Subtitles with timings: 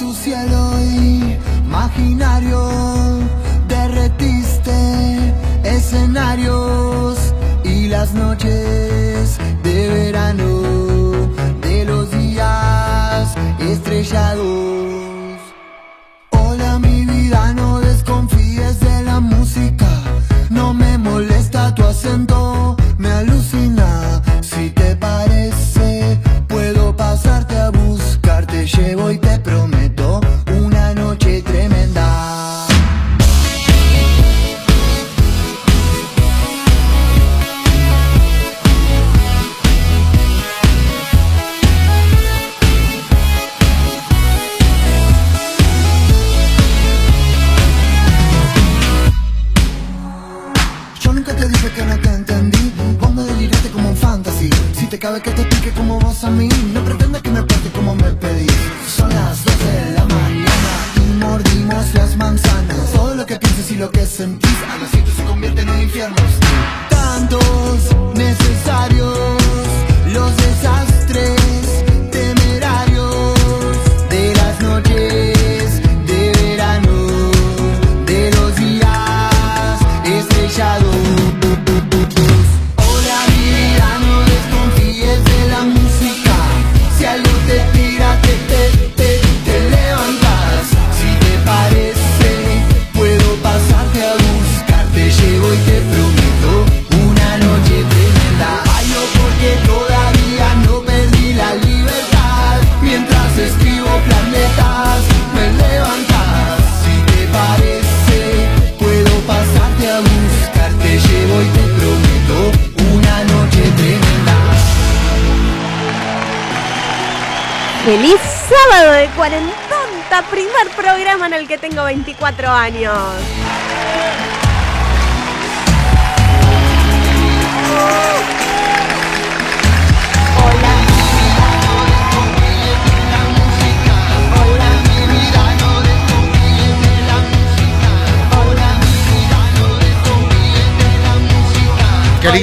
[0.00, 0.62] tu cielo
[1.62, 2.60] imaginario
[3.68, 4.78] derretiste
[5.62, 7.18] escenarios
[7.64, 10.62] y las noches de verano
[11.60, 15.38] de los días estrellados.
[16.30, 19.90] Hola mi vida, no desconfíes de la música,
[20.48, 23.89] no me molesta tu acento, me alucina.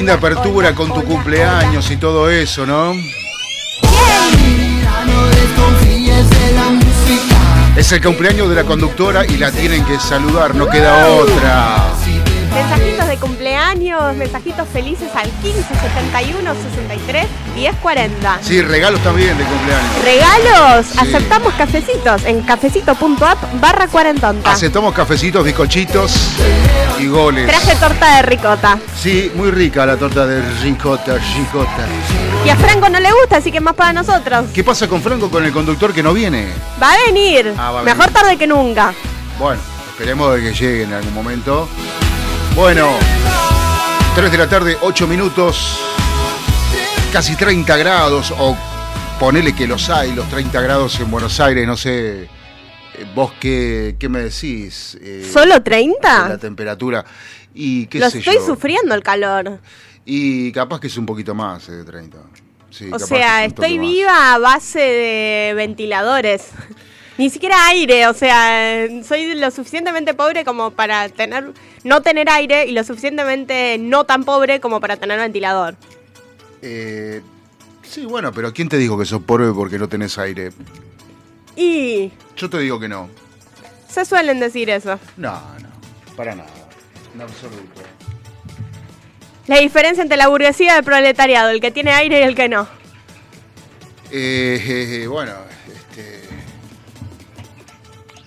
[0.08, 2.94] Linda apertura con tu cumpleaños y todo eso, ¿no?
[7.76, 11.92] Es el cumpleaños de la conductora y la tienen que saludar, no queda otra.
[12.54, 18.38] Mensajitos de cumpleaños, mensajitos felices al 15 71 63 10 40.
[18.40, 20.04] Sí, regalos también de cumpleaños.
[20.04, 20.98] Regalos, Sí.
[21.00, 24.50] aceptamos cafecitos en cafecito.app barra cuarentonta.
[24.50, 26.12] Aceptamos cafecitos, bizcochitos
[27.00, 27.46] y goles.
[27.46, 28.78] Traje torta de ricota.
[28.96, 31.86] Sí, muy rica la torta de ricota, ricota.
[32.44, 34.46] Y a Franco no le gusta, así que más para nosotros.
[34.54, 36.48] ¿Qué pasa con Franco, con el conductor que no viene?
[36.82, 37.54] Va a venir.
[37.58, 38.14] Ah, va a Mejor venir.
[38.14, 38.92] tarde que nunca.
[39.38, 39.60] Bueno,
[39.90, 41.68] esperemos de que llegue en algún momento.
[42.54, 42.88] Bueno,
[44.14, 45.78] 3 de la tarde, 8 minutos,
[47.12, 48.56] casi 30 grados, o
[49.20, 52.28] ponele que los hay, los 30 grados en Buenos Aires, no sé.
[53.14, 54.96] ¿Vos qué, qué me decís?
[55.00, 56.28] eh, ¿Solo de 30?
[56.28, 57.04] La temperatura.
[57.54, 58.46] Y qué Lo sé estoy yo.
[58.46, 59.58] sufriendo el calor.
[60.04, 62.18] Y capaz que es un poquito más eh, de 30.
[62.70, 63.86] Sí, O sea, es estoy más.
[63.88, 66.50] viva a base de ventiladores.
[67.18, 71.52] Ni siquiera aire, o sea, soy lo suficientemente pobre como para tener
[71.82, 75.74] no tener aire y lo suficientemente no tan pobre como para tener ventilador.
[76.62, 77.20] Eh,
[77.82, 80.52] sí, bueno, pero ¿quién te dijo que sos pobre porque no tenés aire?
[81.60, 83.10] Y Yo te digo que no.
[83.88, 84.98] se suelen decir eso.
[85.16, 85.68] No, no,
[86.16, 86.48] para nada.
[87.14, 87.82] En absoluto.
[89.48, 92.48] La diferencia entre la burguesía y el proletariado, el que tiene aire y el que
[92.48, 92.68] no.
[94.12, 95.32] Eh, eh, eh, bueno,
[95.66, 96.22] este,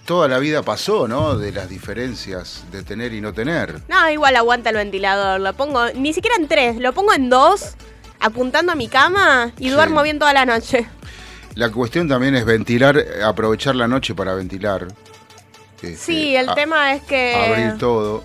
[0.06, 1.38] toda la vida pasó, ¿no?
[1.38, 3.82] De las diferencias de tener y no tener.
[3.88, 5.40] No, igual aguanta el ventilador.
[5.40, 7.76] Lo pongo, ni siquiera en tres, lo pongo en dos,
[8.20, 9.70] apuntando a mi cama y Sí.
[9.70, 10.88] duermo bien toda la noche.
[11.56, 14.88] La cuestión también es ventilar, aprovechar la noche para ventilar.
[15.82, 18.24] Este, Sí, el a- tema es que Abrir todo.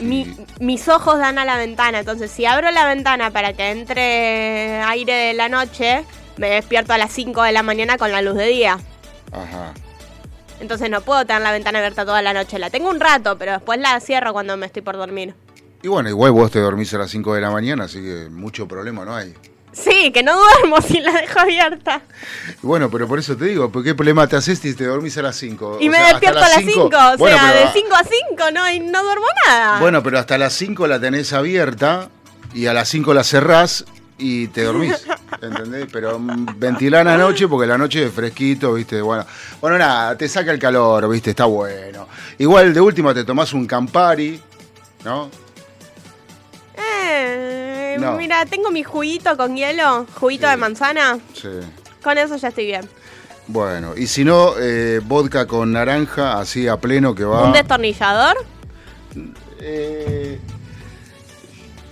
[0.00, 4.80] mi- mis ojos dan a la ventana, entonces si abro la ventana para que entre
[4.82, 6.04] aire de la noche,
[6.36, 8.78] me despierto a las 5 de la mañana con la luz de día.
[9.30, 9.72] Ajá.
[10.60, 12.58] Entonces no puedo tener la ventana abierta toda la noche.
[12.58, 15.34] La tengo un rato, pero después la cierro cuando me estoy por dormir.
[15.82, 18.66] Y bueno, igual vos te dormís a las 5 de la mañana, así que mucho
[18.66, 19.34] problema no hay.
[19.74, 22.02] Sí, que no duermo si la dejo abierta.
[22.62, 25.22] Bueno, pero por eso te digo, ¿por qué problema te haces si te dormís a
[25.22, 25.78] las 5?
[25.80, 28.70] Y me despierto a las 5, o Bueno, sea, pero- de 5 a 5 no,
[28.70, 29.80] y no duermo nada.
[29.80, 32.08] Bueno, pero hasta las 5 la tenés abierta
[32.54, 33.84] y a las 5 la cerrás
[34.16, 35.04] y te dormís.
[35.42, 35.88] ¿Entendés?
[35.92, 39.02] Pero mm, ventilar la noche porque la noche es fresquito, ¿viste?
[39.02, 39.26] Bueno,
[39.60, 41.30] bueno, nada, te saca el calor, ¿viste?
[41.30, 42.06] Está bueno.
[42.38, 44.40] Igual de última te tomás un Campari,
[45.04, 45.28] ¿no?
[47.94, 48.12] Eh, No.
[48.16, 50.50] Mira, tengo mi juguito con hielo, juguito Sí.
[50.50, 51.18] de manzana.
[51.34, 51.48] Sí.
[52.02, 52.88] Con eso ya estoy bien.
[53.46, 57.44] Bueno, y si no, eh, vodka con naranja, así a pleno que va.
[57.44, 58.36] ¿Un destornillador?
[59.60, 60.38] Eh,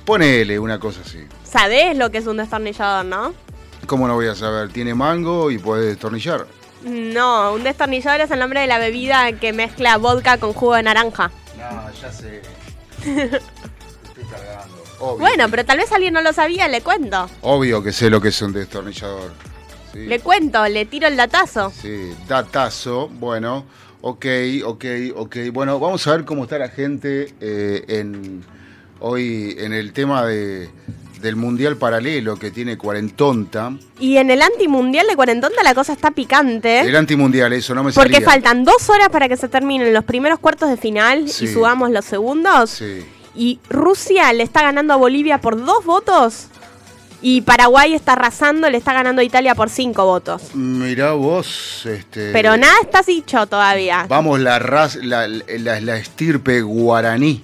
[0.05, 1.27] ponele una cosa así.
[1.45, 3.35] ¿Sabés lo que es un destornillador, no?
[3.87, 4.71] ¿Cómo no voy a saber?
[4.73, 6.47] Tiene mango y puede destornillar.
[6.85, 10.83] No, un destornillador es el nombre de la bebida que mezcla vodka con jugo de
[10.85, 11.31] naranja.
[11.59, 12.43] No, ya sé.
[13.05, 14.82] Estoy cargando.
[15.03, 15.19] Obvio.
[15.19, 17.29] Bueno, pero tal vez alguien no lo sabía, le cuento.
[17.43, 19.33] Obvio que sé lo que es un destornillador.
[19.93, 21.71] Sí, Le cuento, le tiro el datazo.
[21.71, 23.09] sí, datazo.
[23.09, 23.65] Bueno,
[24.01, 24.27] ok,
[24.65, 24.85] ok,
[25.17, 25.37] ok.
[25.53, 28.45] Bueno, vamos a ver cómo está la gente eh, en
[29.01, 30.71] hoy en el tema de,
[31.21, 33.73] del Mundial Paralelo que tiene Cuarentonta.
[33.99, 36.81] Y en el antimundial de Cuarentonta la cosa está picante.
[36.81, 37.93] El antimundial, eso no me.
[37.93, 38.27] Porque salía.
[38.31, 41.45] faltan dos horas para que se terminen los primeros cuartos de final Sí.
[41.45, 42.71] y subamos los segundos.
[42.71, 43.05] Sí.
[43.35, 46.49] Y Rusia le está ganando a Bolivia por dos votos.
[47.25, 50.55] Y Paraguay está arrasando, le está ganando a Italia por cinco votos.
[50.55, 52.33] Mirá vos, este.
[52.33, 54.07] Pero nada está dicho todavía.
[54.09, 57.41] Vamos, la, raz- la, la, la estirpe guaraní.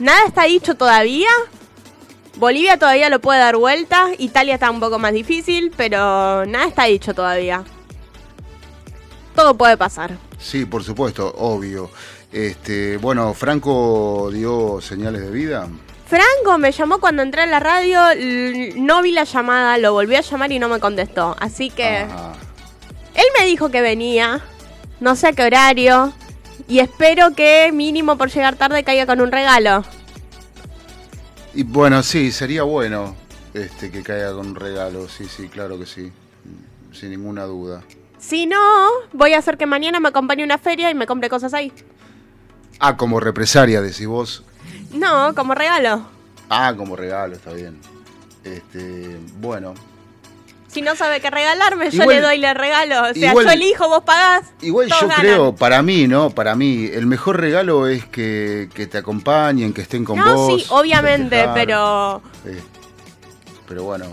[0.00, 1.28] Nada está dicho todavía.
[2.38, 4.08] Bolivia todavía lo puede dar vuelta.
[4.18, 7.62] Italia está un poco más difícil, pero nada está dicho todavía.
[9.36, 10.18] Todo puede pasar.
[10.38, 11.90] Sí, por supuesto, obvio.
[12.34, 15.68] Este, bueno, Franco dio señales de vida.
[16.08, 18.00] Franco me llamó cuando entré a la radio,
[18.74, 21.36] no vi la llamada, lo volví a llamar y no me contestó.
[21.38, 22.32] Así que Ajá.
[23.14, 24.42] él me dijo que venía,
[24.98, 26.12] no sé a qué horario,
[26.66, 29.84] y espero que mínimo por llegar tarde caiga con un regalo.
[31.54, 33.14] Y bueno, sí, sería bueno
[33.54, 36.10] este que caiga con un regalo, sí, sí, claro que sí.
[36.92, 37.84] Sin ninguna duda.
[38.18, 41.28] Si no, voy a hacer que mañana me acompañe a una feria y me compre
[41.28, 41.72] cosas ahí.
[42.78, 44.44] Ah, como represaria, decís vos.
[44.92, 46.06] No, como regalo.
[46.48, 47.78] Ah, como regalo, está bien.
[48.44, 49.74] Este, bueno.
[50.68, 53.10] Si no sabe qué regalarme, yo le doy le regalo.
[53.10, 54.42] O sea, igual- yo elijo, vos pagás.
[54.60, 55.20] Igual yo ganan.
[55.20, 56.30] creo, para mí, ¿no?
[56.30, 60.62] Para mí, el mejor regalo es que, que te acompañen, que estén con No, vos.
[60.62, 61.54] sí, obviamente, festejar.
[61.54, 62.60] pero Eh,
[63.68, 64.06] pero bueno,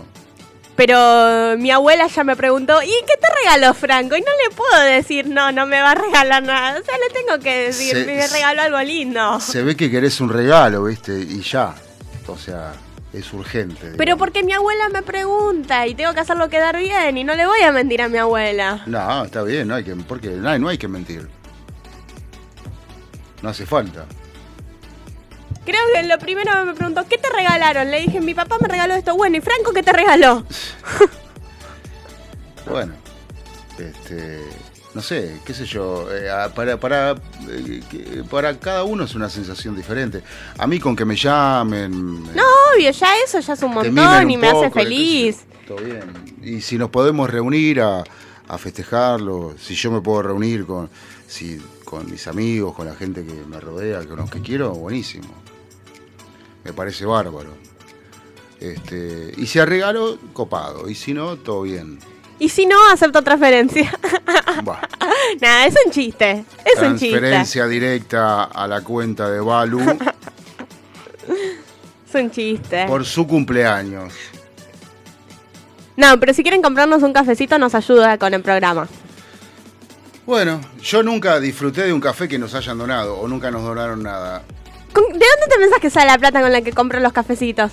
[0.84, 4.16] Pero mi abuela ya me preguntó, ¿y qué te regaló Franco?
[4.16, 6.80] Y no le puedo decir, no, no me va a regalar nada.
[6.80, 9.38] O sea, le tengo que decir, Se- me regaló algo lindo.
[9.38, 11.16] se ve que querés un regalo, ¿viste?
[11.20, 11.72] Y ya.
[12.26, 12.72] O sea,
[13.12, 13.92] es urgente.
[13.96, 17.46] Pero porque mi abuela me pregunta y tengo que hacerlo quedar bien y no le
[17.46, 18.82] voy a mentir a mi abuela.
[18.86, 21.28] No, está bien, no hay que, porque no no hay que mentir.
[23.40, 24.04] No hace falta.
[25.64, 27.90] Creo que lo primero me preguntó, ¿qué te regalaron?
[27.90, 29.14] Le dije, mi papá me regaló esto.
[29.16, 30.44] Bueno, ¿y Franco qué te regaló?
[32.68, 32.92] Bueno,
[33.76, 34.40] este,
[34.94, 37.16] no sé, qué sé yo, eh, ah, para, para,
[37.50, 40.22] eh, para cada uno es una sensación diferente.
[40.58, 42.42] A mí con que me llamen, me- No,
[42.74, 45.40] obvio, ya eso ya es un montón un y me hace poco, feliz.
[45.66, 46.02] Todo bien.
[46.42, 48.04] Y si nos podemos reunir a,
[48.48, 50.88] a festejarlo, si yo me puedo reunir con,
[51.26, 55.34] si, con mis amigos, con la gente que me rodea, con los que quiero, buenísimo.
[56.64, 57.50] Me parece bárbaro.
[58.60, 60.88] Este, y si a regalo, copado.
[60.88, 61.98] Y si no, todo bien.
[62.38, 63.92] Y si no, acepto transferencia.
[65.40, 66.44] Nada, es un chiste.
[66.64, 67.18] Es un chiste.
[67.18, 69.80] Transferencia directa a la cuenta de Balu
[72.08, 72.86] Es un chiste.
[72.86, 74.12] por su cumpleaños.
[75.96, 78.88] No, pero si quieren comprarnos un cafecito, nos ayuda con el programa.
[80.26, 84.02] Bueno, yo nunca disfruté de un café que nos hayan donado o nunca nos donaron
[84.02, 84.42] nada.
[84.92, 87.72] ¿Con- ¿De dónde te pensás que sale la plata con la que compro los cafecitos?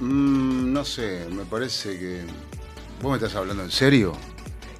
[0.00, 2.22] Mm, no sé, me parece que...
[3.02, 4.12] ¿Vos me estás hablando en serio?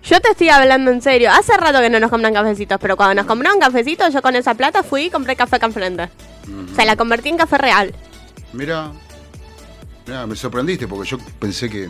[0.05, 1.31] Yo te estoy hablando en serio.
[1.33, 4.55] Hace rato que no nos compran cafecitos, pero cuando nos compraron cafecitos, yo con esa
[4.55, 6.09] plata fui y compré café acá enfrente.
[6.71, 7.93] O sea, la convertí en café real.
[8.53, 8.93] Mira,
[10.27, 11.89] me sorprendiste porque yo pensé que...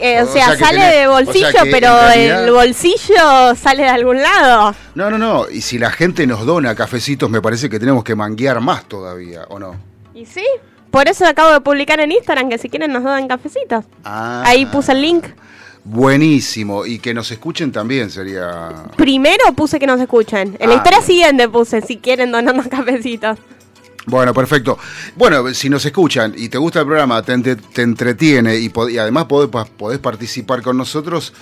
[0.00, 3.82] Eh, o, O sea, sale tenés- de o sea bolsillo, pero realidad- el bolsillo sale
[3.82, 4.74] de algún lado.
[4.94, 8.14] No, no, no, y si la gente nos dona cafecitos me parece que tenemos que
[8.14, 9.76] manguear más todavía, ¿o no?
[10.14, 10.44] ¿Y sí?
[10.90, 13.84] Por eso acabo de publicar en Instagram que si quieren nos dan cafecitos.
[14.04, 15.24] Ah, Ahí puse el link.
[15.84, 18.68] Buenísimo, y que nos escuchen también sería...
[18.96, 20.56] Primero puse que nos escuchen.
[20.60, 20.78] En la Ah.
[20.78, 23.38] historia siguiente puse si quieren donarnos cafecitos.
[24.06, 24.78] Bueno, perfecto.
[25.16, 27.32] Bueno, si nos escuchan y te gusta el programa, te,
[27.82, 31.32] entretiene y, pod- y además podés, podés participar con nosotros,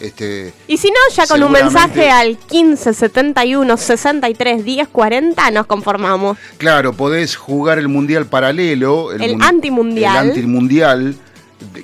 [0.00, 5.66] este, Y si no, ya con un mensaje al 15 71 63 10 40 nos
[5.66, 6.36] conformamos.
[6.58, 10.24] claro, podés jugar el mundial paralelo, El mun- antimundial.
[10.24, 11.16] el antimundial,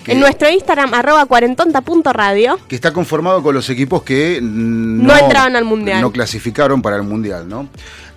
[0.06, 2.58] en nuestro Instagram, arroba cuarentonta.radio.
[2.68, 6.00] Que está conformado con los equipos que no, no, al Mundial.
[6.00, 7.68] No clasificaron para el Mundial, ¿no?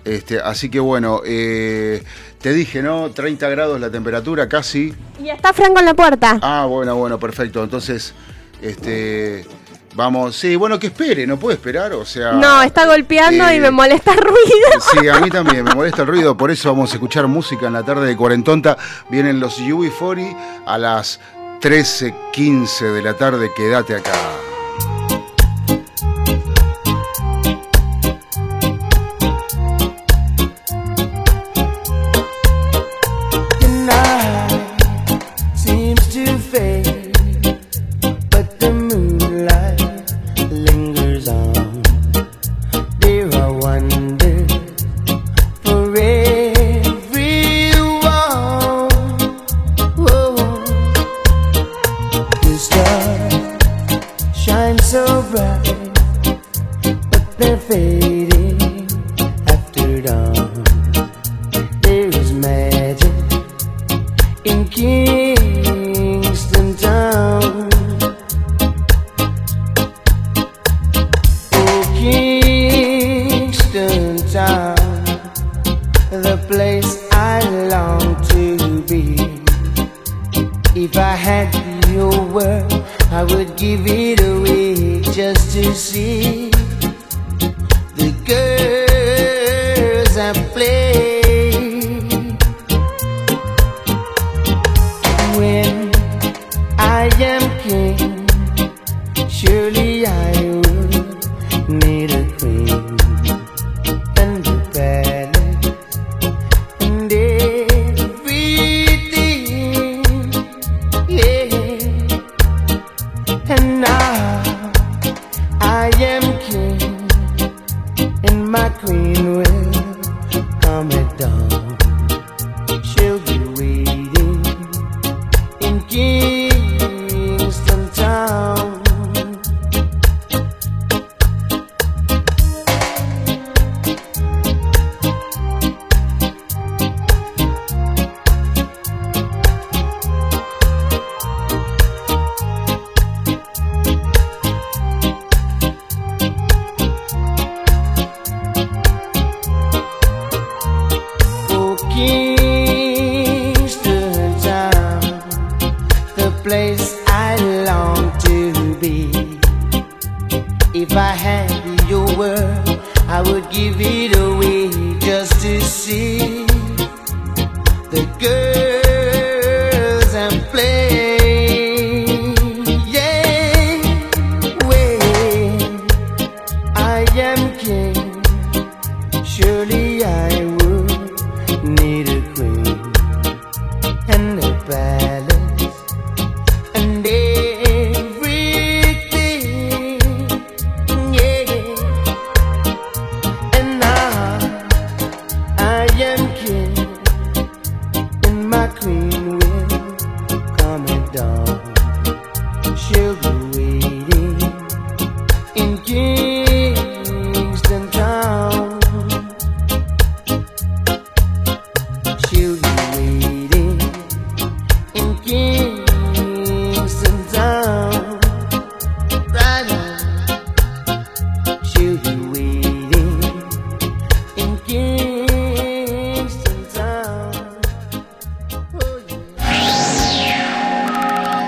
[0.06, 2.00] Este, así que bueno, eh,
[2.40, 3.10] te dije, ¿no?
[3.10, 4.94] 30 grados la temperatura casi.
[5.22, 6.38] Y está Franco en la puerta.
[6.42, 7.62] Ah, bueno, bueno, perfecto.
[7.62, 8.14] Entonces,
[8.62, 9.44] este...
[9.96, 12.32] Vamos, sí, bueno, que espere, no puede esperar, o sea...
[12.32, 14.36] No, está golpeando y me molesta el ruido.
[15.00, 17.72] Sí, a mí también me molesta el ruido, por eso vamos a escuchar música en
[17.72, 18.76] la tarde de Cuarentonta.
[19.08, 20.36] Vienen los UB40
[20.66, 21.18] a las
[21.62, 24.12] 13.15 de la tarde, quédate acá.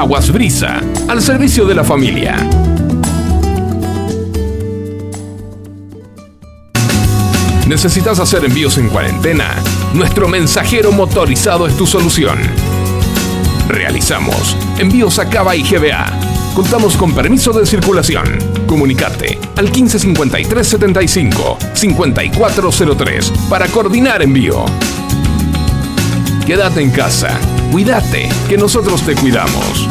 [0.00, 2.34] Aguas Brisa, al servicio de la familia.
[7.66, 9.54] ¿Necesitas hacer envíos en cuarentena?
[9.92, 12.38] Nuestro mensajero motorizado es tu solución.
[13.68, 16.06] Realizamos envíos a Cava y GBA.
[16.54, 18.38] Contamos con permiso de circulación.
[18.66, 24.64] Comunicate al 155375 5403 para coordinar envío.
[26.46, 27.38] Quédate en casa
[27.70, 29.86] Cuídate, que nosotros te cuidamos.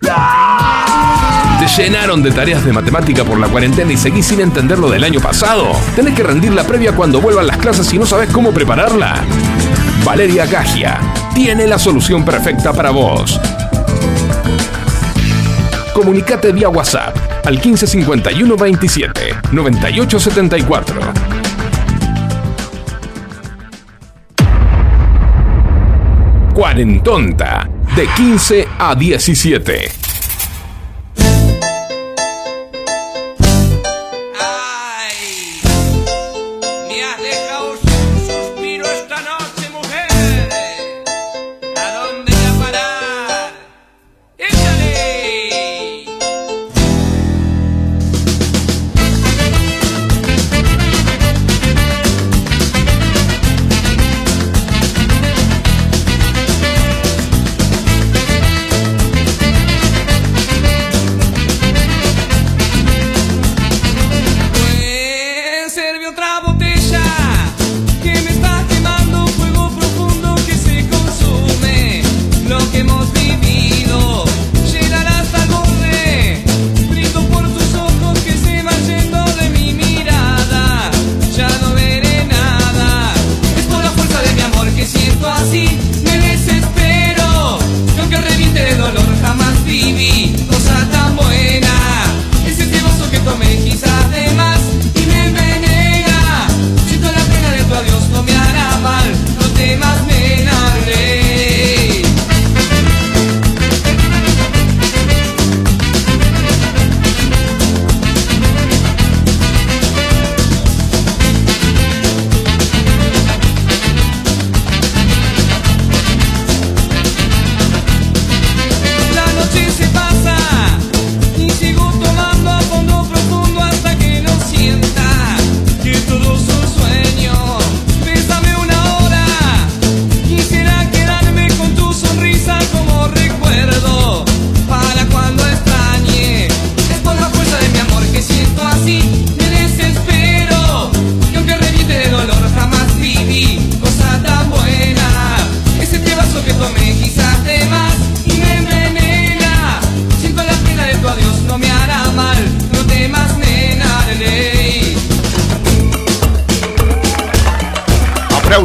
[0.00, 5.04] ¿Te llenaron de tareas de matemática por la cuarentena y seguís sin entender lo del
[5.04, 5.72] año pasado?
[5.94, 9.22] ¿Tenés que rendir la previa cuando vuelvan las clases y no sabes cómo prepararla?
[10.02, 10.98] Valeria Gagia
[11.34, 13.38] tiene la solución perfecta para vos.
[15.92, 17.14] Comunicate vía WhatsApp
[17.44, 21.37] al 1551 27 9874
[26.58, 29.97] Cuarentonta, de 15 a 17.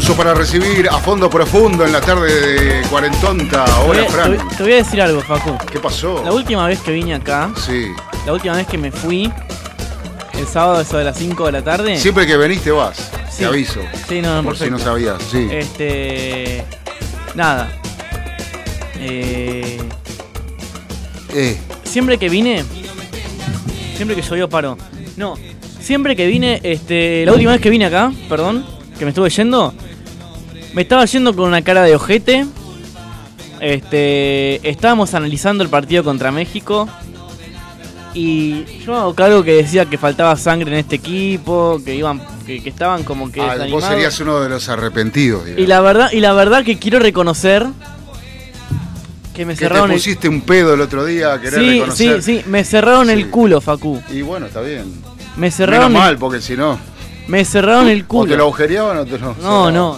[0.04, 2.30] Aplauso para recibir a fondo profundo en la tarde
[2.82, 3.64] de Cuarentonta.
[3.88, 4.38] Hola, Fran.
[4.50, 5.58] te- te voy a decir algo, Facu.
[5.72, 6.22] ¿Qué pasó?
[6.26, 7.88] La última vez que vine acá, Sí.
[8.26, 9.32] la última vez que me fui,
[10.38, 11.98] el sábado eso de las 5 de la tarde.
[11.98, 12.98] Siempre que venís te vas.
[13.32, 13.38] Sí.
[13.40, 13.80] Te aviso.
[14.10, 15.24] Sí, no, no, Por si no sabías.
[15.32, 15.48] Sí.
[15.50, 16.66] Este.
[17.34, 17.72] Nada.
[19.00, 19.78] Eh,
[21.34, 22.66] Eh, siempre que vine.
[23.96, 24.78] Siempre que llovió paro.
[25.16, 25.36] No.
[25.80, 27.26] Siempre que vine, este.
[27.26, 28.66] La última vez que vine acá, perdón,
[29.00, 29.74] que me estuve yendo.
[30.74, 32.46] Me estaba yendo con una cara de ojete.
[33.60, 34.68] Este.
[34.68, 36.88] Estábamos analizando el partido contra México.
[38.16, 42.62] Y yo hago cargo que decía que faltaba sangre en este equipo, que iban, que,
[42.62, 45.46] que estaban como que ah, vos serías uno de los arrepentidos.
[45.46, 45.64] digamos.
[45.64, 47.66] Y la verdad, y la verdad que quiero reconocer
[49.34, 52.22] que me que te cerraron el pusiste un pedo el otro día querer Sí, reconocer.
[52.22, 53.14] sí, sí, me cerraron Sí.
[53.14, 54.00] el culo, Facu.
[54.12, 54.94] Y bueno, está bien.
[55.36, 56.78] Me Menos cerraron el, mal, porque si no.
[57.28, 58.44] me cerraron el O te lo culo.
[58.44, 59.36] agujereaban o te lo.
[59.42, 59.98] No, no.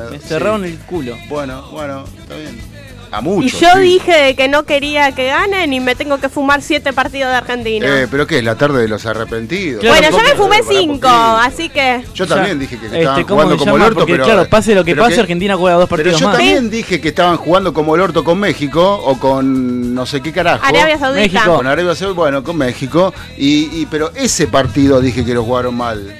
[0.00, 0.28] Una- Me sí.
[0.28, 1.16] cerraron el culo.
[1.28, 2.72] Bueno, bueno, está bien.
[3.14, 3.60] A Y muchos.
[3.60, 3.80] yo sí.
[3.80, 7.86] dije que no quería que ganen y me tengo que fumar siete partidos de Argentina.
[7.86, 8.44] Eh, pero ¿qué es?
[8.44, 9.82] La tarde de los arrepentidos.
[9.82, 12.02] Claro, bueno, yo me fumé cinco, así que...
[12.14, 14.24] Yo también dije que Este, estaban ¿cómo jugando como el orto, Porque, pero.
[14.24, 16.36] claro, pase lo que pero pase, Argentina juega dos Pero partidos yo más.
[16.38, 20.32] también dije que estaban jugando como el orto con México o con no sé qué
[20.32, 20.64] carajo.
[20.64, 21.20] Arabia Saudita.
[21.34, 21.56] México.
[21.56, 23.12] Con Arabia Saudita, bueno, con México.
[23.36, 26.18] Y, y- pero ese partido dije que lo jugaron mal.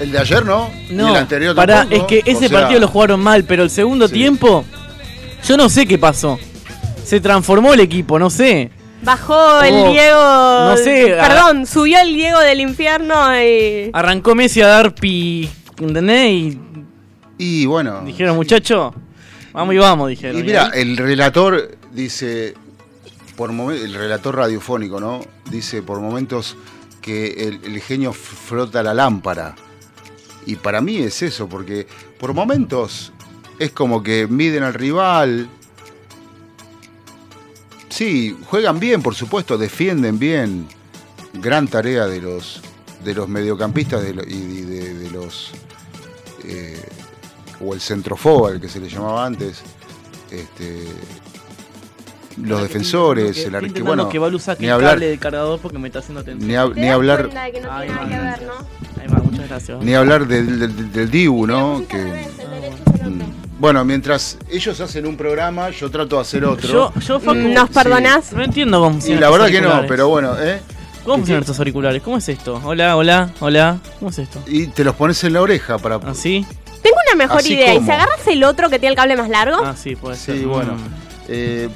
[0.00, 0.70] El de ayer no.
[0.88, 2.00] y No, el anterior pará, tampoco.
[2.00, 4.14] es que ese O sea, partido lo jugaron mal, pero el segundo Sí.
[4.14, 4.64] tiempo,
[5.46, 6.38] yo no sé qué pasó.
[7.04, 8.70] Se transformó el equipo, no sé.
[9.02, 10.70] Bajó el Oh, Diego...
[10.70, 13.90] no sé, a- Perdón, subió el Diego del infierno y...
[13.92, 15.48] Arrancó Messi a dar pi.
[15.80, 16.30] ¿Entendés?
[16.32, 18.02] Y Y bueno.
[18.04, 18.94] dijeron, muchacho,
[19.52, 20.38] vamos y vamos, dijeron.
[20.38, 22.54] Y mira, el relator dice,
[23.36, 25.20] por momen- el relator radiofónico, ¿no?
[25.50, 26.56] Dice por momentos
[27.00, 29.54] que el, el genio frota la lámpara.
[30.46, 31.86] Y para mí es eso, porque
[32.18, 33.12] por momentos
[33.58, 35.48] es como que miden al rival.
[37.88, 40.66] Sí, juegan bien, por supuesto, defienden bien.
[41.34, 42.62] Gran tarea de los
[43.04, 45.52] de los mediocampistas de y de los
[46.44, 46.82] eh,
[47.60, 49.62] o el centrofoba, el que se le llamaba antes,
[50.30, 50.86] este,
[52.36, 55.06] los defensores, Que- el estoy ar- que intentando bueno, que Balu saque ni hablar, cable
[55.08, 56.48] del cargador porque me está haciendo atención.
[56.48, 58.30] ni, hab- ¿Te ni das hablar, cuenta de que no Ay, tiene nada que madre.
[58.46, 59.02] ver, ¿no?
[59.02, 59.82] Ahí va, muchas gracias.
[59.82, 61.82] ni hablar del, del- del Dibu, ¿no?
[61.88, 63.10] Que, otro.
[63.58, 66.68] bueno, mientras ellos hacen un programa, yo trato de hacer otro.
[66.68, 67.74] Yo, yo, Facu, ¿Nos Sí.
[67.74, 68.32] perdonás?
[68.32, 70.60] no entiendo cómo y funcionan la estos verdad que no, pero bueno, ¿eh?
[71.04, 72.02] ¿Cómo funcionan estos auriculares?
[72.02, 72.60] ¿Cómo es esto?
[72.64, 73.78] Hola, hola, hola.
[73.98, 74.42] ¿Cómo es esto?
[74.46, 75.96] Y te los pones en la oreja para...
[75.96, 76.44] ¿Así?
[76.82, 77.74] Tengo una mejor Así idea.
[77.74, 79.56] ¿Y si agarras el otro que tiene el cable más largo?
[79.64, 80.38] Ah, sí, puede ser.
[80.38, 80.74] Sí, bueno.
[80.74, 80.78] Mm.
[81.28, 81.68] Eh,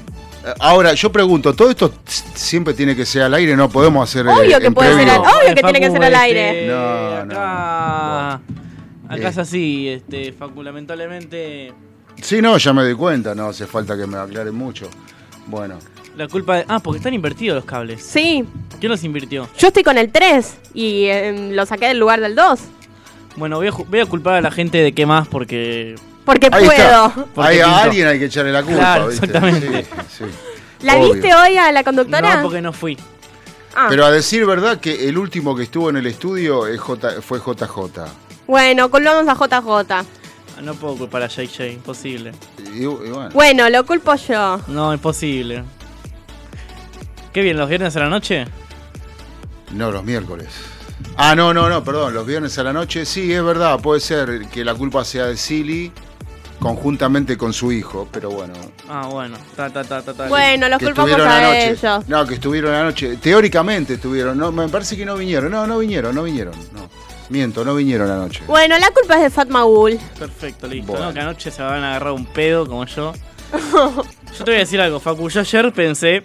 [0.59, 1.93] ahora, yo pregunto, ¿todo esto
[2.33, 3.55] siempre tiene que ser al aire?
[3.55, 4.25] ¿No podemos hacer...
[4.25, 6.23] eh, Obvio que en puede ser al- obvio que Facu, tiene que ser al este,
[6.25, 6.67] aire.
[6.67, 7.33] No, no.
[7.33, 8.33] Acá,
[9.09, 9.27] acá Eh.
[9.27, 11.73] es así, este, Facu, lamentablemente
[12.21, 14.89] Sí, no, ya me doy cuenta, no hace falta que me aclaren mucho.
[15.47, 15.77] Bueno,
[16.15, 16.65] la culpa de...
[16.69, 18.01] Ah, porque están invertidos los cables.
[18.01, 18.45] Sí.
[18.79, 19.49] ¿Quién los invirtió?
[19.57, 22.59] Yo estoy con el 3 y eh, lo saqué del lugar del 2.
[23.35, 25.95] Bueno, voy a, ju- voy a culpar a la gente de qué más porque...
[26.25, 26.71] Porque ahí puedo.
[27.07, 27.25] está.
[27.33, 29.25] Porque Hay a alguien hay que echarle la culpa, Claro, ¿viste?
[29.27, 29.83] exactamente.
[30.09, 30.25] Sí, sí.
[30.81, 31.13] ¿La Obvio.
[31.13, 32.35] viste hoy a la conductora?
[32.37, 32.97] No, porque no fui.
[33.75, 37.21] Ah, Pero a decir verdad que el último que estuvo en el estudio es J-
[37.21, 38.05] fue JJ.
[38.47, 39.91] Bueno, colgamos a JJ.
[39.91, 40.05] Ah,
[40.61, 42.31] No puedo culpar a JJ, imposible.
[42.73, 44.59] Y, y bueno, Bueno, lo culpo yo.
[44.67, 45.63] No, imposible.
[47.33, 48.45] ¿Qué bien, los viernes a la noche?
[49.71, 50.47] no, los miércoles.
[51.17, 53.05] Ah, no, no, no, perdón, los viernes a la noche.
[53.05, 55.91] Sí, es verdad, puede ser que la culpa sea de Silly
[56.59, 58.53] conjuntamente con su hijo, pero bueno.
[58.89, 59.37] Ah, bueno.
[59.55, 60.27] Ta, ta, ta, ta, ta.
[60.27, 61.69] Bueno, los que culpamos a anoche.
[61.71, 62.07] ellos.
[62.07, 63.17] No, que estuvieron anoche.
[63.17, 64.37] Teóricamente estuvieron.
[64.37, 65.51] No, me parece que no vinieron.
[65.51, 66.53] No, no vinieron, no vinieron.
[66.73, 66.89] No.
[67.29, 68.43] Miento, no vinieron anoche.
[68.47, 69.97] Bueno, la culpa es de Fatma Gul.
[70.17, 70.91] Perfecto, listo.
[70.91, 71.07] Bueno.
[71.07, 73.13] No, que anoche se van a agarrar un pedo como yo.
[73.53, 75.29] Yo te voy a decir algo, Facu.
[75.29, 76.23] Yo ayer pensé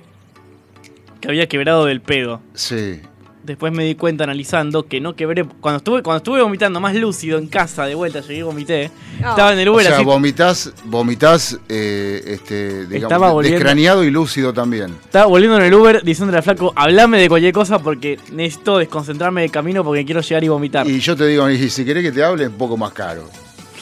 [1.21, 2.41] que había quebrado del pedo.
[2.55, 3.01] Sí.
[3.43, 5.45] Después me di cuenta analizando que no quebré.
[5.45, 8.91] Cuando estuve, cuando estuve vomitando más lúcido en casa de vuelta, llegué y vomité.
[9.25, 9.31] Oh.
[9.31, 10.05] Estaba en el O Uber sea, así.
[10.05, 14.95] vomitas, vomitas, eh, este, digamos, Estaba volviendo- descraneado y lúcido también.
[15.05, 19.41] Estaba volviendo en el Uber diciéndole al flaco, hablame de cualquier cosa porque necesito desconcentrarme
[19.41, 20.87] del camino porque quiero llegar y vomitar.
[20.87, 23.25] Y yo te digo, y si querés que te hable, es un poco más caro.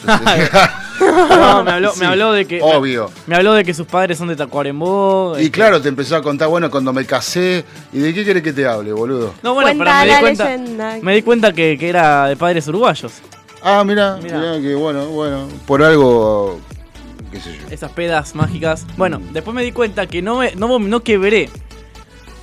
[0.99, 2.61] No, me habló, Sí, me habló de que.
[2.61, 3.09] Obvio.
[3.25, 5.33] Me habló de que sus padres son de Tacuarembó.
[5.37, 8.43] Y este- claro, te empezó a contar, bueno, cuando me casé, ¿y de qué querés
[8.43, 9.33] que te hable, boludo?
[9.41, 10.43] No, bueno, pero me di cuenta.
[10.45, 10.97] leyenda.
[11.01, 13.13] Me di cuenta que, que era de padres uruguayos.
[13.63, 14.37] Ah, mira, Mirá.
[14.39, 16.59] mira que bueno, bueno, por algo,
[17.31, 17.67] qué sé yo.
[17.71, 18.85] Esas pedas mágicas.
[18.97, 21.49] Bueno, después me di cuenta que no, me, no, no quebré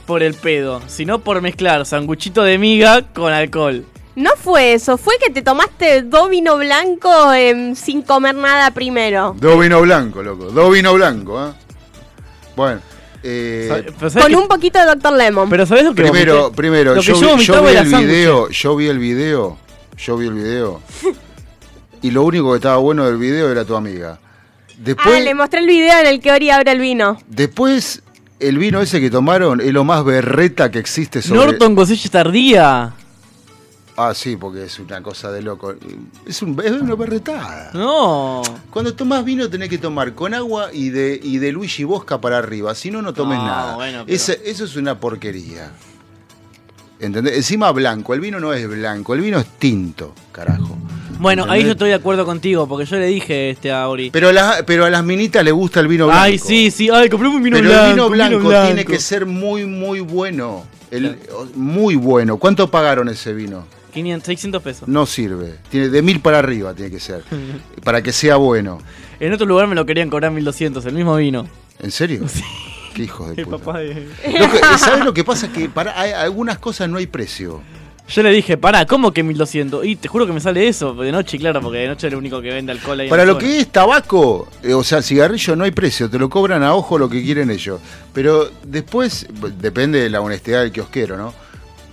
[0.07, 3.85] por el pedo, sino por mezclar sanguchito de miga con alcohol.
[4.17, 9.37] No fue eso, fue que te tomaste dos vino blanco em, sin comer nada primero.
[9.39, 11.53] Dos vino blanco, loco, dos vino blanco, ¿eh?
[12.57, 12.81] Bueno,
[13.23, 15.13] eh, Sa- pero ¿sabes Con un poquito de Dr.
[15.13, 15.51] Lemon.
[15.51, 16.57] Pero ¿sabes lo que primero, vomité?
[16.57, 19.59] primero, Lo que yo, yo vi, yo el video, yo vi el video,
[19.99, 20.81] yo vi el video,
[22.01, 24.19] y lo único que estaba bueno del video era tu amiga.
[24.79, 27.19] Después, Ah, le mostré el video en el que Ori abre el vino.
[27.29, 28.03] después
[28.41, 31.41] el vino ese que tomaron es lo más berreta que existe sobre...
[31.47, 32.93] Norton Cosilla Tardía.
[33.99, 35.75] Ah, sí, porque es una cosa de loco.
[36.27, 37.71] Es, un, es una berretada.
[37.73, 38.43] No.
[38.71, 42.37] Cuando tomás vino tenés que tomar con agua y de, y de Luigi Bosca para
[42.39, 43.75] arriba, si no, no tomes No, nada.
[43.77, 45.71] bueno, pero- Ese- eso es una porquería.
[46.99, 47.37] ¿Entendés?
[47.37, 50.77] Encima blanco, el vino no es blanco, el vino es tinto, carajo.
[51.19, 54.11] Bueno, ahí yo estoy de acuerdo contigo, porque yo le dije este a Ori.
[54.11, 56.23] Pero, a las- pero a las minitas le gusta el vino blanco.
[56.23, 57.87] Ay, sí, sí, ay, compré un vino pero blanco.
[57.87, 58.09] el vino
[58.41, 58.67] blanco.
[58.67, 60.65] tiene que ser muy, muy bueno.
[60.91, 61.19] El-
[61.55, 62.37] Muy bueno.
[62.39, 63.65] ¿Cuánto pagaron ese vino?
[63.97, 64.89] 500, 600 pesos.
[64.89, 65.55] No sirve.
[65.71, 67.25] Tiene de mil para arriba tiene que ser.
[67.85, 68.79] para que sea bueno.
[69.19, 71.49] En otro lugar me lo querían cobrar 1200, el mismo vino.
[71.81, 72.25] ¿En serio?
[72.95, 73.59] Qué hijos de El puta.
[73.65, 73.95] papá de...
[74.39, 75.53] Lo que- ¿Sabes lo que pasa?
[75.53, 77.61] Que para hay- algunas cosas no hay precio.
[78.09, 79.85] Yo le dije, pará, ¿cómo que 1200?
[79.85, 82.21] Y te juro que me sale eso, de noche, claro, porque de noche es lo
[82.21, 83.45] único que vende alcohol ahí Para lo zona.
[83.45, 86.99] que es tabaco, eh, o sea, cigarrillo no hay precio, te lo cobran a ojo
[86.99, 87.81] lo que quieren ellos.
[88.13, 89.27] Pero después,
[89.59, 91.35] depende de la honestidad del kiosquero, ¿no?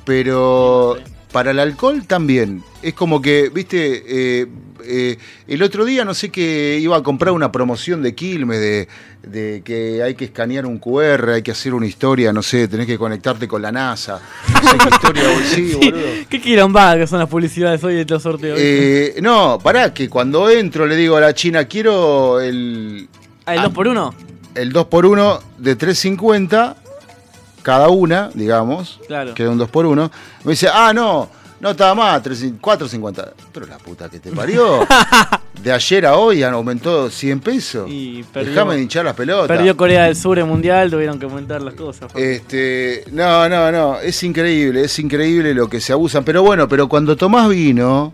[0.05, 0.97] Pero
[1.33, 2.63] para el alcohol también.
[2.81, 4.47] Es como que, viste, eh,
[4.85, 5.17] eh,
[5.47, 8.87] el otro día no sé que iba a comprar una promoción de Quilmes, de,
[9.23, 12.85] de que hay que escanear un QR, hay que hacer una historia, no sé, tenés
[12.85, 14.21] que conectarte con la NASA.
[14.53, 16.03] No sé qué historia, sí, Sí, boludo.
[16.29, 18.57] ¿Qué quilombada que son las publicidades hoy de los sorteos?
[18.61, 23.09] Eh, no, pará, que cuando entro le digo a la China, quiero el,
[23.45, 24.13] Ah, ¿El 2 por 1
[24.55, 26.75] el 2x1 de 3.50
[27.63, 29.33] cada una, digamos, Claro.
[29.33, 30.11] que un 2x1.
[30.43, 33.31] Me dice, ah, no, no estaba más, 3 4.50.
[33.51, 34.85] Pero la puta que te parió.
[35.63, 37.89] de ayer a hoy han aumentado 100 pesos.
[37.89, 39.47] Y Déjame hinchar las pelotas.
[39.47, 42.13] Perdió Corea del Sur en Mundial, tuvieron que aumentar las cosas.
[42.15, 46.25] Este, no, no, no, es increíble, es increíble lo que se abusan.
[46.25, 48.11] Pero bueno, pero cuando tomás vino,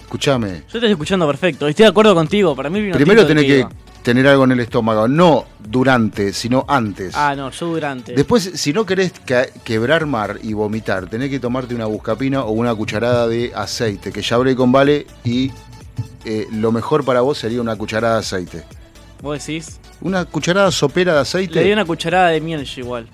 [0.00, 3.26] escúchame, Yo te estoy escuchando perfecto, estoy de acuerdo contigo, para mí el vino Primero
[3.26, 3.89] tenés el que.
[4.02, 5.06] Tener algo en el estómago.
[5.08, 7.14] No durante, sino antes.
[7.14, 8.14] Ah, no, yo durante.
[8.14, 12.50] Después, si no querés que- quebrar mar y vomitar, tenés que tomarte una buscapina o
[12.52, 15.50] una cucharada de aceite, que ya hablé con Vale y
[16.24, 18.64] eh, lo mejor para vos sería una cucharada de aceite.
[19.22, 19.78] Vos decís.
[20.02, 23.06] Una cucharada sopera de aceite Le di una cucharada de miel yo igual.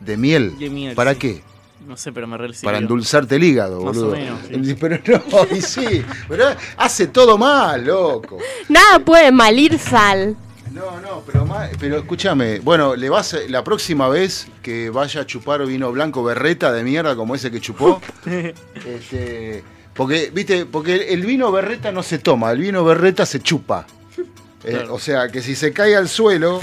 [0.00, 0.56] de miel.
[0.58, 1.18] De miel, ¿Para sí.
[1.18, 1.42] qué?
[1.88, 2.66] No sé, pero me re sirvió.
[2.68, 4.16] Para endulzarte el hígado, Más o boludo.
[4.16, 4.74] menos, sí.
[4.80, 6.44] Pero no, y sí, pero
[6.76, 8.36] hace todo mal, loco.
[8.68, 10.36] Nada puede malir sal.
[10.70, 11.48] No, no, pero,
[11.80, 16.22] pero escúchame, bueno, le vas a- la próxima vez que vaya a chupar vino blanco
[16.22, 18.00] berreta de mierda como ese que chupó,
[18.86, 23.86] este, porque, viste, porque el vino berreta no se toma, el vino berreta se chupa.
[24.64, 24.84] Eh.
[24.90, 26.60] O sea, que si se cae al suelo,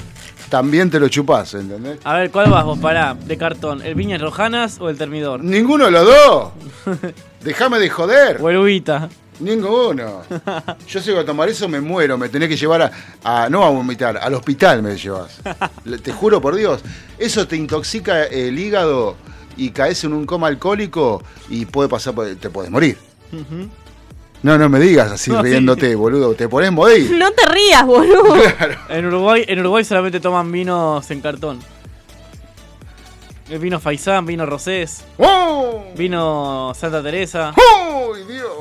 [0.49, 1.99] también te lo chupás, ¿entendés?
[2.03, 2.77] A ver, ¿cuál vas vos?
[2.79, 3.81] Pará, de cartón.
[3.81, 5.43] ¿El Viñas Rojanas o el Termidor?
[5.43, 6.51] Ninguno de los dos.
[7.43, 8.41] Déjame de joder.
[8.41, 9.09] O el Ubita.
[9.39, 10.21] Ninguno.
[10.87, 12.91] Yo si voy a tomar eso me muero, me tenés que llevar a,
[13.23, 15.41] a- no a vomitar, al hospital me llevas.
[15.83, 16.81] Le- Te juro por Dios,
[17.17, 19.15] eso te intoxica el hígado
[19.57, 22.97] y caes en un coma alcohólico y puede pasar, te puedes morir.
[24.45, 25.49] No, no me digas así No, sí.
[25.49, 27.09] riéndote, boludo, te podés morir.
[27.11, 28.35] No te rías, boludo.
[28.89, 31.59] En Uruguay, en Uruguay solamente toman vinos en cartón.
[33.59, 35.83] Vino Faisán, vino Rosés, ¡Oh!
[35.95, 37.53] vino Santa Teresa.
[37.55, 38.51] ¡Ay, Dios!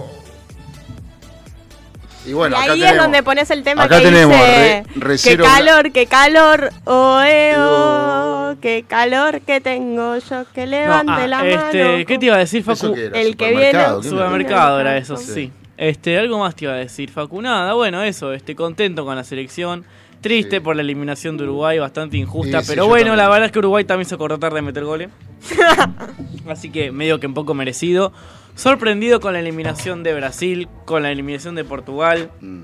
[2.26, 4.84] Y bueno, y acá ahí tenemos, es donde pones el tema acá que tenemos dice
[4.96, 10.70] re- qué calor, qué calor, oh, eh, oh, qué calor que tengo yo que No,
[10.70, 12.04] levante ah, la este, mano.
[12.06, 12.94] ¿Qué te iba a decir, ¿Eso Facu?
[12.94, 15.32] el que viene- ¿Qué Supermercado era eso, Sí.
[15.34, 15.52] sí.
[15.76, 17.40] Este, algo más te iba a decir, Facu.
[17.42, 19.84] Nada, bueno, eso, este, contento con la selección.
[20.20, 20.60] Triste Sí.
[20.60, 22.62] por la eliminación de Uruguay, bastante injusta.
[22.62, 25.10] Sí, pero bueno, la verdad es que Uruguay también se acordó tarde de meter goles.
[26.48, 28.12] Así que medio que un poco merecido.
[28.54, 32.62] Sorprendido con la eliminación de Brasil, con la eliminación de Portugal, Mm.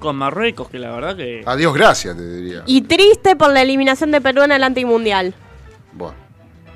[0.00, 1.42] con Marruecos, que la verdad que.
[1.46, 2.62] Adiós, gracias, te diría.
[2.66, 5.34] Y triste por la eliminación de Perú en el antimundial.
[5.92, 6.14] Bueno.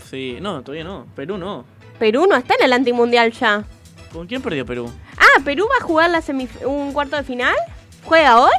[0.08, 1.06] Sí, no, todavía no.
[1.16, 1.64] Perú no.
[1.98, 3.64] Perú no está en el antimundial ya.
[4.12, 4.88] ¿Con quién perdió Perú?
[5.24, 7.54] Ah, Perú va a jugar la semif- un cuarto de final.
[8.04, 8.52] ¿Juega hoy?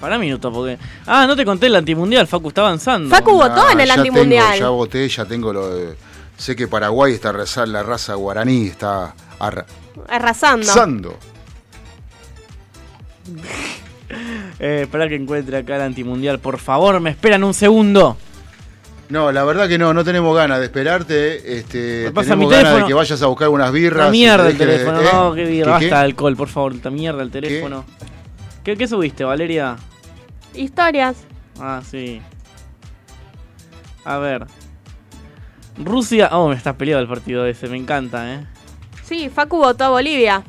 [0.00, 0.78] Para minuto, porque.
[1.06, 3.10] Ah, no te conté el antimundial, Facu está avanzando.
[3.14, 4.52] Facu votó Nah, en el ya antimundial.
[4.52, 5.96] tengo, ya voté, ya tengo lo de.
[6.38, 10.70] Sé que Paraguay está raza, la raza guaraní está Arrasando.
[10.70, 11.18] arrasando.
[14.58, 18.16] Eh, espera que encuentre acá el antimundial, por favor, me esperan un segundo.
[19.10, 21.58] No, la verdad que no, no tenemos ganas de esperarte.
[21.58, 22.84] Este, Me pasa tenemos mi ganas teléfono.
[22.84, 24.04] de que vayas a buscar unas birras.
[24.06, 25.08] La mierda te el teléfono, ¿eh?
[25.12, 25.94] no, qué birra, ¿Qué, basta qué?
[25.94, 27.84] de alcohol, por favor, esta mierda el teléfono.
[28.62, 29.76] ¿Qué, qué subiste, Valeria?
[30.54, 31.16] Historias.
[31.60, 32.22] Ah, sí.
[34.04, 34.46] A ver.
[35.76, 36.28] Rusia.
[36.32, 38.46] Oh, me está peleado el partido ese, me encanta, eh.
[39.04, 40.42] Sí, Facu votó a Bolivia.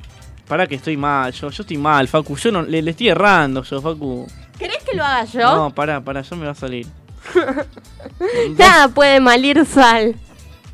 [0.47, 2.36] Pará que estoy mal, yo, yo estoy mal, Facu.
[2.38, 4.28] Yo no, le, le estoy errando, yo, Facu.
[4.60, 5.56] ¿Querés que lo haga yo?
[5.56, 6.86] No, pará, pará, yo me va a salir.
[8.58, 10.16] Nada puede malir sal.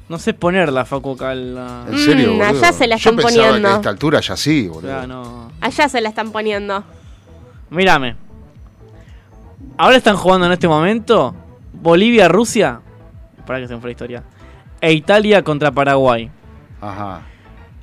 [0.10, 1.36] No sé ponerla, Facu, acá.
[1.36, 1.86] La...
[1.90, 3.68] ¿En serio, Mm, allá se la Yo están pensaba poniendo.
[3.70, 4.88] que a esta altura ya sí, boludo.
[4.88, 5.52] Ya, no.
[5.60, 6.84] Allá se la están poniendo.
[7.70, 8.16] Mírame.
[9.78, 11.36] Ahora están jugando en este momento
[11.74, 12.80] Bolivia, Rusia.
[13.46, 14.24] Para que se me fue la historia.
[14.80, 16.32] E Italia contra Paraguay.
[16.80, 17.22] Ajá.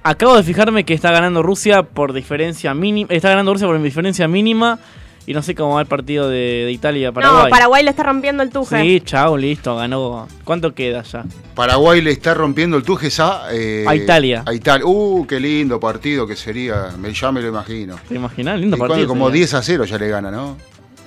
[0.03, 3.09] Acabo de fijarme que está ganando Rusia por diferencia mínima.
[3.13, 4.79] Está ganando Rusia por diferencia mínima.
[5.27, 7.45] Y no sé cómo va el partido de, de Italia-Paraguay.
[7.45, 8.83] No, Paraguay le está rompiendo el tuje.
[8.83, 10.29] Sí, chao, listo, ganó.
[10.45, 11.25] ¿Cuánto queda ya?
[11.55, 13.45] Paraguay le está rompiendo el tujes a...
[13.53, 14.43] eh, A Italia.
[14.45, 14.85] A Italia.
[14.87, 16.91] Uh, qué lindo partido que sería.
[16.99, 17.97] Me, ya me lo imagino.
[18.07, 18.61] ¿Te imaginas?
[18.61, 19.07] Lindo Y partido.
[19.07, 19.39] cuando- como sería.
[19.41, 20.57] 10 a 0 ya le gana, ¿no?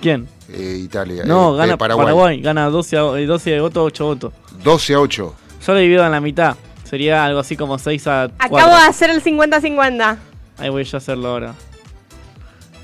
[0.01, 0.27] ¿Quién?
[0.51, 1.23] Eh, Italia.
[1.25, 2.41] No, eh, gana eh, Paraguay.
[2.41, 4.33] Gana 12, a- eh, 12 votos, 8 votos.
[4.63, 5.35] 12 a 8.
[5.65, 6.55] Yo lo divido en la mitad.
[6.85, 8.57] Sería algo así como 6 a 4.
[8.57, 10.17] Acabo de hacer el 50-50.
[10.57, 11.53] Ahí voy yo a hacerlo ahora.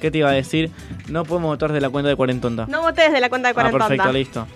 [0.04, 0.70] ¿Qué te iba a decir?
[1.08, 2.66] No podemos votar de la cuenta de Cuarentonta.
[2.68, 4.48] No voté desde la cuenta de ah, 40 perfecto, listo.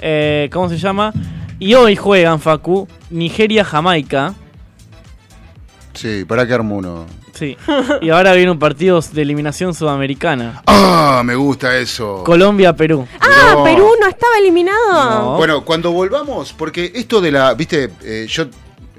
[0.00, 1.12] Eh, ¿Cómo se llama?
[1.58, 4.32] Y hoy juegan, Facu, Nigeria-Jamaica.
[5.92, 7.04] Sí, para que armo uno.
[7.34, 7.54] Sí.
[8.00, 10.62] y ahora viene un partido de eliminación sudamericana.
[10.66, 11.20] ¡Ah!
[11.22, 12.24] Me gusta eso.
[12.24, 13.06] Colombia-Perú.
[13.20, 13.64] Ah, No.
[13.64, 15.20] Perú no estaba eliminado.
[15.20, 15.36] No.
[15.36, 18.46] Bueno, cuando volvamos, porque esto de la, viste, eh, yo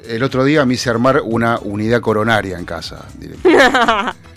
[0.08, 3.08] el otro día me hice armar una unidad coronaria en casa.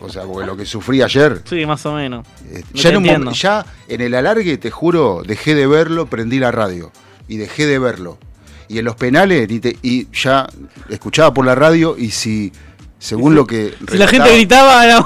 [0.00, 2.26] o sea, porque lo que sufrí ayer, Sí, más o menos.
[2.50, 3.30] eh, No ya, en un entiendo.
[3.30, 6.90] mom- ya en el alargue, te juro, dejé de verlo, prendí la radio
[7.28, 8.18] y dejé de verlo.
[8.68, 10.48] Y en los penales, te- y ya
[10.88, 12.52] escuchaba por la radio y si,
[12.98, 13.74] según lo que...
[13.90, 15.04] Si la gente gritaba, era-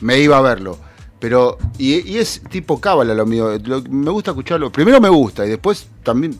[0.00, 0.78] me iba a verlo.
[1.20, 3.56] Pero, y, y es tipo cábala lo mío.
[3.64, 4.72] Lo- me gusta escucharlo.
[4.72, 6.36] Primero me gusta y después también,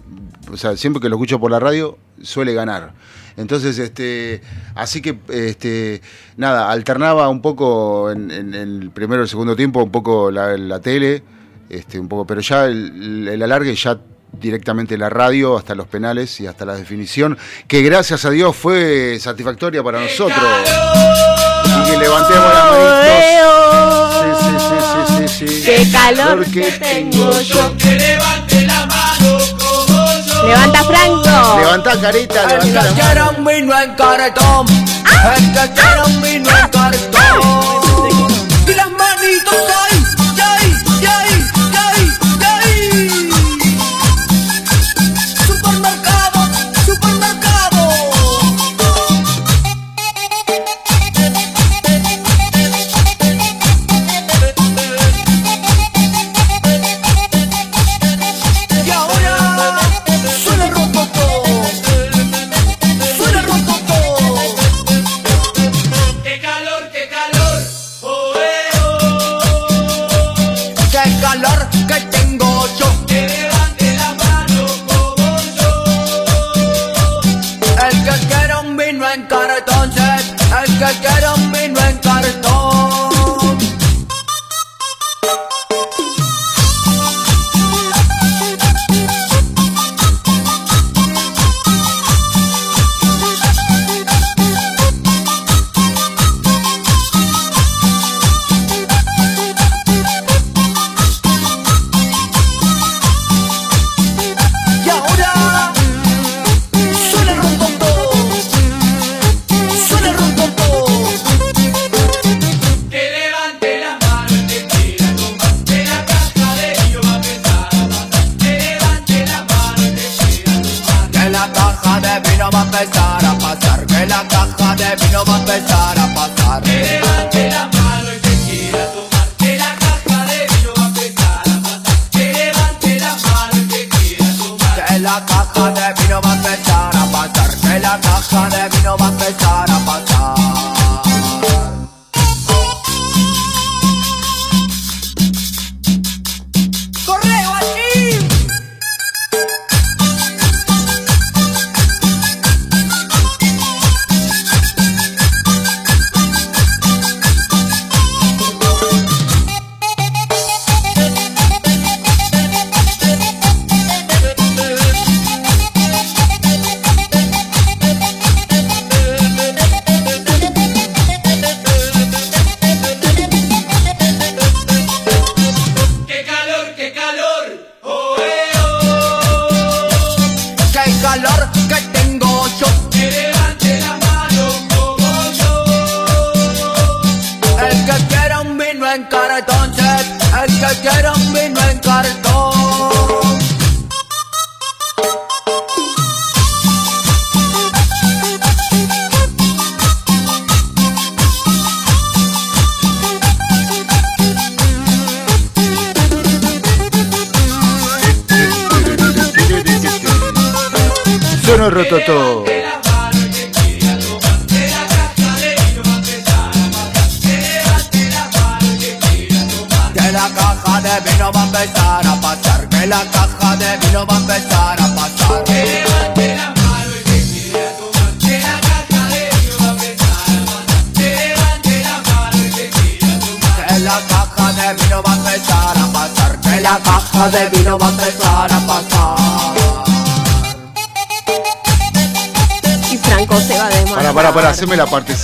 [0.52, 2.92] o sea, siempre que lo escucho por la radio, suele ganar.
[3.36, 4.42] Entonces, este,
[4.74, 6.02] así que, este,
[6.36, 10.56] nada, alternaba un poco en, en el primero y el segundo tiempo, un poco la,
[10.56, 11.22] la tele,
[11.70, 13.98] este, un poco, pero ya el, el alargue ya
[14.32, 17.36] directamente la radio hasta los penales y hasta la definición,
[17.68, 20.38] que gracias a Dios fue satisfactoria para nosotros.
[21.64, 23.32] Y que levantemos las manitos.
[24.22, 25.64] Sí, sí, sí, sí, sí, sí.
[25.64, 27.76] Qué calor Porque que tengo yo.
[27.78, 28.41] Que levante
[30.44, 31.58] Levanta Franco.
[31.58, 34.66] Levantá carita, El levantá que quiera un vino en cartón.
[34.68, 37.61] El que quiera un vino en cartón.
[80.92, 81.21] El que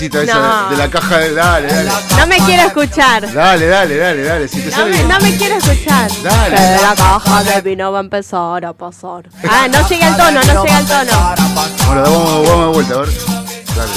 [0.06, 0.70] esa No.
[0.70, 1.34] de la caja de.
[1.34, 1.90] Dale, dale.
[2.18, 3.32] No me quiero escuchar.
[3.32, 4.48] Dale, dale, dale, dale.
[4.48, 6.10] Si te No sale me, no me quiero escuchar.
[6.22, 6.56] Dale.
[6.56, 9.28] Que la caja de vino va a empezar a pasar.
[9.50, 11.34] Ah, no llega el tono, no llega el tono.
[11.86, 13.08] Bueno, vamos, vamos de vuelta, a ver.
[13.76, 13.92] Dale.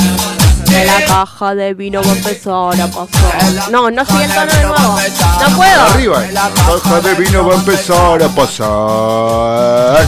[0.71, 3.71] Que la caja de vino va a empezar a pasar.
[3.71, 4.99] No, no sigue el tono de nuevo.
[5.41, 5.81] No puedo.
[5.81, 6.23] Arriba.
[6.31, 10.07] La caja de vino va a empezar a pasar.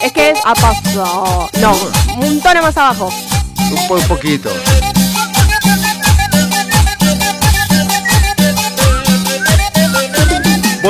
[0.00, 1.50] Es que es a pasar.
[1.60, 1.76] No,
[2.18, 3.12] un tono más abajo.
[3.70, 4.48] Un, po- un poquito.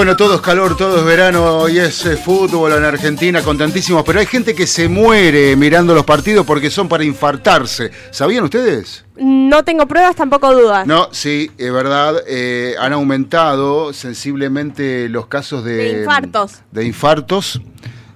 [0.01, 4.19] Bueno, todo es calor, todo es verano y es eh, fútbol en Argentina, contentísimos, pero
[4.19, 7.91] hay gente que se muere mirando los partidos porque son para infartarse.
[8.11, 9.05] ¿Sabían ustedes?
[9.19, 10.87] No tengo pruebas, tampoco dudas.
[10.87, 16.63] No, sí, es verdad, eh, han aumentado sensiblemente los casos de, De infartos.
[16.73, 17.61] de infartos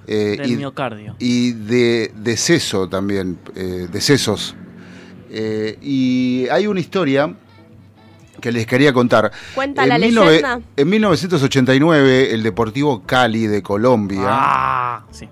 [0.07, 1.17] eh, Del y, miocardio.
[1.19, 4.55] y de deceso también, eh, decesos.
[5.29, 7.35] Eh, y hay una historia
[8.45, 9.33] que les quería contar.
[9.55, 10.61] Cuenta en la 19 leyenda.
[10.77, 15.27] En 1989, el Deportivo Cali de Colombia, Ah, sí.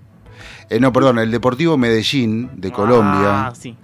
[0.71, 3.77] eh, no, perdón, el Deportivo Medellín de Colombia, Ah, sí.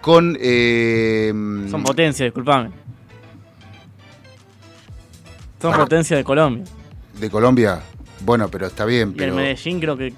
[0.00, 0.38] con...
[0.40, 1.32] eh,
[1.68, 2.70] Son potencia, disculpame.
[5.60, 5.78] Son Ah.
[5.78, 6.64] potencia de Colombia.
[7.18, 7.80] de Colombia,
[8.24, 9.34] bueno, pero está bien, Y el pero...
[9.34, 10.14] Medellín creo que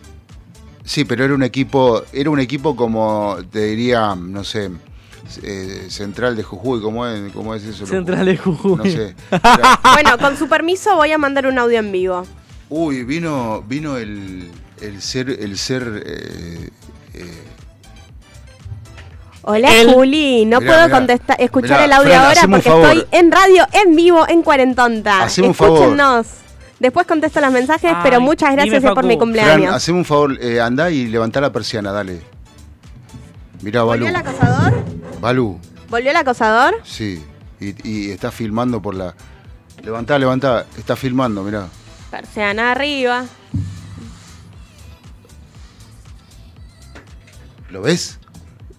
[0.85, 4.71] Sí, pero era un equipo, era un equipo como, te diría, no sé,
[5.43, 7.87] eh, Central de Jujuy, ¿cómo es, cómo es eso?
[7.87, 8.77] Central de Jujuy.
[8.77, 9.14] No sé.
[9.31, 12.25] Era- Bueno, con su permiso voy a mandar un audio en vivo.
[12.68, 14.51] uy, vino, vino el,
[14.81, 16.68] el ser, el ser, eh,
[17.14, 17.43] eh,
[19.47, 20.99] Hola El- Juli, no Mirá, puedo mirá.
[20.99, 25.29] contestar, escuchar Mirá, el audio Fran, ahora porque estoy en radio, en vivo, en Cuarentonta.
[25.29, 25.51] Favor.
[25.51, 26.27] Escúchenos.
[26.81, 29.75] Después contesto los mensajes, Ay, pero muchas gracias por mi Fran, cumpleaños.
[29.75, 32.20] haceme un favor, eh, andá y levantá la persiana, dale.
[33.62, 34.05] Mirá, Balú.
[34.07, 34.85] ¿Volvió el acosador?
[35.25, 35.59] Balú,
[35.89, 36.75] ¿Volvió el acosador?
[36.85, 37.25] sí.
[37.59, 39.14] Y, y está filmando por la...
[39.83, 41.66] Levantá, levantá, está filmando, mirá.
[42.11, 43.25] Persiana arriba.
[47.70, 48.18] ¿Lo ves?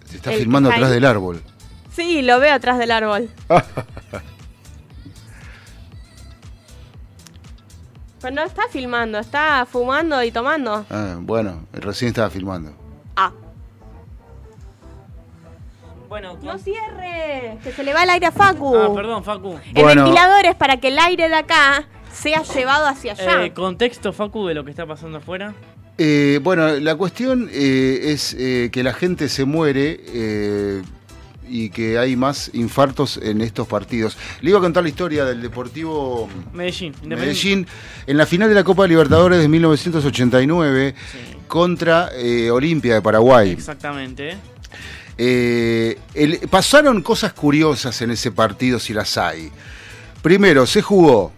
[0.04, 1.42] Se está El filmando atrás del árbol.
[1.90, 3.28] Sí, lo veo atrás del árbol.
[8.20, 10.86] Pero no está filmando, está fumando y tomando.
[10.90, 12.72] Ah, bueno, recién estaba filmando.
[13.16, 13.32] Ah.
[16.16, 18.74] Bueno, No cierre, que se le va el aire a Facu.
[18.74, 19.58] Ah, perdón, Facu.
[19.74, 20.04] El Bueno.
[20.04, 23.44] ventilador es para que el aire de acá sea llevado hacia allá.
[23.44, 25.52] Eh, contexto, Facu, de lo que está pasando afuera.
[25.98, 30.82] Eh, bueno, la cuestión eh, es eh, que la gente se muere eh,
[31.50, 34.16] y que hay más infartos en estos partidos.
[34.40, 36.94] Le iba a contar la historia del Deportivo Medellín.
[37.04, 37.66] Medellín
[38.06, 43.50] en la final de la Copa Libertadores de 1989 Sí, contra eh, Olimpia de Paraguay.
[43.50, 44.34] exactamente.
[45.18, 49.50] Eh, el- pasaron cosas curiosas en ese partido, si las hay.
[50.22, 51.32] Primero, se jugó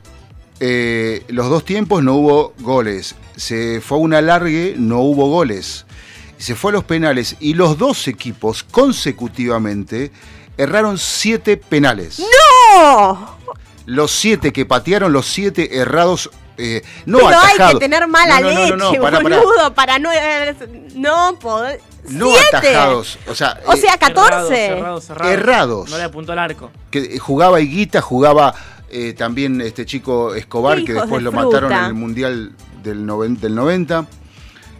[0.61, 3.15] eh, los dos tiempos, no hubo goles.
[3.37, 5.87] Se fue a un alargue, no hubo goles.
[6.39, 10.11] Se fue a los penales y los dos equipos consecutivamente
[10.57, 12.21] erraron siete penales.
[12.21, 13.37] ¡No!
[13.87, 18.51] Los siete que patearon, los siete errados, eh, no Pero hay que tener mala No,
[18.53, 19.21] no, no, leche, pará.
[19.21, 20.11] boludo, para no...
[20.95, 21.81] No poder...
[22.09, 22.57] No ¡Siete!
[22.57, 23.19] atajados.
[23.29, 24.29] O sea, O eh, sea, 14.
[24.31, 25.33] Cerrados, cerrados, cerrados.
[25.33, 25.91] Errados.
[25.91, 26.71] No le apuntó al arco.
[26.91, 28.55] que jugaba Higuita, jugaba
[28.91, 31.45] eh, también este chico Escobar, que después de lo fruta.
[31.47, 34.07] mataron en el Mundial del, noven- del 90.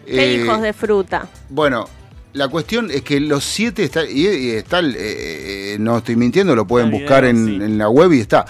[0.07, 1.27] Qué Eh, hijos de fruta.
[1.51, 1.87] Bueno,
[2.33, 6.55] la cuestión es que los siete está, y, y está eh, eh, no estoy mintiendo,
[6.57, 7.55] lo pueden buscar en, sí.
[7.57, 8.47] en la web y está.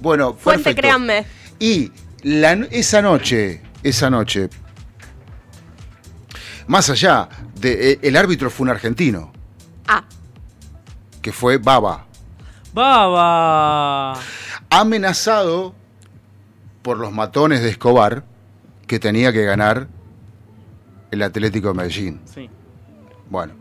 [0.00, 0.80] Bueno, Fuente, perfecto.
[0.80, 1.26] créanme.
[1.58, 1.92] Y
[2.22, 4.48] la esa noche, esa noche,
[6.66, 7.28] más allá,
[7.60, 9.32] de, eh, el árbitro fue un argentino,
[9.86, 10.04] Ah,
[11.20, 12.06] que fue Baba.
[12.72, 14.18] ¡Baba!
[14.70, 15.74] amenazado
[16.82, 18.24] por los matones de Escobar
[18.86, 19.88] que tenía que ganar
[21.10, 22.20] el Atlético de Medellín.
[22.32, 22.50] Sí.
[23.30, 23.54] Bueno.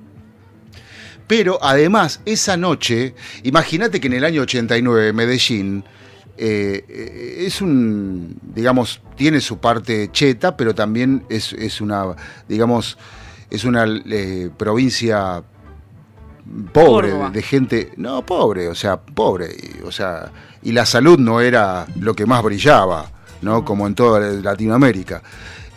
[1.27, 5.83] Pero además, esa noche, imagínate que en el año 89 Medellín
[6.37, 12.15] eh, eh, es un, digamos, tiene su parte cheta, pero también es, es una,
[12.47, 12.97] digamos,
[13.53, 15.43] es una eh, provincia
[16.73, 17.29] pobre, Córdoba.
[17.29, 20.31] de, gente, no, pobre, o sea, pobre, y, o sea,
[20.61, 23.09] y la salud no era lo que más brillaba,
[23.41, 23.63] ¿no?
[23.63, 25.21] Como en toda Latinoamérica.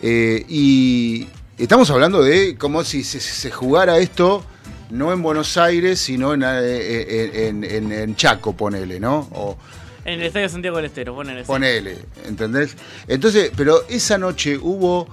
[0.01, 4.43] Eh, y estamos hablando de como si se, se jugara esto
[4.89, 9.27] no en Buenos Aires, sino en, eh, en, en- en Chaco, ponele, ¿no?
[9.33, 9.57] O,
[10.05, 11.43] En el Estadio Santiago del Estero, ponele.
[11.43, 12.75] Ponele, ¿entendés?
[13.07, 15.07] Entonces, pero esa noche hubo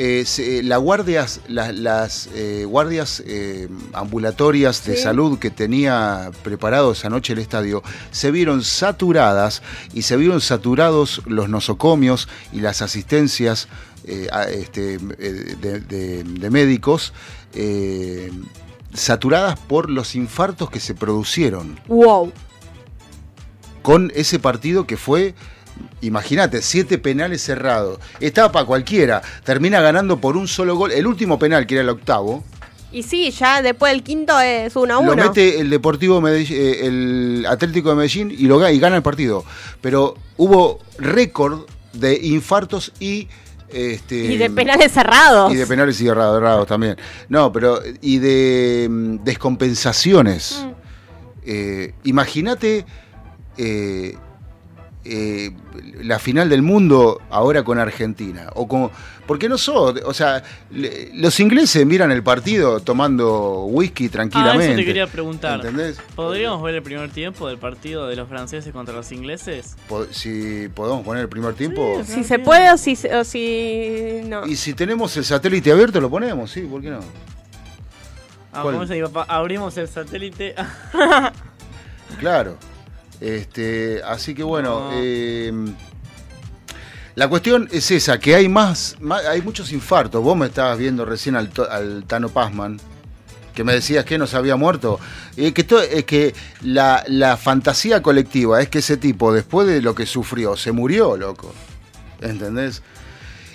[0.00, 5.02] eh, se- la guardias, la- las eh, guardias eh, ambulatorias de Sí.
[5.02, 7.82] salud que tenía preparado esa noche el estadio
[8.12, 9.60] se vieron saturadas
[9.92, 13.66] y se vieron saturados los nosocomios y las asistencias
[14.32, 17.12] a- este, de, de- de médicos.
[18.94, 22.32] saturadas por los infartos que se producieron wow.
[23.82, 25.34] con ese partido que fue,
[26.00, 27.98] imagínate, siete penales cerrados.
[28.20, 29.22] Estaba para cualquiera.
[29.44, 30.92] Termina ganando por un solo gol.
[30.92, 32.44] El último penal, que era el octavo,
[32.90, 35.14] Y sí, ya después del quinto es 1 a 1.
[35.14, 38.96] lo mete el Deportivo Medellín, eh, el Atlético de Medellín y, lo, ga- y gana
[38.96, 39.44] el partido.
[39.82, 43.28] Pero hubo récord de infartos y...
[43.70, 45.52] Este, Y de penales cerrados.
[45.52, 46.96] y de penales y errados, errados también.
[47.28, 47.80] No, pero.
[48.00, 50.64] Y de mm, descompensaciones.
[50.64, 50.70] Mm.
[51.44, 52.86] Eh, Imagínate
[53.58, 54.16] eh,
[55.08, 55.50] eh,
[56.02, 58.50] la final del mundo ahora con Argentina?
[58.54, 58.90] O con,
[59.26, 64.66] porque no son, o sea, le- los ingleses miran el partido tomando whisky Ah, tranquilamente.
[64.66, 65.56] eso te quería preguntar.
[65.56, 65.98] ¿Entendés?
[66.14, 69.76] ¿Podríamos ver el primer tiempo del partido de los franceses contra los ingleses?
[70.10, 72.02] Si podemos poner el primer tiempo.
[72.04, 74.46] Si se puede o si, o si no.
[74.46, 77.00] Y si tenemos el satélite abierto, lo ponemos, sí, ¿por qué no?
[78.52, 78.74] Ah, ¿Cuál?
[78.76, 79.26] ¿cómo se dice, papá?
[79.34, 80.54] Abrimos el satélite.
[82.18, 82.56] Claro.
[83.20, 84.90] Este, así que bueno, No.
[84.94, 85.52] eh,
[87.14, 90.22] la cuestión es esa, que hay más, más- hay muchos infartos.
[90.22, 92.78] Vos me estabas viendo recién al, al Tano Pazman,
[93.54, 95.00] que me decías que no se había muerto.
[95.36, 99.82] Eh, que to- es que la, la fantasía colectiva es que ese tipo, después de
[99.82, 101.52] lo que sufrió, se murió, loco.
[102.20, 102.82] ¿Entendés?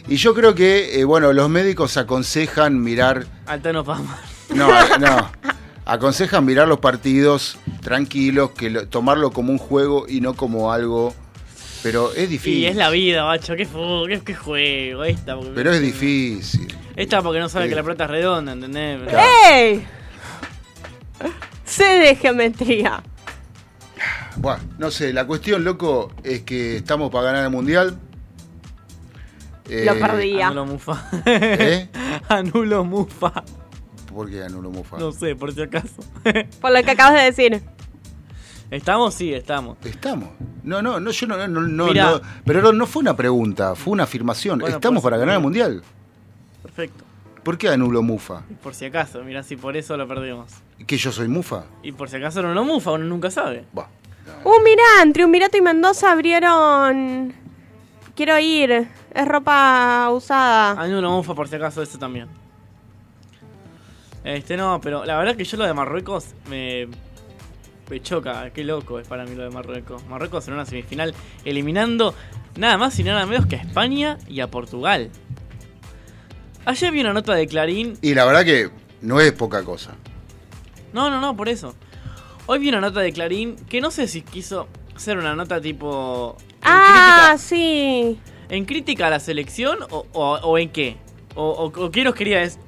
[0.09, 4.20] Y yo creo que, eh, bueno, los médicos aconsejan mirar Altano Pama.
[4.53, 4.68] no,
[4.99, 5.32] no.
[5.86, 11.13] Aconsejan mirar los partidos tranquilos, que lo- tomarlo como un juego y no como algo.
[11.84, 12.59] Pero es difícil.
[12.59, 13.55] Y es la vida, macho.
[13.57, 15.03] ¿Qué, fu- qué, qué juego?
[15.03, 16.73] Esta, porque- Pero es difícil.
[16.95, 19.01] Esta porque no sabe que la pelota es redonda, ¿entendés?
[19.09, 19.27] Claro.
[19.49, 19.86] ¡Ey!
[21.65, 23.03] Sé de geometría.
[24.38, 27.97] Bueno, no sé, la cuestión, loco, es que estamos para ganar el mundial.
[29.69, 30.41] Eh, Lo perdí.
[30.41, 31.09] Anulo Mufa.
[31.25, 31.89] ¿Eh?
[32.29, 33.43] Anulo Mufa.
[34.14, 34.97] ¿Por qué anulo Mufa?
[34.97, 36.01] No sé, por si acaso.
[36.61, 37.64] Por lo que acabas de decir.
[38.72, 39.14] ¿Estamos?
[39.14, 39.78] Sí, estamos.
[39.84, 40.30] Estamos.
[40.64, 42.11] No, no, no, yo no, no, no, Mirá.
[42.11, 44.59] no- pero no, no fue una pregunta, fue una afirmación.
[44.59, 45.84] Bueno, Estamos por para ganar el mundial.
[46.61, 47.03] Perfecto.
[47.43, 48.43] ¿Por qué anulo Mufa?
[48.64, 50.51] Por si acaso, mira si por eso lo perdimos.
[50.88, 51.66] ¿Que yo soy Mufa?
[51.84, 53.66] Y por si acaso no lo Mufa, uno nunca sabe.
[53.74, 53.89] Bah.
[54.45, 57.34] Uh, mirá, Triunvirato y Mendoza abrieron.
[58.16, 58.88] Quiero ir.
[59.14, 60.82] Es ropa usada.
[60.82, 62.28] Anulo Mufa por si acaso, eso también.
[64.24, 66.88] Este no, pero la verdad que yo lo de Marruecos me,
[67.89, 68.49] me choca.
[68.51, 70.05] Qué loco es para mí lo de Marruecos.
[70.07, 71.13] Marruecos en una semifinal
[71.43, 72.15] eliminando
[72.55, 75.09] nada más y nada menos que a España y a Portugal.
[76.65, 78.69] Ayer vi una nota de Clarín Y la verdad que
[79.01, 79.95] no es poca cosa.
[80.93, 81.76] No, no, no, por eso.
[82.45, 86.38] Hoy vi una nota de Clarín que no sé si quiso ser una nota tipo.
[86.61, 88.19] Ah, crítica- sí.
[88.49, 90.97] ¿En crítica a la selección o, o- o en qué?
[91.36, 92.59] O, o- o qué, nos quería des-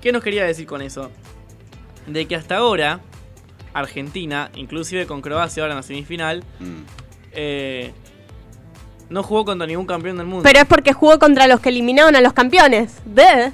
[0.00, 1.10] qué nos quería decir con eso?
[2.06, 3.00] De que hasta ahora,
[3.74, 6.82] Argentina, inclusive con Croacia ahora en la semifinal, Mm.
[7.32, 7.92] eh,
[9.08, 10.42] no jugó contra ningún campeón del mundo.
[10.44, 12.92] Pero es porque jugó contra los que eliminaron a los campeones.
[13.04, 13.52] De.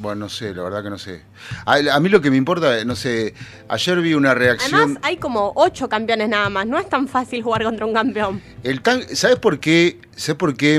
[0.00, 1.22] Bueno, no sé, la verdad que no sé.
[1.66, 3.34] A, a mí lo que me importa, no sé,
[3.68, 4.74] ayer vi una reacción.
[4.80, 6.66] Además, hay como ocho campeones nada más.
[6.66, 8.40] No es tan fácil jugar contra un campeón.
[8.62, 10.00] El tan, ¿Sabes por qué?
[10.14, 10.76] ¿Sabes por qué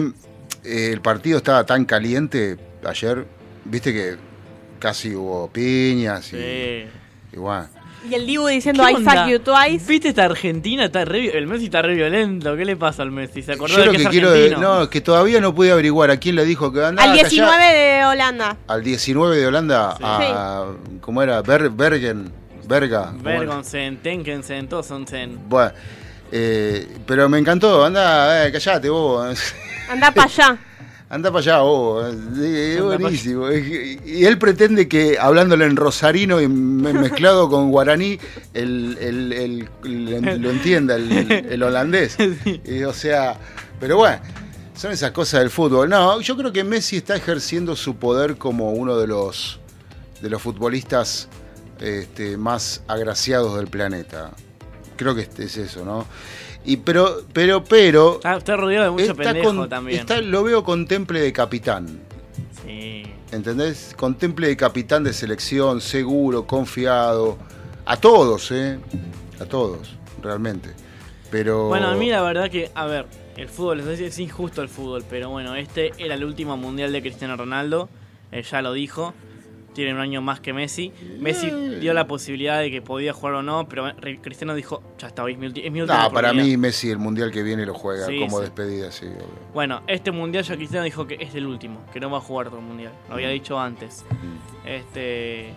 [0.63, 3.25] eh, el partido estaba tan caliente ayer?
[3.65, 4.15] Viste que
[4.79, 6.85] casi hubo piñas y, Sí.
[7.33, 7.67] y bueno.
[8.09, 9.85] Y el Dibu diciendo ¿Qué I fuck you twice.
[9.85, 10.85] ¿Viste esta Argentina?
[10.85, 12.55] Está re el Messi está re violento.
[12.55, 13.41] ¿Qué le pasa al Messi?
[13.41, 14.59] ¿Se acordó Yo de lo que, que es quiero argentino?
[14.61, 17.63] no, es que todavía no pude averiguar a quién le dijo que andaba Al 19
[17.73, 18.55] de Holanda.
[18.67, 20.03] al 19 de Holanda Sí.
[20.05, 20.63] a
[21.01, 21.41] ¿cómo era?
[21.41, 22.31] Ber- Bergen,
[22.69, 23.11] Berga.
[23.21, 25.37] Bergonsen, Tenkensen, todos son Sen.
[25.49, 25.73] Bueno,
[26.31, 29.53] eh, pero me encantó, anda, eh, callate vos.
[29.89, 30.57] Anda para allá.
[31.11, 32.13] Anda para allá, vos.
[32.39, 33.51] Es buenísimo.
[33.51, 38.19] Y él pretende que, hablándole en rosarino y me- mezclado con guaraní,
[38.53, 39.69] el, el-
[40.41, 42.15] lo entienda el, el holandés.
[42.63, 43.39] Y, o sea,
[43.79, 44.19] pero bueno,
[44.75, 45.89] son esas cosas del fútbol.
[45.89, 49.59] No, yo creo que Messi está ejerciendo su poder como uno de los,
[50.21, 51.27] de los futbolistas
[51.79, 54.29] este, más agraciados del planeta.
[54.95, 56.05] Creo que es eso, ¿no?
[56.65, 58.15] Y pero, pero, pero.
[58.15, 59.99] Está, está rodeado de mucho Está pendejo con- también.
[60.01, 61.99] está- lo veo con temple de capitán.
[62.65, 63.03] Sí.
[63.31, 63.93] ¿Entendés?
[63.97, 67.37] Con temple de capitán de selección, seguro, confiado.
[67.85, 68.77] A todos, ¿eh?
[69.39, 70.69] A todos, realmente.
[71.31, 71.67] Pero.
[71.69, 73.05] Bueno, a mí la verdad que, a ver,
[73.37, 77.01] el fútbol, es, es injusto el fútbol, pero bueno, este era el último mundial de
[77.01, 77.87] Cristiano Ronaldo,
[78.31, 79.13] eh, ya lo dijo,
[79.79, 80.91] tiene un año más que Messi.
[81.19, 81.49] Messi
[81.79, 85.37] dio la posibilidad de que podía jugar o no, pero Cristiano dijo, ya está, es
[85.37, 86.43] mi, es mi última No, para oportunidad".
[86.45, 88.43] mí Messi el mundial que viene lo juega Sí, como sí.
[88.43, 89.05] despedida, sí.
[89.05, 89.25] obvio.
[89.53, 92.47] Bueno, este mundial ya Cristiano dijo que es el último, que no va a jugar
[92.47, 94.05] otro mundial, lo había dicho antes.
[94.65, 95.53] Este...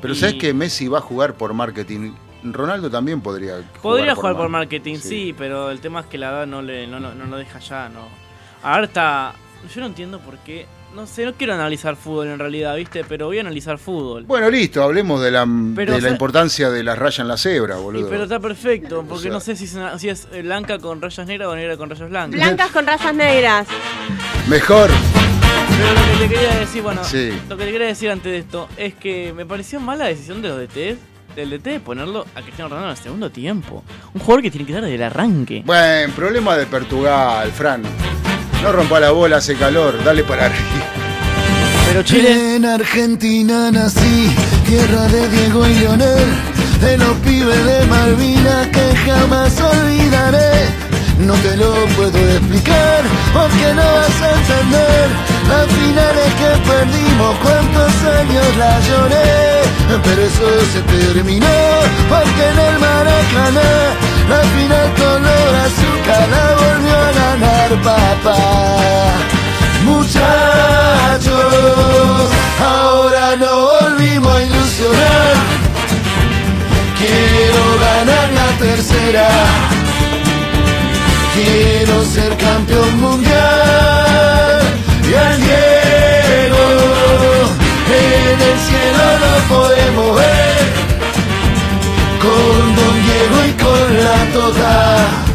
[0.00, 2.12] Pero Y- ¿sabes que Messi va a jugar por marketing?
[2.42, 5.08] Ronaldo también podría jugar Podría jugar por mar- marketing, sí.
[5.08, 5.34] Sí.
[5.36, 7.88] pero el tema es que la edad no, le, no, no, no lo deja ya,
[7.88, 8.06] no.
[8.62, 9.34] Ahora está...
[9.74, 10.66] Yo no entiendo por qué...
[10.94, 13.04] No sé, no quiero analizar fútbol en realidad, ¿viste?
[13.04, 14.24] Pero voy a analizar fútbol.
[14.24, 18.08] Bueno, listo, hablemos de la, importancia de las rayas en la cebra, boludo.
[18.08, 21.48] Pero está perfecto, porque no sé si es, si es, eh, blanca con rayas negras
[21.48, 22.40] o negra con rayas blancas.
[22.40, 23.68] Blancas con rayas negras.
[24.48, 24.90] Mejor.
[25.78, 27.02] Pero lo que te quería decir, bueno,
[27.48, 30.42] lo que te quería decir antes de esto es que me pareció mala la decisión
[30.42, 30.98] de los DTs
[31.36, 33.84] del DT ponerlo a Cristiano Ronaldo en el segundo tiempo.
[34.12, 35.62] Un jugador que tiene que dar desde el arranque.
[35.64, 37.84] Bueno, problema de Portugal, Fran.
[38.62, 40.84] No rompa la bola, hace calor, dale para arriba.
[41.86, 42.56] Pero Chile.
[42.56, 44.30] En Argentina nací,
[44.66, 46.28] tierra de Diego y Leonel,
[46.80, 50.68] de los pibes de Malvinas que jamás olvidaré.
[51.18, 53.02] No te lo puedo explicar,
[53.32, 55.08] porque no vas a entender
[55.48, 59.60] las finales que perdimos, cuántos años la lloré.
[60.04, 61.46] Pero eso se terminó,
[62.08, 68.38] porque en el Maracaná al final color azúcar la volvió a ganar papá.
[69.84, 71.34] Muchachos,
[72.60, 75.34] ahora no volvimos a ilusionar.
[76.98, 79.28] Quiero ganar la tercera.
[81.34, 84.60] Quiero ser campeón mundial.
[85.10, 86.64] Y al Diego
[87.90, 90.64] en el cielo lo podemos ver.
[92.22, 93.39] Con Don Diego
[94.32, 95.29] toda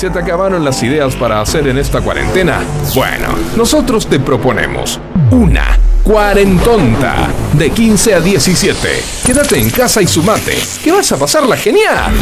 [0.00, 2.62] ¿Se te acabaron las ideas para hacer en esta cuarentena?
[2.94, 4.98] Bueno, nosotros te proponemos
[5.30, 8.78] una cuarentonta de 15 a 17.
[9.26, 12.14] Quédate en casa y sumate, que vas a pasarla genial.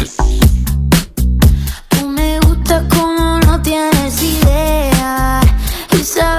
[1.87, 5.39] Tú me gusta como no tienes idea
[5.97, 6.38] y sabes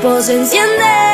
[0.00, 1.13] cuerpo se enciende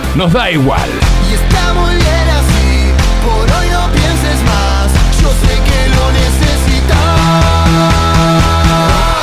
[0.15, 0.89] Nos da igual.
[1.29, 2.91] Y está muy bien así,
[3.23, 4.91] por hoy no pienses más.
[5.21, 6.97] Yo sé que lo necesitas.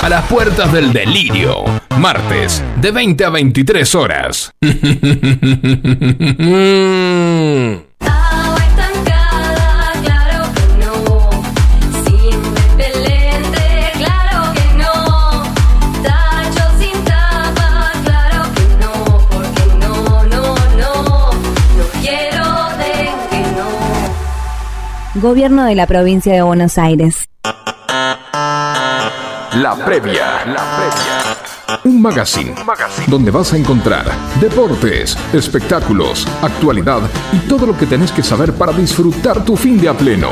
[0.02, 1.64] A las puertas del delirio,
[1.98, 4.52] martes, de 20 a 23 horas.
[25.20, 27.28] Gobierno de la provincia de Buenos Aires.
[29.52, 30.44] La previa.
[30.46, 31.80] La previa.
[31.84, 32.54] Un magazine,
[33.08, 34.06] donde vas a encontrar
[34.40, 37.00] deportes, espectáculos, actualidad
[37.32, 40.30] y todo lo que tenés que saber para disfrutar tu fin de a pleno.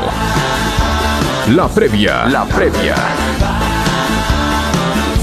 [1.53, 2.25] La previa.
[2.27, 2.95] La previa.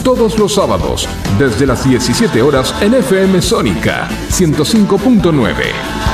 [0.02, 1.08] Todos los sábados,
[1.38, 6.13] desde las 17 horas en FM Sónica 105.9.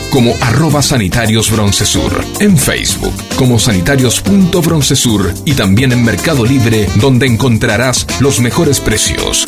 [0.11, 8.05] como arroba sanitarios broncesur, en Facebook como sanitarios.broncesur y también en Mercado Libre donde encontrarás
[8.19, 9.45] los mejores precios.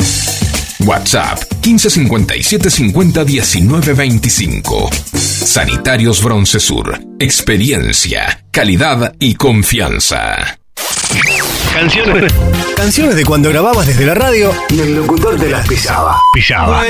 [0.80, 4.90] WhatsApp 1557 50 19 25.
[5.14, 7.00] Sanitarios Broncesur.
[7.18, 10.58] Experiencia, calidad y confianza.
[11.72, 12.32] Canciones.
[12.76, 16.20] Canciones de cuando grababas desde la radio y el locutor te las pisaba.
[16.32, 16.82] Pisaba.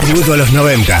[0.00, 1.00] Tributo a los 90.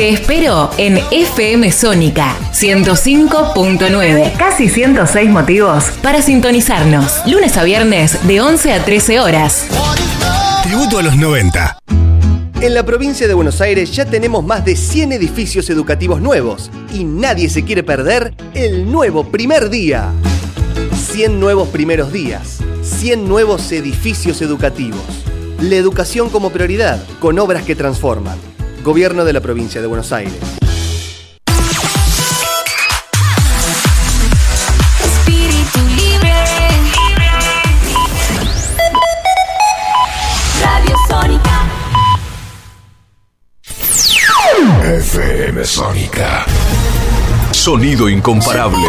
[0.00, 4.34] Te espero en FM Sónica 105.9.
[4.38, 7.20] Casi 106 motivos para sintonizarnos.
[7.26, 9.66] Lunes a viernes de 11 a 13 horas.
[10.62, 11.80] Tributo a los 90.
[12.62, 17.04] En la provincia de Buenos Aires ya tenemos más de 100 edificios educativos nuevos y
[17.04, 20.12] nadie se quiere perder el nuevo primer día.
[20.94, 25.04] 100 nuevos primeros días, 100 nuevos edificios educativos.
[25.60, 28.49] La educación como prioridad, con obras que transforman.
[28.82, 30.32] Gobierno de la provincia de Buenos Aires.
[35.04, 36.32] Espíritu libre.
[40.62, 41.66] Radio Sónica.
[44.82, 46.46] FM Sónica.
[47.52, 48.88] Sonido incomparable.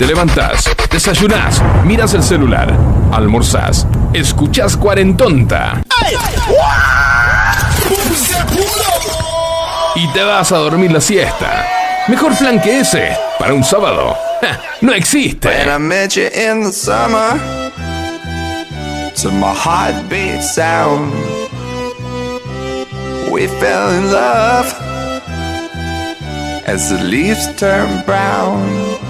[0.00, 2.74] Te levantás, desayunás, miras el celular,
[3.12, 5.82] almorzás, escuchás Cuarentonta
[9.94, 11.66] y te vas a dormir la siesta.
[12.08, 14.16] Mejor plan que ese para un sábado.
[14.80, 15.50] No existe.
[19.20, 21.12] To my heartbeat sound,
[23.30, 24.74] we fell in love
[26.66, 29.09] as the leaves turn brown.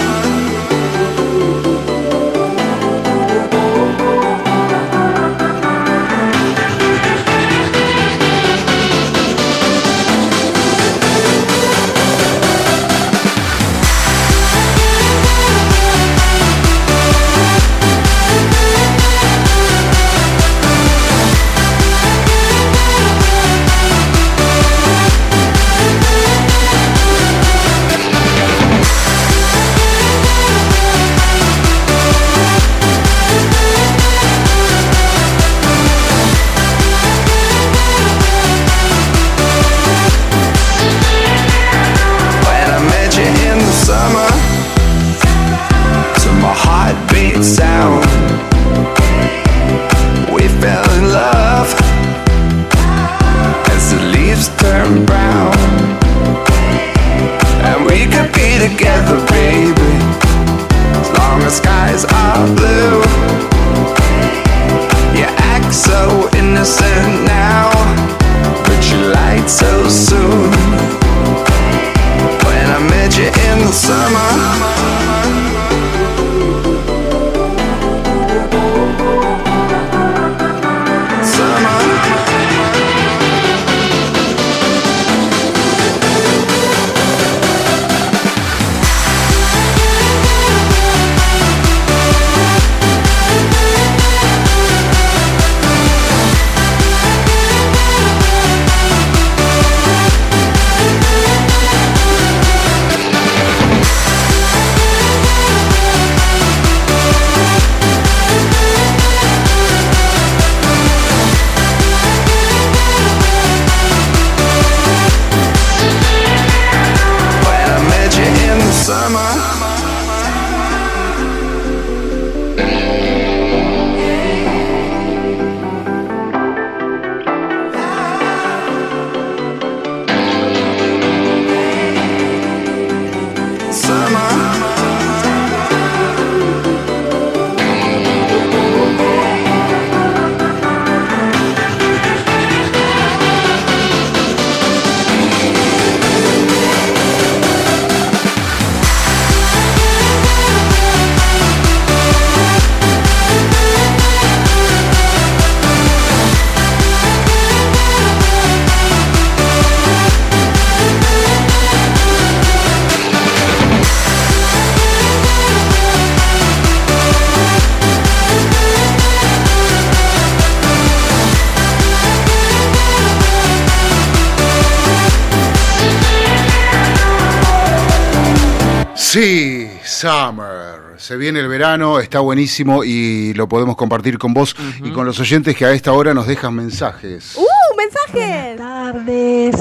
[181.61, 185.71] Verano, está buenísimo y lo podemos compartir con vos y con los oyentes que a
[185.71, 187.37] esta hora nos dejan mensajes.
[187.37, 187.77] ¡Uh!
[187.77, 188.57] ¡Mensajes!
[188.57, 189.55] tardes.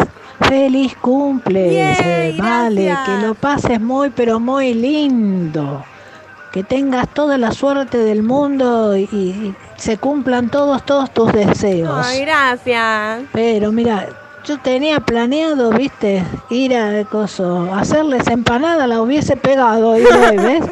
[0.49, 1.95] Feliz cumple.
[2.39, 2.99] Vale, gracias.
[3.07, 5.85] que lo pases muy, pero muy lindo.
[6.53, 12.07] Que tengas toda la suerte del mundo y, y se cumplan todos, todos tus deseos.
[12.07, 13.25] Ay, gracias.
[13.33, 14.09] Pero mira,
[14.45, 20.65] yo tenía planeado, viste, ir a coso, hacerles empanada, la hubiese pegado y hoy, ¿ves?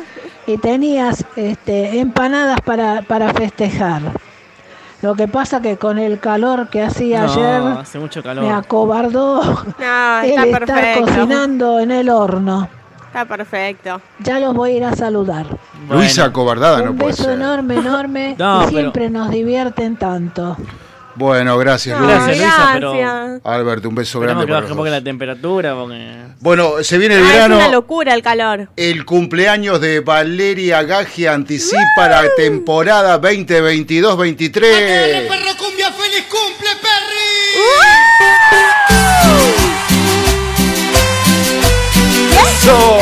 [0.49, 4.01] Y tenías este, empanadas para, para festejar.
[5.03, 9.41] Lo que pasa que con el calor que hacía No, ayer hace mucho me acobardó
[9.79, 11.01] No, el está estar perfecto.
[11.05, 12.69] cocinando en el horno.
[13.07, 14.01] Está perfecto.
[14.21, 15.47] Ya los voy a ir a saludar.
[15.89, 17.35] Luisa Cobardada no Un puede beso ser.
[17.35, 18.35] enorme, enorme.
[18.39, 20.57] No, y pero- siempre nos divierten tanto.
[21.19, 22.17] Bueno, gracias, No, Luis.
[22.19, 22.93] Gracias, Luisa, pero-
[23.89, 24.99] un beso Esperemos grande que para baje los un poco dos.
[24.99, 26.15] la temperatura porque...
[26.41, 27.57] Bueno, se viene el Ah, es verano.
[27.57, 28.69] una locura el calor.
[28.77, 35.29] El cumpleaños de Valeria Gagia anticipa la temporada 2022-23.
[35.29, 37.59] Perro cumbia, feliz cumple, Perry.
[42.33, 42.99] ¡Eso!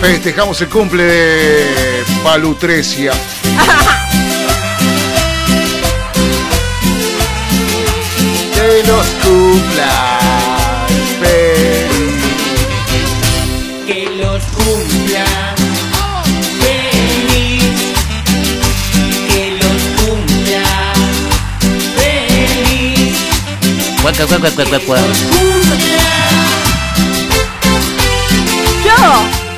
[0.00, 1.66] Festejamos el cumple de
[2.24, 3.12] Palutrecia.
[8.90, 10.88] los cumplan
[11.20, 12.22] feliz.
[13.86, 15.26] Que los cumpla
[16.60, 17.62] feliz.
[19.28, 20.68] Que los cumpla
[21.96, 23.16] feliz.
[24.02, 25.04] Cuaca, cuaca, cuaca, cuaca.
[28.84, 29.49] Yo.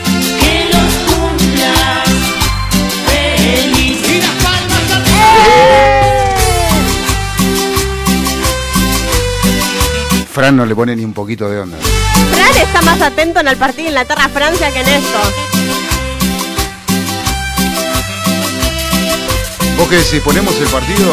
[10.32, 11.76] Fran no le pone ni un poquito de onda.
[11.76, 15.18] Fran está más atento en el partido Inglaterra-Francia que en esto.
[19.76, 20.20] ¿Vos qué decís?
[20.20, 21.12] ¿Ponemos el partido?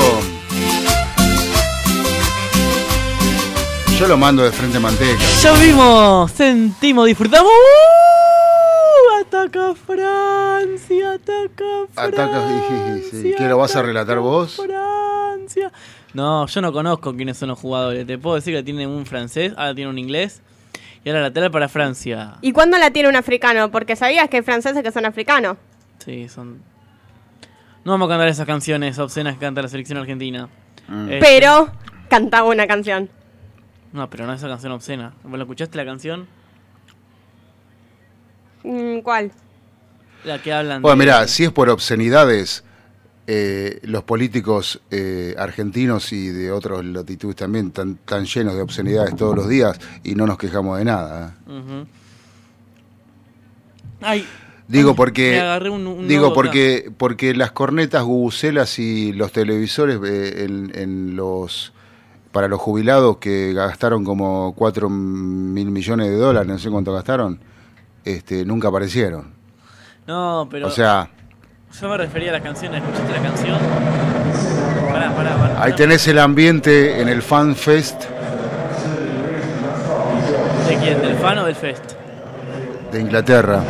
[4.00, 5.22] Yo lo mando de frente a manteca.
[5.42, 7.52] Ya vimos, sentimos, disfrutamos.
[7.52, 9.20] ¡Uh!
[9.20, 12.24] Ataca Francia, ataca Francia.
[12.24, 12.44] Atacas,
[13.12, 13.34] sí, sí.
[13.38, 14.56] ¿Qué lo vas a relatar vos?
[14.56, 15.74] Francia.
[16.14, 18.06] No, yo no conozco quiénes son los jugadores.
[18.08, 20.42] Te puedo decir que tiene un francés, ahora tiene un inglés.
[21.04, 22.36] Y ahora lateral para Francia.
[22.42, 23.72] ¿Y cuándo la tiene un africano?
[23.72, 25.58] Porque sabías que hay franceses que son africanos.
[26.00, 26.62] Sí, son.
[27.86, 30.50] No vamos a cantar esas canciones obscenas que canta la selección argentina.
[30.90, 31.72] Este- Pero
[32.10, 33.10] cantaba una canción.
[33.94, 35.14] No, pero no esa canción obscena.
[35.24, 36.28] ¿Vos la escuchaste la canción?
[38.64, 39.32] Mm, ¿Cuál?
[40.26, 42.64] La que hablan Bueno, de- mirá, si es por obscenidades,
[43.32, 49.16] eh, los políticos eh, argentinos y de otras latitudes también están tan llenos de obscenidades
[49.16, 51.36] todos los días y no nos quejamos de nada.
[51.48, 51.86] ¿eh?
[54.02, 54.26] Ay,
[54.68, 60.46] Digo ay, porque un- un digo porque porque las cornetas gubucelas y los televisores eh,
[60.46, 61.74] en, en los
[62.32, 67.40] para los jubilados que gastaron como 4 mil millones de dólares, no sé cuánto gastaron,
[68.06, 69.34] este nunca aparecieron.
[70.08, 70.68] No, pero.
[70.68, 71.10] O sea,
[71.80, 72.82] Yo me refería a las canciones.
[72.84, 73.58] ¿Escuchaste la canción?
[74.92, 75.64] Pará, pará, pará.
[75.64, 78.04] ahí tenés el ambiente en el Fan Fest
[80.68, 81.02] ¿De quién?
[81.02, 81.84] ¿Del fan o del fest?
[82.92, 83.62] de Inglaterra.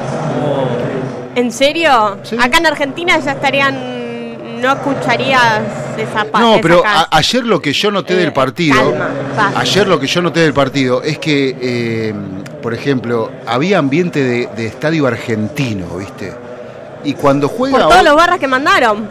[1.35, 1.91] ¿En serio?
[1.91, 4.61] Acá en Argentina ya estarían.
[4.61, 5.61] No escucharías
[5.97, 6.39] esa parte.
[6.39, 9.59] No, pero a- ayer lo que yo noté del partido, Eh, calma, basta.
[9.59, 12.13] ayer lo que yo noté del partido es que, eh,
[12.61, 16.33] por ejemplo, había ambiente de, de estadio argentino, ¿viste?
[17.03, 19.09] Y cuando juega Por todos los barras que mandaron.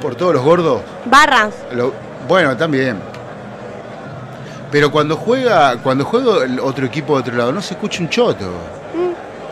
[0.00, 1.50] por todos los gordos, Barras.
[1.72, 1.92] lo-
[2.26, 2.98] bueno, también.
[4.70, 8.08] Pero cuando juega, cuando juega el otro equipo de otro lado, no se escucha un
[8.08, 8.50] choto.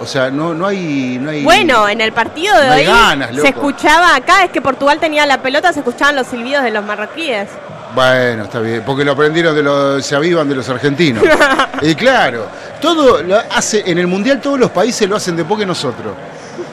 [0.01, 1.45] O sea, no, no hay, no hay.
[1.45, 5.27] Bueno, en el partido de No hoy ganas, se escuchaba acá, es que Portugal tenía
[5.27, 7.49] la pelota, se escuchaban los silbidos de los marroquíes.
[7.95, 11.23] Bueno, está bien, porque lo aprendieron de los, se avivan de los argentinos.
[11.83, 12.47] y claro,
[12.81, 16.15] todo lo hace, en el mundial todos los países lo hacen después que nosotros.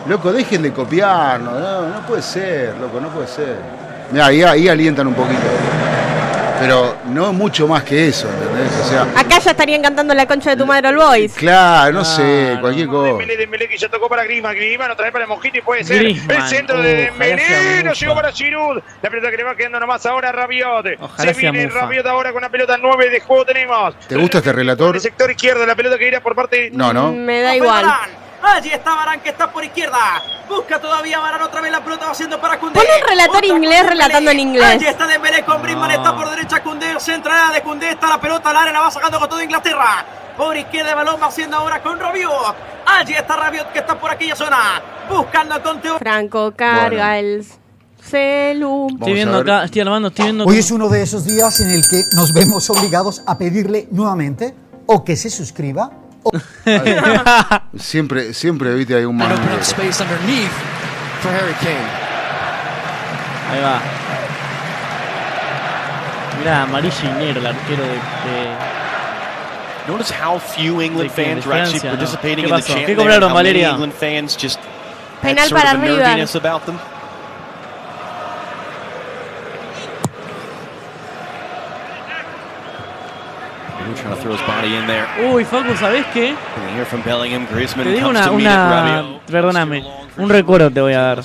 [0.07, 3.55] Loco, dejen de copiarnos, no, no puede ser, loco, no puede ser.
[4.11, 5.41] Mirá, ahí, ahí alientan un poquito.
[6.59, 8.71] Pero no mucho más que eso, ¿entendés?
[8.81, 11.33] O sea, Acá ya estarían cantando la concha de tu madre All Boys.
[11.35, 13.09] claro, no sé, cualquier cosa.
[13.09, 15.99] Dembélé, Dembélé que ya tocó para Griezmann, Griezmann otra vez para Mojito y puede ser
[15.99, 17.99] Griezmann, el centro uh, de ojalá sea Dembélé, no Mufa.
[17.99, 21.39] llegó para Giroud, la pelota que le va quedando nomás ahora a Rabiot, Ojalá se
[21.39, 21.79] sea viene Mufa.
[21.81, 24.95] Rabiot ahora con la pelota 9 de juego tenemos, ¿Te gusta este relator?
[24.95, 27.11] el sector izquierdo, la pelota que irá por parte No, no.
[27.13, 27.85] Me da igual.
[28.41, 30.23] Allí está Barán que está por izquierda.
[30.47, 32.79] Busca todavía Barán otra vez la pelota va haciendo para Cundé.
[32.79, 34.65] Pon un relator Otra inglés relatando en inglés.
[34.65, 38.49] Allí está Dembélé con Griezmann, está por derecha Cundé, centrada de Cundé, está la pelota
[38.51, 40.05] al área, la va sacando con todo Inglaterra.
[40.37, 42.55] Por izquierda el balón va haciendo ahora con Rabiot.
[42.85, 44.81] Allí está Rabiot que está por aquella zona.
[45.09, 45.97] Buscando con Teo.
[45.97, 47.45] Franco carga el
[47.99, 48.87] celu.
[48.91, 50.45] Estoy viendo acá, estoy armando, estoy viendo.
[50.45, 54.53] Hoy es uno de esos días en el que nos vemos obligados a pedirle nuevamente
[54.85, 55.91] o que se suscriba
[56.33, 59.59] o Siempre, siempre, viste, hay un manguero.
[59.61, 60.51] space underneath
[61.21, 61.87] for Harry Kane.
[63.51, 63.79] Ahí va.
[66.39, 67.89] Mirá, amarillo y negro, el arquero de.
[67.93, 68.77] de-
[69.87, 72.79] Notice how few England fans ¿De are actually participating ¿Qué in the chant.
[72.85, 73.63] ¿Qué there, how many?
[73.63, 74.59] England fans just
[75.21, 75.97] had Penal sort para of a River.
[76.03, 76.77] nerviness about them.
[83.89, 85.05] Ooh, trying to throw his body in there.
[85.31, 86.29] Uy, Facu, ¿sabés qué?
[86.29, 89.83] And here from Bellingham, Griezmann Te digo comes una, una perdóname,
[90.17, 91.23] un recuerdo te voy a dar.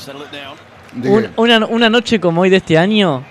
[0.93, 3.23] ¿De Un- una, una noche como hoy de este año,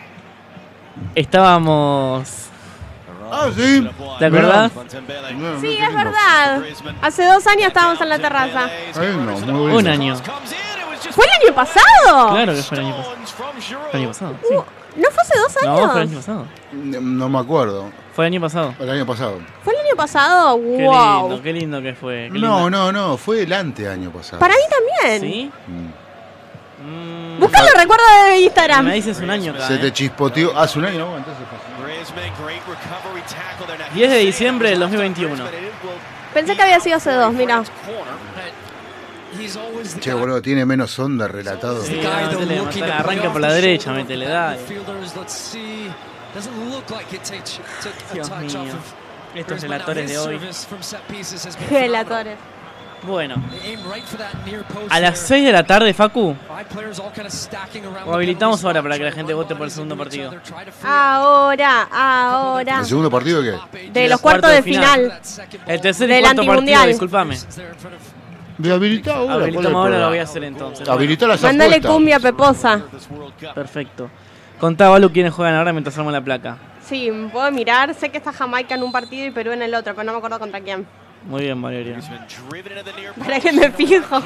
[1.15, 2.47] estábamos...
[3.33, 3.87] Ah, sí.
[4.19, 4.71] ¿Te acordás?
[5.61, 6.61] Sí, es verdad.
[7.01, 8.69] Hace dos años estábamos en la terraza.
[8.99, 9.71] Ay, no, muy.
[9.73, 10.15] Un año.
[11.11, 12.29] ¿Fue el año pasado?
[12.31, 13.15] Claro que fue el año pasado.
[13.25, 14.55] Fue el año pasado, sí.
[14.97, 15.91] ¿No fue hace dos No, años?
[15.91, 16.45] fue el año pasado.
[16.73, 17.91] No me acuerdo.
[18.13, 18.75] Fue el año pasado.
[18.79, 19.39] El año pasado.
[19.63, 20.59] ¿Fue el año pasado?
[20.59, 21.27] Qué ¡Wow!
[21.29, 22.29] lindo, qué lindo que fue.
[22.31, 22.69] qué No, lindo.
[22.69, 24.39] no, no, fue el anteaño pasado.
[24.39, 25.21] Para mí también.
[25.21, 25.51] ¿Sí?
[25.67, 27.39] Mm.
[27.39, 28.85] Búscalo, recuerdo de Instagram.
[28.85, 29.77] Me dices un año acá, Se ¿eh?
[29.77, 30.57] te chispoteó.
[30.57, 31.17] Hace un año, ¿no?
[31.17, 31.57] Entonces fue.
[33.93, 35.43] 10 de diciembre del 2021.
[36.33, 37.63] Pensé que había sido hace dos, mira.
[39.99, 41.81] Che, boludo, tiene menos onda relatado.
[41.83, 44.59] Sí, no, métele, matala, arranca por la derecha, métele, dale.
[48.13, 48.73] Dios mío.
[49.35, 50.39] Estos relatores de hoy.
[51.69, 52.37] Relatores.
[53.03, 53.35] Bueno,
[54.89, 56.35] a las 6 de la tarde, Facu,
[58.05, 60.31] lo habilitamos ahora para que la gente vote por el segundo partido.
[60.83, 62.79] Ahora, ahora.
[62.79, 63.89] ¿El segundo partido qué?
[63.91, 65.19] De los cuartos de final.
[65.65, 67.39] El tercer y cuarto partido, discúlpame.
[68.59, 69.33] De habilitar ahora.
[69.33, 70.87] ¿cuál es el Habilitamos ahora, lo voy a hacer entonces.
[70.87, 72.83] Habilitar las Mándale cumbia peposa.
[73.55, 74.11] Perfecto.
[74.61, 76.55] Contá, Balu, quiénes juegan ahora mientras armamos la placa.
[76.85, 77.95] Sí, puedo mirar.
[77.95, 80.19] Sé que está Jamaica en un partido y Perú en el otro, pero no me
[80.19, 80.85] acuerdo contra quién.
[81.25, 81.99] Muy bien, Valeria.
[83.17, 84.21] Para que me fijo.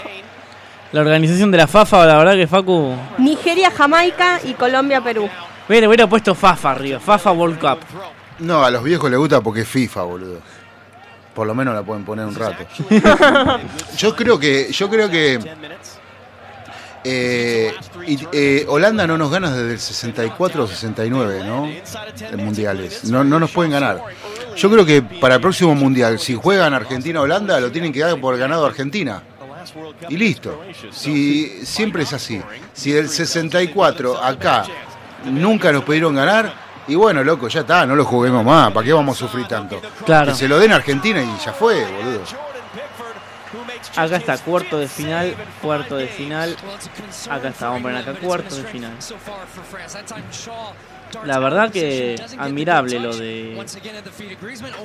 [0.92, 2.94] La organización de la FAFA, la verdad que Facu...
[3.18, 5.30] Nigeria, Jamaica y Colombia, Perú.
[5.70, 7.80] Hubiera, hubiera puesto FAFA arriba, FAFA World Cup.
[8.40, 10.42] No, a los viejos les gusta porque es FIFA, boludo.
[11.34, 12.66] Por lo menos la pueden poner un rato.
[13.98, 15.40] yo creo que, yo creo que
[17.08, 17.72] eh,
[18.08, 21.66] y- eh, Holanda no nos gana desde el 64 o 69, ¿no?
[22.32, 23.04] En mundiales.
[23.06, 24.02] No, no nos pueden ganar.
[24.58, 28.38] Yo creo que para el próximo mundial, si juegan Argentina-Holanda, lo tienen que dar por
[28.38, 29.22] ganado Argentina.
[30.10, 30.62] Y listo.
[30.92, 32.42] Si siempre es así.
[32.74, 34.66] Si del 64 acá
[35.26, 36.54] nunca nos pudieron ganar,
[36.88, 38.72] y bueno, loco, ya está, no lo juguemos más.
[38.72, 39.82] ¿Para qué vamos a sufrir tanto?
[40.06, 40.32] Claro.
[40.32, 42.22] Que se lo den a Argentina y ya fue, boludo.
[43.96, 46.56] Acá está, cuarto de final, cuarto de final.
[47.30, 48.92] Acá está, vamos a poner acá, cuarto de final.
[51.24, 53.66] La verdad que admirable lo de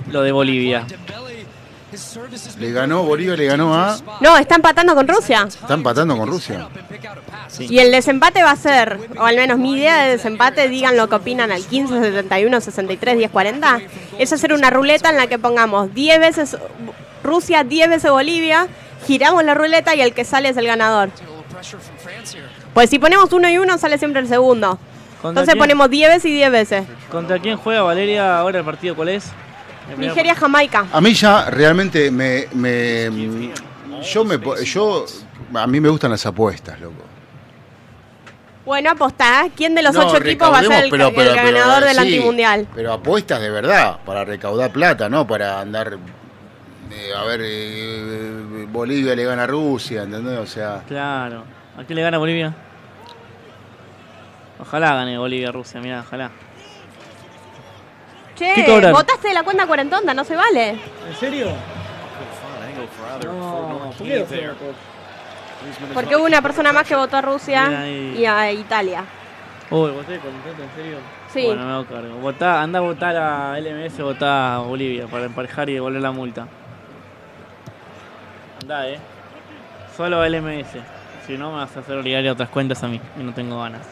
[0.09, 0.87] lo de Bolivia.
[2.59, 3.99] Le ganó, Bolivia le ganó a.
[4.21, 5.47] No, está empatando con Rusia.
[5.49, 6.69] Está empatando con Rusia.
[7.59, 11.09] Y el desempate va a ser, o al menos mi idea de desempate, digan lo
[11.09, 13.81] que opinan al 15, 71, 63, 10, 40.
[14.19, 16.57] Es hacer una ruleta en la que pongamos 10 veces
[17.25, 18.69] Rusia, 10 veces Bolivia,
[19.07, 21.11] giramos la ruleta y el que sale es el ganador.
[22.75, 24.79] Pues si ponemos uno y uno, sale siempre el segundo.
[25.21, 25.59] ¿Contra Entonces quién?
[25.59, 26.85] ponemos 10 veces y 10 veces.
[27.11, 28.95] ¿Contra quién juega Valeria ahora el partido?
[28.95, 29.27] ¿Cuál es?
[29.89, 30.87] El primer- Nigeria, Jamaica.
[30.93, 32.47] A mí ya realmente me.
[32.55, 33.11] me
[34.03, 34.39] yo me.
[34.65, 35.05] Yo.
[35.55, 37.03] A mí me gustan las apuestas, loco.
[38.65, 39.47] Bueno, apostá.
[39.57, 41.59] ¿Quién de los No, ocho equipos va a ser el, recaudemos, pero- el pero- pero,
[41.59, 42.67] ganador del sí, antimundial?
[42.75, 45.27] Pero apuestas de verdad, para recaudar plata, ¿no?
[45.27, 45.99] Para andar.
[46.93, 50.39] Eh, a ver, eh, Bolivia le gana a Rusia, ¿entendés?
[50.39, 50.83] O sea.
[50.87, 51.45] Claro.
[51.77, 52.55] ¿A quién le gana Bolivia?
[54.59, 56.31] Ojalá gane Bolivia a Rusia, mira, ojalá.
[58.35, 60.71] Che, ¿Qué votaste de la cuenta cuarentonda, no se vale.
[60.71, 61.49] ¿En serio?
[63.25, 64.27] No, ¿por qué?
[65.93, 69.05] Porque hubo una persona más que votó a Rusia y a Italia.
[69.71, 70.97] Uy, voté con intento, ¿en serio?
[71.33, 71.45] Sí.
[71.45, 72.15] Bueno, me hago cargo.
[72.17, 76.49] Votá, anda a votar a LMS, votá a Bolivia para emparejar y devolver la multa.
[78.71, 78.99] Andá, eh.
[79.97, 80.79] Solo LMS.
[81.27, 83.61] Si no, me vas a hacer obligar a otras cuentas a mí y no tengo
[83.61, 83.85] ganas.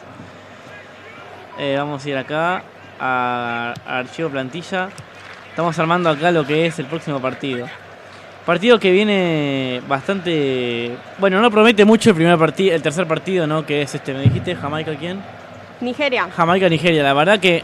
[1.57, 2.63] Eh, vamos a ir acá
[2.97, 4.87] a, a archivo plantilla.
[5.49, 7.67] Estamos armando acá lo que es el próximo partido.
[8.45, 10.95] Partido que viene bastante.
[11.17, 13.65] Bueno, no promete mucho el primer partido, el tercer partido, ¿no?
[13.65, 15.21] Que es este, me dijiste, Jamaica quién?
[15.81, 16.29] Nigeria.
[16.33, 17.63] Jamaica-Nigeria, la verdad que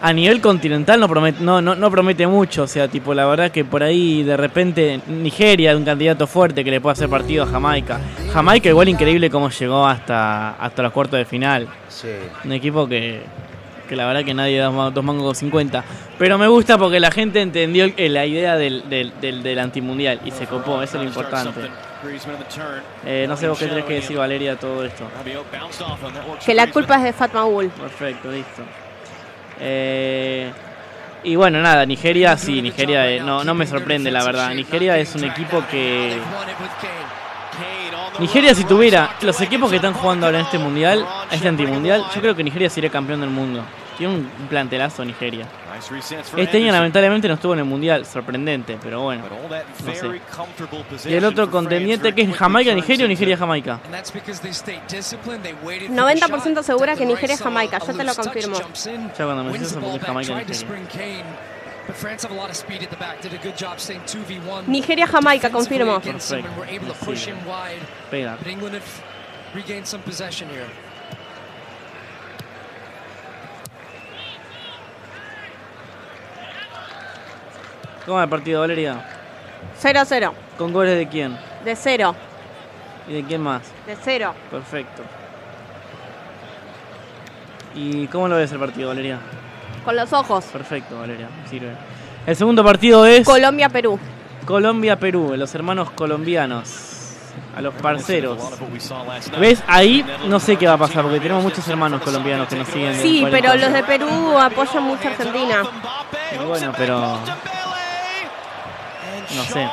[0.00, 3.50] a nivel continental no promete, no, no, no promete mucho, o sea, tipo, la verdad
[3.50, 7.44] que por ahí de repente Nigeria es un candidato fuerte que le puede hacer partido
[7.44, 7.98] a Jamaica.
[8.32, 11.66] Jamaica igual increíble cómo llegó hasta, hasta los cuartos de final.
[11.88, 12.08] Sí.
[12.44, 13.22] Un equipo que,
[13.88, 15.84] que la verdad que nadie da dos mangos con 50.
[16.18, 20.20] Pero me gusta porque la gente entendió el- la idea del, del, del, del antimundial
[20.24, 21.60] y se copó, eso es lo importante.
[23.04, 25.04] Eh, no sé vos qué tenés que decir, Valeria, todo esto.
[26.44, 27.68] Que la culpa es de Fatma Bull.
[27.70, 28.62] Perfecto, listo.
[29.60, 30.50] Eh,
[31.24, 34.54] y bueno, nada, Nigeria, sí, Nigeria eh, no, no me sorprende, la verdad.
[34.54, 36.16] Nigeria es un equipo que...
[38.18, 42.20] Nigeria si tuviera los equipos que están jugando ahora en este mundial, este antimundial, yo
[42.20, 43.62] creo que Nigeria sería campeón del mundo.
[43.98, 45.46] Tiene un, plantelazo Nigeria.
[46.36, 49.24] Este año lamentablemente no estuvo en el Mundial, sorprendente, pero bueno,
[49.84, 50.20] no sé.
[51.08, 53.80] Y el otro contendiente que es Jamaica, Nigeria o Nigeria, Jamaica.
[55.90, 58.56] 90% segura que Nigeria es Jamaica, yo te lo confirmo.
[59.16, 60.68] Ya cuando me eso porque es Jamaica, Nigeria.
[64.66, 66.00] Nigeria, Jamaica, confirmo.
[66.00, 66.48] Perfecto.
[67.14, 67.32] Sí.
[68.10, 68.36] Pega.
[69.54, 70.66] Regain some possession here.
[78.06, 79.04] ¿Cómo va el partido, Valeria?
[79.82, 80.32] 0-0.
[80.56, 81.36] ¿Con goles de quién?
[81.64, 82.14] De 0.
[83.08, 83.62] ¿Y de quién más?
[83.84, 84.32] De 0.
[84.48, 85.02] Perfecto.
[87.74, 89.18] ¿Y cómo lo ves el partido, Valeria?
[89.84, 90.44] Con los ojos.
[90.46, 91.72] Perfecto, Valeria, sirve.
[92.26, 93.98] El segundo partido es Colombia-Perú.
[94.46, 96.92] Colombia-Perú, los hermanos colombianos.
[97.56, 98.38] A los parceros.
[99.38, 99.62] ¿Ves?
[99.66, 102.94] Ahí no sé qué va a pasar porque tenemos muchos hermanos colombianos que nos siguen.
[102.94, 103.30] Sí, 40.
[103.30, 105.62] pero los de Perú apoyan mucho a Argentina.
[106.34, 107.18] Y bueno, pero.
[109.34, 109.68] No sé.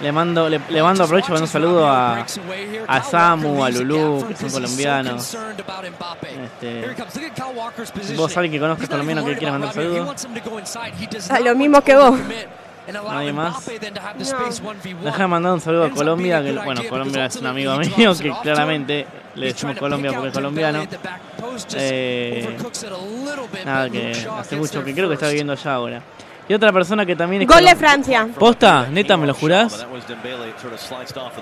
[0.00, 2.24] Le mando, le, le mando aprovecho para un saludo a,
[2.86, 5.36] a Samu, a Lulú, que son colombianos.
[6.44, 6.94] Este,
[8.14, 10.26] vos alguien que conozcas colombiano que quiera mandar saludos.
[11.30, 12.18] A lo mismo que vos.
[12.90, 13.68] Nadie más.
[15.04, 19.06] Déjame mandar un saludo a Colombia, que bueno, Colombia es un amigo mío que claramente
[19.34, 20.82] le decimos Colombia porque es colombiano.
[21.74, 22.56] Eh,
[23.64, 26.02] nada, que hace mucho que creo que está viviendo allá ahora.
[26.48, 28.26] Y otra persona que también es Gol de Francia.
[28.38, 28.86] ¿Posta?
[28.90, 29.86] ¿Neta me lo jurás?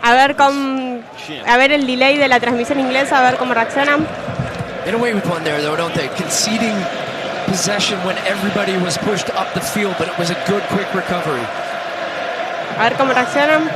[0.03, 1.01] A ver con,
[1.47, 4.05] a ver el delay de la transmisión inglesa, a ver cómo reaccionan.
[4.85, 6.09] Get away with one there, though, don't they?
[6.17, 6.75] Conceding
[7.47, 11.43] possession when everybody was pushed up the field, but it was a good, quick recovery.
[12.79, 13.71] A ver cómo reaccionan.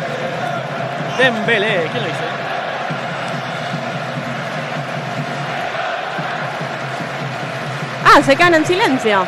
[1.16, 2.24] Dembélé, ¿quién lo hizo?
[8.04, 9.26] Ah, se quedan en silencio.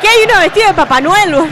[0.00, 1.32] ¿Qué hay uno vestido de Papá Noel?
[1.32, 1.46] boludo?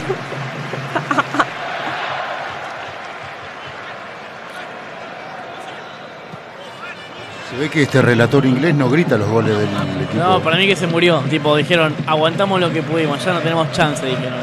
[7.49, 9.67] Se ve que este relator inglés no grita los goles del
[10.03, 10.17] equipo.
[10.23, 11.19] No, para mí que se murió.
[11.29, 14.39] Tipo, dijeron, aguantamos lo que pudimos, ya no tenemos chance, dijeron.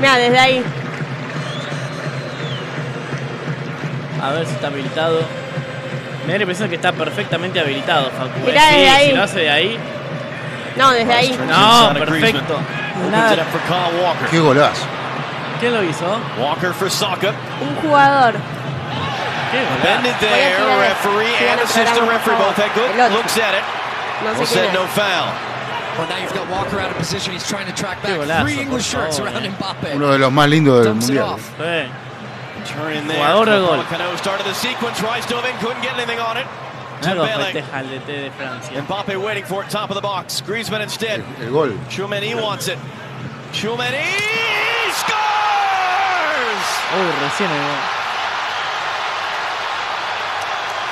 [0.00, 0.62] Mira, desde ahí.
[4.22, 5.20] A ver si está habilitado.
[6.26, 8.46] Me da la impresión que está perfectamente habilitado, Facu.
[8.46, 9.06] Mirá Sí, desde ahí.
[9.08, 9.78] Si lo hace de ahí.
[10.76, 11.38] No, desde ahí.
[11.46, 12.60] No, perfecto.
[13.10, 13.46] Nada.
[14.30, 14.86] Qué golazo.
[15.60, 16.06] ¿Quién lo hizo?
[16.38, 17.34] Walker for Saka.
[17.60, 18.34] Un jugador.
[19.82, 23.64] Bended there, referee and assistant referee both had good looks at it.
[24.22, 25.32] No said no foul.
[25.96, 27.32] Well, now you've got Walker out of position.
[27.32, 29.50] He's trying to track back golazo, three English shirts around eh.
[29.50, 29.96] Mbappe.
[29.96, 31.34] Uno de los más lindos del mundial.
[31.34, 31.50] off.
[31.58, 31.88] Sí.
[32.66, 33.18] Turn in there.
[33.18, 34.18] Jugador de gol.
[34.18, 35.00] Started the sequence.
[35.02, 36.46] Rice dove in, couldn't get anything on it.
[37.00, 37.44] Dembele.
[37.44, 38.82] festeja el DT de Francia.
[38.82, 40.42] Mbappe waiting for it, top of the box.
[40.46, 41.22] Griezmann instead.
[41.40, 41.78] El gol.
[41.88, 42.78] Chouameni wants it.
[43.52, 43.98] Chouameni
[44.92, 46.66] scores!
[46.96, 47.78] Uy, recién el gol.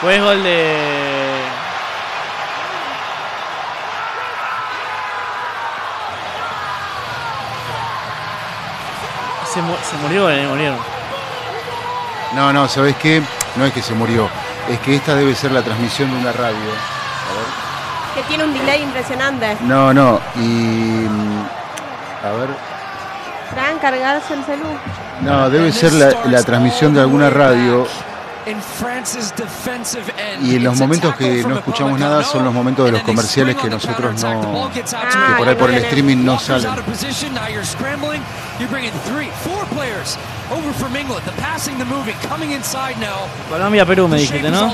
[0.01, 1.41] Fue gol de.
[9.53, 10.79] Se, mu- se murió, eh, murieron.
[12.35, 13.23] No, no, ¿sabes qué?
[13.57, 14.29] No es que se murió.
[14.71, 16.57] Es que esta debe ser la transmisión de una radio.
[18.15, 19.57] Que tiene un delay impresionante.
[19.63, 20.21] No, no.
[20.37, 20.39] Y.
[21.09, 21.45] mm,
[22.25, 22.49] A ver.
[23.53, 24.65] Fran, cargarse el celu.
[25.23, 27.87] No, debe ser la, la transmisión de alguna radio.
[28.47, 30.47] In France's defensive end.
[30.47, 33.69] Y en los momentos que no escuchamos nada son los momentos de los comerciales que
[33.69, 34.71] nosotros no.
[34.73, 34.83] que
[35.37, 36.71] por ahí por el streaming no salen.
[43.51, 44.73] Colombia-Perú me dijiste, ¿no?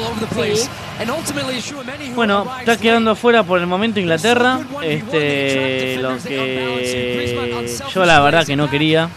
[2.14, 4.60] Bueno, está quedando fuera por el momento Inglaterra.
[4.82, 9.08] Este, lo que yo la verdad que no quería,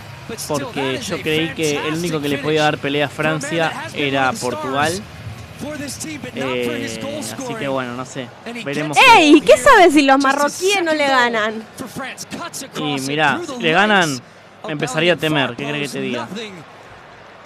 [0.47, 5.02] porque yo creí que el único que le podía dar pelea a Francia era Portugal.
[6.35, 8.27] Eh, así que bueno, no sé.
[8.64, 8.97] Veremos.
[9.15, 9.41] ¡Ey!
[9.41, 11.64] ¿Qué sabes si los marroquíes no le ganan?
[12.76, 14.19] Y mirá, si le ganan,
[14.68, 15.56] empezaría a temer.
[15.56, 16.27] ¿Qué crees que te diga?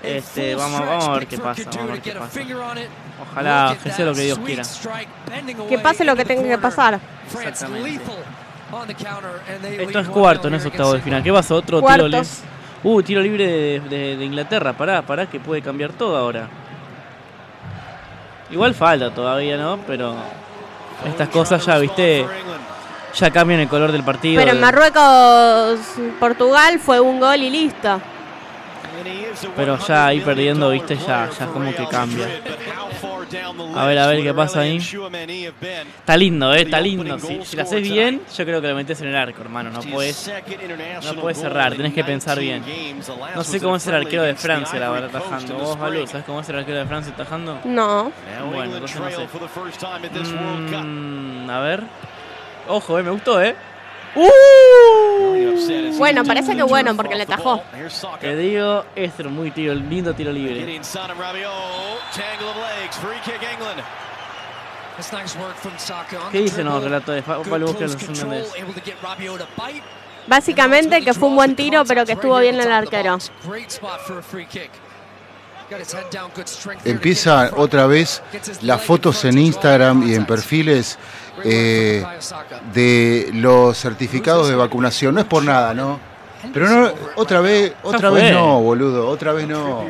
[0.02, 1.64] Este, vamos, vamos a ver qué pasa.
[1.66, 2.40] Vamos a ver qué pasa.
[3.32, 4.64] Ojalá que sea lo que Dios quiera.
[5.68, 7.00] Que pase lo que tenga que pasar.
[7.32, 8.02] Exactamente.
[9.78, 11.24] Esto es cuarto, no es octavo de final.
[11.24, 11.56] ¿Qué pasó?
[11.56, 12.08] Otro tiro.
[12.84, 14.74] Uh, tiro libre de, de- de Inglaterra.
[14.74, 16.48] Pará, pará, que puede cambiar todo ahora.
[18.52, 19.80] Igual falta todavía, ¿no?
[19.86, 20.16] Pero
[21.06, 22.26] estas cosas ya, viste,
[23.16, 24.40] ya cambian el color del partido.
[24.42, 25.80] Pero en Marruecos,
[26.20, 28.02] Portugal fue un gol y listo.
[29.56, 32.28] Pero ya ahí perdiendo, viste, ya, ya como que cambia.
[33.76, 34.78] A ver, a ver qué pasa ahí.
[34.78, 37.20] Está lindo, eh, está lindo.
[37.20, 39.70] Si, si lo haces bien, yo creo que lo metes en el arco, hermano.
[39.70, 40.32] No puedes,
[41.06, 42.64] no puedes cerrar, tenés que pensar bien.
[43.36, 45.54] No sé cómo es el arquero de Francia, la verdad, tajando.
[45.56, 47.60] Vos, Balú, ¿sabes cómo es el arquero de Francia tajando?
[47.66, 48.12] No.
[48.50, 49.28] Bueno, entonces no sé.
[50.84, 51.84] Mm, a ver.
[52.68, 53.56] Ojo, eh, me gustó, eh.
[54.16, 55.98] Uh.
[55.98, 57.62] Bueno, parece que bueno, porque le tajó.
[58.20, 60.80] Te digo, este es muy tiro, lindo tiro libre.
[66.32, 66.86] ¿Qué the dice no, dribble.
[66.86, 67.98] relato de Pablo los.
[70.28, 73.18] Básicamente que fue un buen tiro, pero que estuvo bien el arquero.
[76.84, 78.22] Empieza otra vez
[78.62, 80.98] las fotos en Instagram y en perfiles
[81.44, 82.06] eh,
[82.74, 85.16] de los certificados de vacunación.
[85.16, 86.09] No es por nada, ¿no?
[86.54, 89.86] Pero no, otra vez, otra vez no, boludo, otra vez no.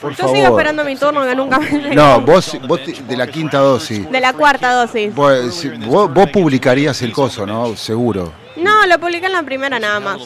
[0.00, 1.94] Por Yo sigo esperando mi turno que nunca me.
[1.94, 4.10] No, vos, vos te- de la quinta dosis.
[4.10, 5.14] De la cuarta dosis.
[5.14, 7.76] Vos, si- vos- vos publicarías el coso, ¿no?
[7.76, 8.32] Seguro.
[8.56, 10.18] No, lo publiqué en la primera nada más.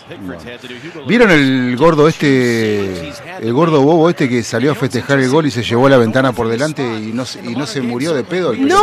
[1.06, 5.50] ¿Vieron el gordo este, el gordo bobo este que salió a festejar el gol y
[5.52, 8.52] se llevó la ventana por delante y no, se- y no se murió de pedo?
[8.52, 8.80] el pelotudo?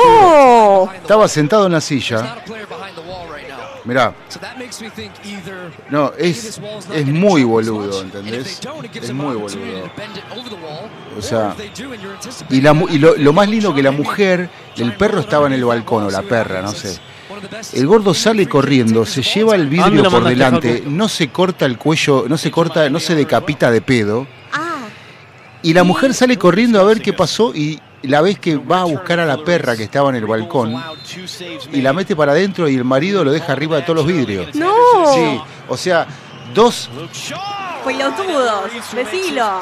[0.88, 0.94] ¡No!
[0.94, 2.38] Estaba sentado en la silla.
[3.84, 4.14] Mirá,
[5.90, 6.60] no, es,
[6.94, 8.60] es muy boludo, ¿entendés?
[8.94, 9.90] Es muy boludo.
[11.18, 11.56] O sea,
[12.50, 15.54] y, la, mu- y lo, lo más lindo que la mujer, el perro estaba en
[15.54, 17.00] el balcón o la perra, no sé.
[17.74, 21.66] El gordo sale corriendo, se lleva el ¿A dónde vidrio por delante, no se corta
[21.66, 24.28] el cuello, no se corta, no se decapita de pedo.
[25.64, 28.86] Y la mujer sale corriendo a ver qué pasó y la ves que va a
[28.86, 30.76] buscar a la perra que estaba en el balcón
[31.72, 34.54] y la mete para adentro y el marido lo deja arriba de todos los vidrios.
[34.56, 34.74] ¡No!
[35.14, 36.08] Sí, o sea,
[36.54, 36.90] dos,
[37.86, 39.62] Pelotudos, decilo.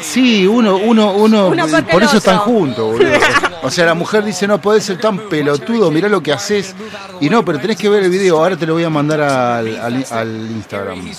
[0.00, 1.52] Sí, uno, uno, uno,
[1.90, 3.10] por eso están juntos, boludo.
[3.62, 6.74] O sea, la mujer dice, no podés ser tan pelotudo, mirá lo que haces.
[7.20, 9.78] Y no, pero tenés que ver el video, ahora te lo voy a mandar al,
[9.78, 11.10] al, al Instagram.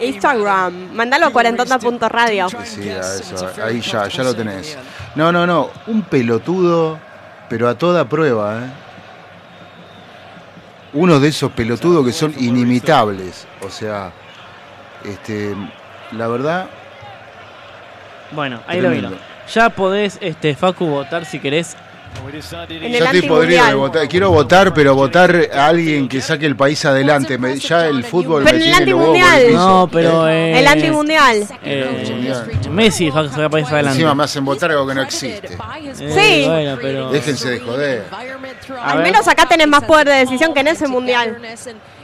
[0.00, 0.94] Instagram.
[0.94, 2.48] Mandalo a cuarentona.radio.
[2.64, 4.78] Sí, a eso, ahí ya, ya lo tenés.
[5.16, 6.98] No, no, no, un pelotudo,
[7.48, 8.70] pero a toda prueba, ¿eh?
[10.92, 13.46] Uno de esos pelotudos que son inimitables.
[13.60, 14.12] O sea,
[15.04, 15.54] este,
[16.12, 16.68] la verdad,
[18.32, 19.10] Bueno, ahí lo vino.
[19.52, 21.76] Ya podés, este, Facu, votar si querés.
[22.68, 24.08] En el ya estoy podrido de votar.
[24.08, 27.38] Quiero votar, pero votar a alguien que saque el país adelante.
[27.38, 29.46] Me- ya el fútbol Pero me en el tiene los huevos por antimundial.
[29.52, 29.68] piso.
[29.68, 30.28] No, pero.
[30.28, 30.58] ¿Eh?
[30.58, 31.46] El antimundial.
[31.62, 33.90] Eh, Messi, Facu, se va a país adelante.
[33.98, 35.46] Encima me hacen votar algo que no existe.
[35.54, 35.58] Eh,
[35.94, 36.44] Sí.
[36.48, 37.10] Bueno, pero.
[37.10, 38.04] Déjense de joder.
[38.80, 39.06] A Al ver.
[39.06, 41.38] menos acá tenés más poder de decisión que en ese mundial.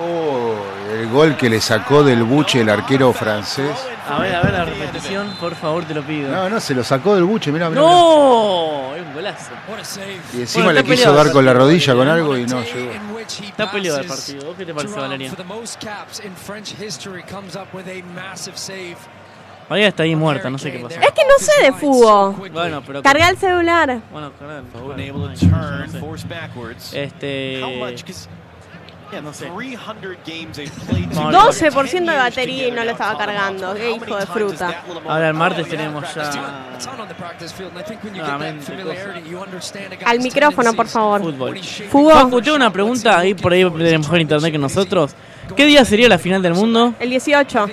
[0.00, 0.54] Oh,
[0.90, 3.76] el gol que le sacó del buche el arquero francés.
[4.08, 6.30] A ver, a ver la repetición, por favor, te lo pido.
[6.30, 7.82] No, no, se lo sacó del buche, mirá, mirá.
[7.82, 8.94] ¡No!
[8.96, 9.50] Es un golazo.
[10.32, 11.16] Y encima Bueno, le quiso peleado.
[11.24, 13.18] dar con la rodilla con algo y no llegó.
[13.18, 14.46] Está peleado el partido.
[14.46, 15.30] ¿Vos qué te parece, Valeria?
[19.68, 20.02] For the most caps in French history, comes up with a massive save.
[20.02, 21.00] Valeria está ahí muerta, no sé qué pasó.
[21.00, 22.50] Es que no sé de fútbol.
[22.52, 23.02] Bueno, pero.
[23.02, 24.00] Carga el celular.
[24.10, 24.62] Bueno, cargar.
[24.74, 26.92] Able to turn, force backwards.
[26.94, 27.60] Este.
[29.22, 29.44] No sé.
[29.44, 31.70] 300 games they've played No, together.
[31.70, 33.74] 12% de batería y no le estaba cargando.
[33.74, 34.82] Qué hijo de fruta.
[35.06, 36.78] Ahora el martes tenemos ya.
[40.06, 41.20] Al micrófono, por favor.
[41.20, 41.58] Fútbol.
[41.90, 42.50] Fútbol.
[42.54, 45.14] Una pregunta ahí por ahí de mejor internet que nosotros.
[45.56, 46.94] ¿Qué día sería la final del mundo?
[46.98, 47.66] El 18.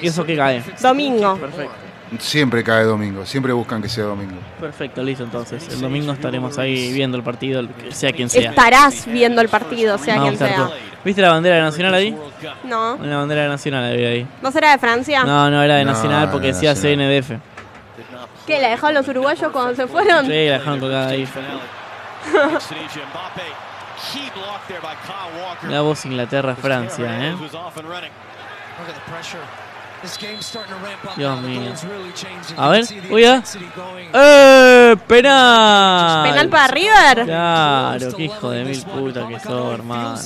[0.00, 0.62] ¿Y eso qué cae?
[0.80, 1.36] Domingo.
[1.36, 1.72] Perfecto.
[2.18, 4.34] Siempre cae domingo, siempre buscan que sea domingo.
[4.60, 5.68] Perfecto, listo entonces.
[5.68, 8.50] El domingo estaremos ahí viendo el partido, sea quien sea.
[8.50, 10.70] Estarás viendo el partido, sea quien sea.
[11.04, 12.16] ¿Viste la bandera nacional ahí?
[12.64, 12.98] No.
[13.00, 14.26] La bandera nacional había ahí.
[14.42, 15.22] ¿No será de Francia?
[15.22, 17.22] No, no era de No, nacional porque era decía nacional.
[17.22, 17.30] CNDF.
[18.46, 18.60] ¿Qué?
[18.60, 20.24] ¿La dejaron los uruguayos cuando se fueron?
[20.26, 21.28] Sí, la dejaron colgada ahí.
[25.68, 27.34] La voz Inglaterra-Francia, ¿eh?
[31.16, 31.72] Dios mío.
[32.56, 33.42] A ver, voy a.
[33.76, 34.08] going.
[34.14, 34.96] ¡Eh!
[35.06, 36.30] ¡Penal!
[36.30, 37.24] ¿Penal para River?
[37.26, 40.18] Claro, qué hijo de mil puta que sos, hermano.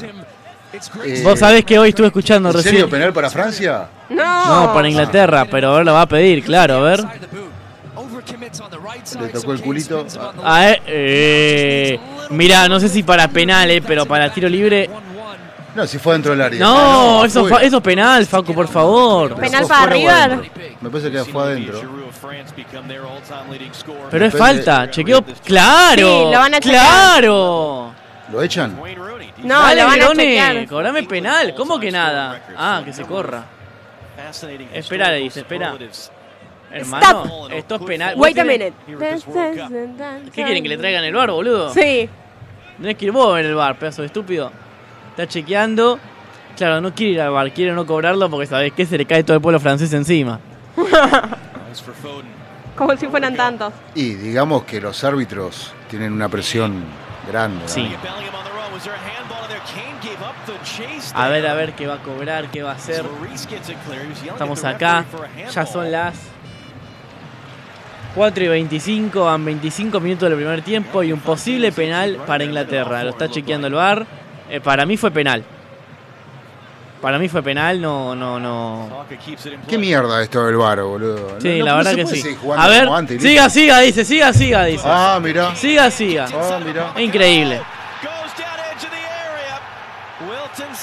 [1.04, 2.74] Eh, Vos sabés que hoy estuve escuchando ¿En recién.
[2.74, 3.88] serio penal para Francia?
[4.08, 4.66] No.
[4.66, 7.00] No, para Inglaterra, pero ahora lo va a pedir, claro, a ver.
[9.20, 10.06] Le tocó el culito.
[10.42, 14.88] Ah, eh, eh, mirá, no sé si para penal, eh, pero para tiro libre.
[15.74, 16.60] No, si fue dentro del área.
[16.60, 19.34] No, eso, es penal, Facu, por favor.
[19.36, 20.50] Penal para River.
[20.80, 21.80] Me parece que fue adentro.
[24.10, 25.24] Pero es falta, chequeo.
[25.44, 26.26] ¡Claro!
[26.26, 26.86] Sí, lo van a chequear.
[26.86, 27.94] ¡Claro!
[28.32, 28.76] ¿Lo echan?
[29.42, 30.66] No, Dale, lo van a chequear.
[30.68, 31.54] cobrame penal.
[31.56, 32.40] ¿Cómo que nada?
[32.56, 33.44] Ah, que se corra.
[34.72, 35.74] Espera, le dice, espera.
[36.74, 38.14] Hermano, esto es penal.
[38.16, 38.72] Wait a ¿Vos minute.
[40.32, 41.72] ¿Qué quieren que le traigan el bar, boludo?
[41.72, 42.08] Sí.
[42.76, 44.50] Tenés que ir vos en el bar, pedazo de estúpido.
[45.10, 46.00] Está chequeando.
[46.56, 49.22] Claro, no quiere ir al bar, quiere no cobrarlo porque sabes que se le cae
[49.22, 50.40] todo el pueblo francés encima.
[52.76, 53.72] Como si fueran tantos.
[53.94, 56.82] Y digamos que los árbitros tienen una presión
[57.28, 57.62] grande.
[57.62, 57.68] ¿no?
[57.68, 57.88] Sí.
[61.14, 63.04] A ver, a ver qué va a cobrar, qué va a hacer.
[64.26, 65.04] Estamos acá,
[65.52, 66.33] ya son las
[68.14, 73.02] 4 y 25, van 25 minutos del primer tiempo y un posible penal para Inglaterra.
[73.02, 74.06] Lo está chequeando el bar.
[74.62, 75.44] para mí fue penal.
[77.00, 79.04] Para mí fue penal, no, no, no.
[79.68, 81.36] ¿Qué mierda esto del bar, boludo?
[81.38, 82.36] Sí, No- la no verdad que sí.
[82.56, 84.84] A ver, antes, siga, siga, dice, siga, siga, dice.
[84.86, 85.54] Ah, mirá.
[85.54, 86.26] Siga, siga.
[86.32, 86.92] Ah, mirá.
[86.98, 87.60] Increíble.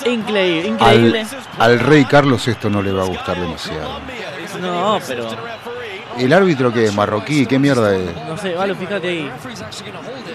[0.06, 1.26] Increíble, Al, increíble.
[1.60, 4.00] al rey Carlos esto no le va a gustar demasiado.
[4.60, 5.28] No, pero
[6.22, 7.46] ¿El árbitro que es marroquí?
[7.48, 8.16] ¿Qué mierda es?
[8.28, 9.32] no sé, Valo, fíjate ahí.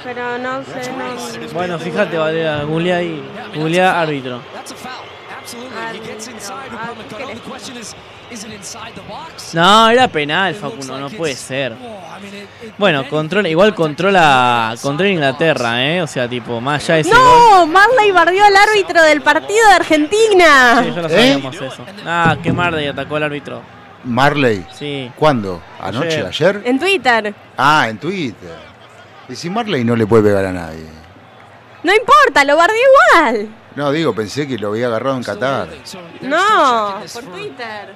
[0.02, 1.48] Pero no sé, no.
[1.52, 3.22] Bueno, fíjate, Vale, googleá ahí.
[3.54, 4.40] Googleá árbitro.
[9.52, 11.74] No, era penal, Facundo, no puede ser.
[12.76, 16.02] Bueno, controla, igual controla, controla Inglaterra, ¿eh?
[16.02, 17.18] O sea, tipo, más allá de ese gol.
[17.20, 17.66] ¡No!
[17.66, 20.82] Marley barrió al árbitro del partido de Argentina.
[20.82, 21.84] Sí, ya lo sabíamos eso.
[22.04, 23.75] Ah, que Marley atacó al árbitro.
[24.06, 24.64] Marley.
[24.72, 25.10] Sí.
[25.16, 25.62] ¿Cuándo?
[25.80, 26.18] ¿Anoche?
[26.24, 26.26] Ayer.
[26.26, 26.62] ¿Ayer?
[26.64, 27.34] En Twitter.
[27.56, 28.56] Ah, en Twitter.
[29.28, 30.84] Y si Marley no le puede pegar a nadie.
[31.82, 32.76] No importa, lo barrió
[33.12, 33.48] igual.
[33.74, 35.68] No, digo, pensé que lo había agarrado en Qatar.
[36.22, 37.94] No, por Twitter.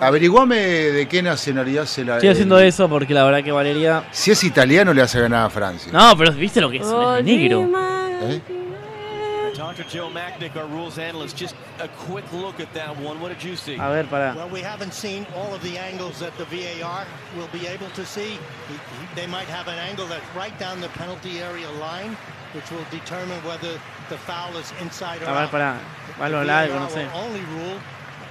[0.00, 2.14] Averiguame de qué nacionalidad se la.
[2.14, 4.04] Estoy haciendo eso porque la verdad que Valeria.
[4.12, 5.90] Si es italiano, le hace ganar a Francia.
[5.92, 7.68] No, pero viste lo que es, Oh, es negro.
[8.22, 8.40] ¿Eh?
[9.76, 9.88] Dr.
[9.90, 13.20] Joe Macknick, our rules analyst, just a quick look at that one.
[13.20, 13.74] What did you see?
[13.74, 14.32] A ver, para.
[14.36, 17.04] Well, we haven't seen all of the angles that the VAR
[17.36, 18.38] will be able to see.
[18.68, 22.16] He- he- They might have an angle that's right down the penalty area line,
[22.52, 23.80] which will determine whether
[24.10, 25.50] the foul is inside or A ver, out.
[25.50, 25.78] para.
[26.06, 27.12] The Valo al algo, no VAR sé.
[27.12, 27.80] will only rule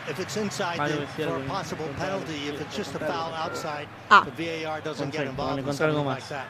[0.07, 2.47] if it's inside the, decía for a possible penalty.
[2.47, 4.21] If it's just a foul outside, Ah.
[4.23, 6.45] the VAR doesn't get involved in something like that.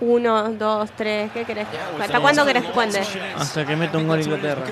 [0.00, 1.66] Uno, dos, tres, ¿qué querés?
[1.98, 3.00] ¿Hasta cuándo querés que cuente?
[3.36, 4.62] Hasta que meta un gol Inglaterra.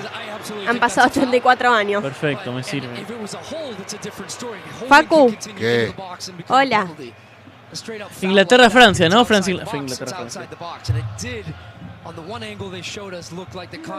[0.67, 2.03] Han pasado 84 años.
[2.03, 3.05] Perfecto, me sirve.
[4.87, 5.35] Facu.
[5.57, 5.93] ¿Qué?
[6.47, 6.87] Hola.
[8.21, 9.25] Inglaterra-Francia, ¿no?
[9.25, 10.47] Francia, Inglaterra-Francia.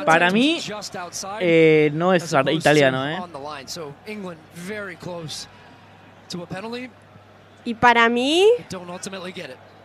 [0.05, 0.61] Para mí,
[1.40, 3.19] eh, no es italiano, ¿eh?
[7.65, 8.47] Y para mí,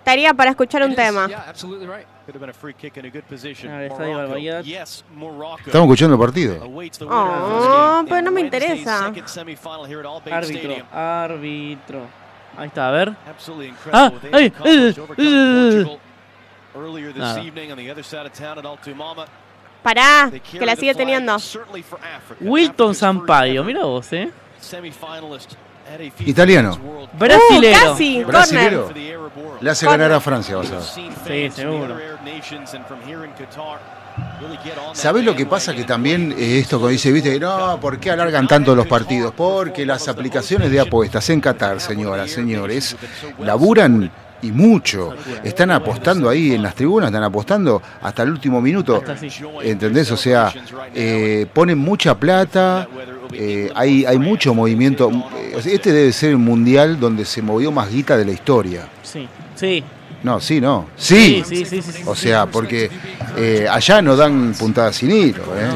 [0.02, 1.28] estaría para escuchar un tema.
[1.28, 3.72] Could have been a free kick in a good position.
[3.72, 4.28] A ver, está ahí Morocco.
[4.30, 4.64] Barbaridad.
[4.64, 5.62] Yes, Morocco.
[5.66, 6.58] Estamos escuchando el partido.
[7.10, 9.08] Oh, pero no me interesa.
[9.08, 12.08] Árbitro, árbitro.
[12.58, 13.16] Ahí está, a ver.
[13.92, 15.98] Ah, accomplished, eh, eh,
[17.14, 17.42] this Nada.
[17.42, 19.26] evening on the other side of town at Altumama.
[19.84, 21.38] Pará, que la sigue teniendo.
[22.40, 24.32] Wilton Sampaio, mira vos, ¿eh?
[26.26, 26.78] Italiano.
[27.14, 27.78] Brasilero.
[27.78, 28.90] Uh, casi, Brasilero.
[29.60, 30.84] Le hace ganar a Francia, vas a ver.
[30.84, 31.98] Sí, seguro.
[34.94, 35.74] ¿Sabés lo que pasa?
[35.74, 39.34] Que también eh, esto que dice, viste, no, ¿por qué alargan tanto los partidos?
[39.36, 42.96] Porque las aplicaciones de apuestas en Qatar, señoras, señores,
[43.40, 44.12] laburan
[44.42, 45.16] y mucho.
[45.44, 49.04] Están apostando ahí en las tribunas, están apostando hasta el último minuto.
[49.64, 50.12] ¿Entendés?
[50.12, 50.54] O sea,
[50.94, 52.88] eh, ponen mucha plata,
[53.34, 55.10] eh, hay, hay mucho movimiento.
[55.38, 58.88] Eh, Este debe ser el mundial donde se movió más guita de la historia.
[59.04, 59.84] Sí, sí.
[60.24, 60.88] No, sí, no.
[60.96, 61.44] Sí.
[61.48, 62.90] Sí, sí, O sea, porque
[63.38, 65.70] eh, allá no dan puntadas sin hilo, ¿eh?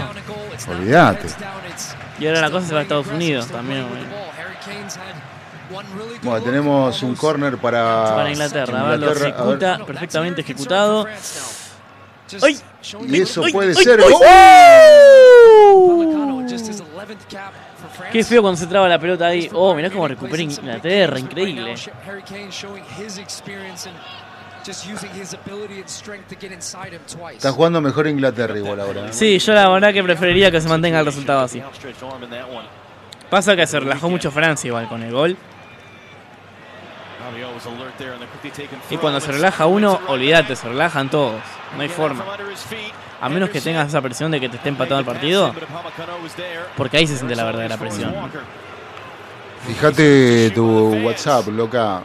[0.69, 1.27] Olvídate.
[2.19, 3.85] Y ahora la cosa se va a Estados Unidos también.
[3.89, 4.01] güey.
[6.23, 8.79] Bueno, tenemos un corner para, Para Inglaterra.
[8.79, 9.33] Lo Inglaterra, ver.
[9.33, 11.05] ejecuta perfectamente ejecutado.
[12.41, 12.59] ¡Ay!
[13.07, 13.53] Y eso ¡Ay!
[13.53, 13.83] puede ¡Ay!
[13.83, 13.99] ser.
[14.01, 14.13] ¡Ay!
[15.73, 16.15] ¡Oh!
[18.11, 19.49] Qué feo cuando se traba la pelota ahí.
[19.53, 21.75] Oh, mirá cómo recupera Inglaterra, increíble.
[27.31, 29.01] Está jugando mejor Inglaterra igual ahora.
[29.07, 29.13] ¿eh?
[29.13, 31.61] Sí, yo la verdad que preferiría que se mantenga el resultado así.
[33.29, 35.37] Pasa que se relajó mucho Francia igual con el gol.
[38.89, 41.35] Y cuando se relaja uno, olvídate, se relajan todos.
[41.75, 42.23] No hay forma.
[43.21, 45.53] A menos que tengas esa presión de que te esté empatando el partido.
[46.77, 48.13] Porque ahí se siente la verdadera presión.
[49.67, 52.01] Fíjate tu WhatsApp, loca.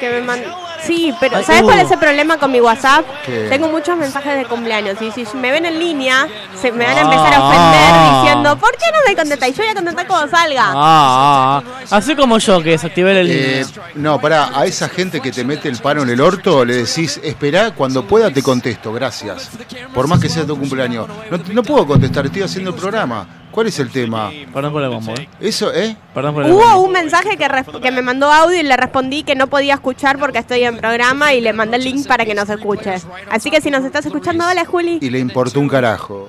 [0.00, 0.42] Que me man-
[0.82, 3.04] Sí, pero ¿sabes cuál es el problema con mi WhatsApp?
[3.26, 3.48] ¿Qué?
[3.48, 6.26] Tengo muchos mensajes de cumpleaños y si me ven en línea,
[6.60, 8.20] se me van a empezar a ofender Ah.
[8.22, 9.56] diciendo, ¿por qué no me contestáis?
[9.56, 10.64] Yo voy a contestar cuando salga.
[10.68, 11.96] Ah, ah, ah.
[11.96, 15.68] así como yo que desactivé el Eh, no, pará, a esa gente que te mete
[15.68, 19.50] el palo en el orto le decís, esperá, cuando pueda te contesto, gracias.
[19.94, 21.06] Por más que sea tu cumpleaños.
[21.30, 23.26] No, no puedo contestar, estoy haciendo el programa.
[23.58, 24.30] ¿Cuál es el tema?
[24.54, 25.28] Perdón por el bombo, ¿eh?
[25.40, 25.96] Eso, ¿eh?
[26.14, 26.78] Perdón por el Hubo bombo.
[26.78, 30.62] un mensaje que, me mandó audio y le respondí que no podía escuchar porque estoy
[30.62, 32.94] en programa y le mandé el link para que nos escuche.
[33.28, 35.00] Así que si nos estás escuchando, hola Juli.
[35.02, 36.28] Y le importó un carajo.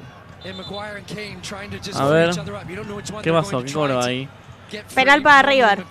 [1.93, 2.31] A ver.
[3.21, 3.63] ¿Qué pasó?
[3.63, 4.27] ¿Qué cobró ahí?
[4.95, 5.85] Penal para River.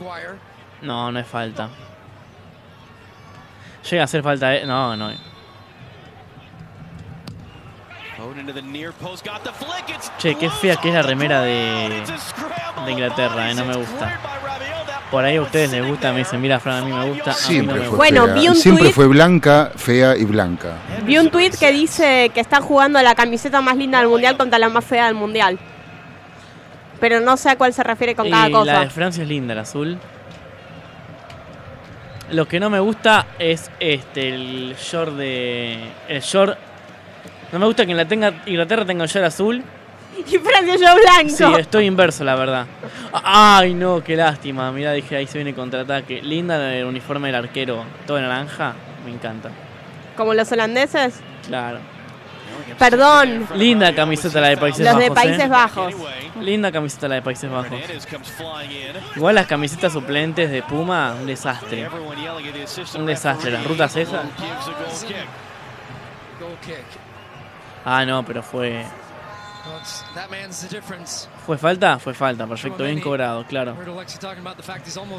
[0.83, 1.69] No, no es falta.
[3.89, 4.67] Llega a hacer falta, ¿eh?
[4.67, 5.13] No, no.
[10.19, 12.03] Che, qué fea que es la remera de,
[12.85, 13.55] de Inglaterra, ¿eh?
[13.55, 14.19] No me gusta.
[15.11, 17.31] Por ahí a ustedes les gusta, me dicen, mira, Fran, a mí me gusta.
[17.31, 17.97] a mí no Siempre me fue gusta.
[17.97, 18.35] Bueno, fea.
[18.35, 20.73] vi un Siempre tuit- fue blanca, fea y blanca.
[21.05, 24.59] Vi un tweet que dice que están jugando la camiseta más linda del mundial contra
[24.59, 25.59] la más fea del mundial.
[27.01, 28.73] Pero no sé a cuál se refiere con cada Y cosa.
[28.73, 29.99] la de Francia es linda, el azul.
[32.33, 35.79] Lo que no me gusta es este el short de.
[36.09, 36.59] El short.
[37.53, 39.63] No me gusta que en la tenga, Inglaterra tenga un short azul.
[40.19, 41.37] Y Francia yo blanco.
[41.37, 42.67] Sí, estoy inverso, la verdad.
[43.13, 44.73] Ay, no, qué lástima.
[44.73, 46.21] Mira, dije, ahí se viene contraataque.
[46.23, 48.75] Linda el uniforme del arquero, todo naranja.
[49.05, 49.51] Me encanta.
[50.17, 51.21] Como los holandeses.
[51.47, 51.79] Claro.
[52.79, 53.47] Perdón.
[53.55, 55.09] Linda camiseta la de Países Los Bajos.
[55.09, 55.49] de Países ¿eh?
[55.49, 55.95] Bajos.
[56.41, 57.79] Linda camiseta la de Países Bajos.
[59.17, 61.89] Igual las camisetas suplentes de Puma, un desastre.
[62.97, 63.53] Un desastre.
[63.53, 64.23] Las rutas esas.
[67.91, 68.85] Ah, no, pero fue.
[71.47, 71.99] ¿Fue falta?
[71.99, 73.75] Fue falta, perfecto, bien cobrado, claro.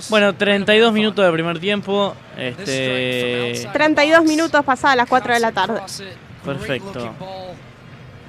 [0.09, 2.15] Bueno, 32 minutos de primer tiempo.
[2.37, 3.67] Este.
[3.73, 5.81] 32 minutos pasadas las 4 de la tarde.
[6.45, 7.11] Perfecto.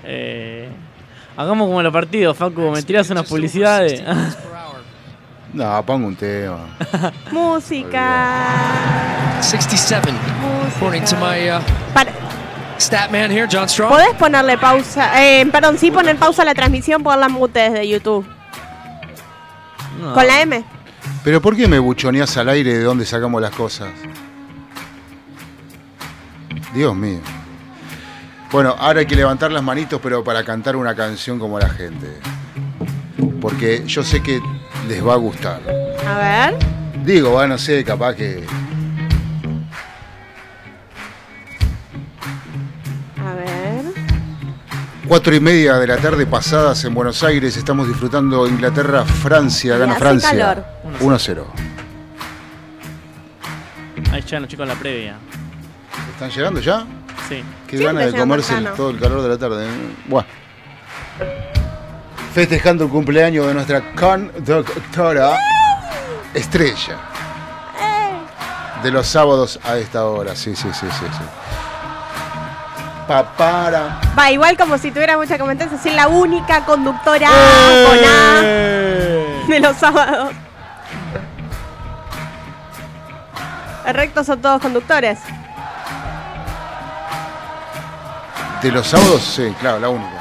[0.05, 0.71] Eh,
[1.37, 4.03] hagamos como los partidos, Facu, me tiras unas publicidades.
[5.53, 6.61] No, pongo un tema.
[7.33, 8.15] Música.
[9.41, 10.09] 67,
[10.77, 11.61] according to my uh,
[11.93, 12.12] Para-
[12.81, 13.90] stat man here, John Strong.
[13.90, 15.23] ¿Podés ponerle pausa?
[15.23, 18.27] Eh, perdón, sí poner pausa a la transmisión por la mute desde YouTube.
[20.01, 20.15] No.
[20.15, 20.65] Con la M.
[21.23, 23.89] Pero ¿por qué me buchoneás al aire de dónde sacamos las cosas?
[26.74, 27.20] Dios mío.
[28.51, 32.19] Bueno, ahora hay que levantar las manitos, pero para cantar una canción como la gente.
[33.40, 34.40] Porque yo sé que
[34.89, 35.61] les va a gustar.
[36.07, 36.57] A ver.
[37.05, 38.44] Digo, va, no sé, capaz que.
[45.11, 50.01] Cuatro y media de la tarde pasadas en Buenos Aires estamos disfrutando Inglaterra-Francia, gana hace
[50.01, 50.31] Francia.
[50.31, 50.65] calor.
[51.01, 51.45] 1-0.
[54.12, 55.16] Ahí ya los chicos en la previa.
[56.12, 56.87] ¿Están llegando ya?
[57.28, 57.43] Sí.
[57.66, 58.77] Qué Siempre ganas de llegan comerse el- temprano.
[58.77, 59.66] todo el calor de la tarde.
[59.66, 59.70] ¿eh?
[60.07, 60.28] Bueno.
[62.32, 65.37] Festejando el cumpleaños de nuestra conductora
[66.35, 66.99] estrella.
[68.85, 70.37] De los sábados a esta hora.
[70.37, 71.05] Sí, sí, sí, sí.
[71.11, 71.50] sí.
[73.11, 73.99] Papara.
[74.16, 77.87] Va, igual como si tuviera mucha competencia, soy la única conductora ¡Eh!
[77.89, 80.31] con A de los sábados.
[83.85, 85.19] El recto son todos conductores.
[88.62, 90.20] De los sábados, sí, claro, la única.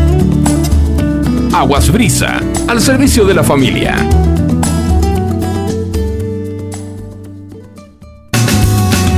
[1.53, 3.95] Aguas Brisa, al servicio de la familia.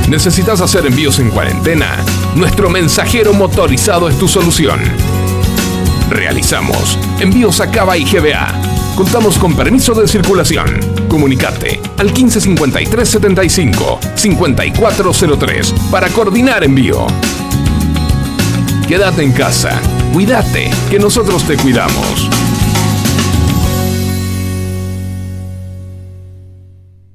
[0.08, 1.96] ¿Necesitas hacer envíos en cuarentena?
[2.34, 4.80] Nuestro mensajero motorizado es tu solución.
[6.10, 8.52] Realizamos envíos a Cava y GBA.
[8.96, 10.80] Contamos con permiso de circulación.
[11.08, 17.06] Comunicate al 155375 5403 para coordinar envío.
[18.88, 19.80] Quédate en casa.
[20.14, 22.30] Cuídate, que nosotros te cuidamos.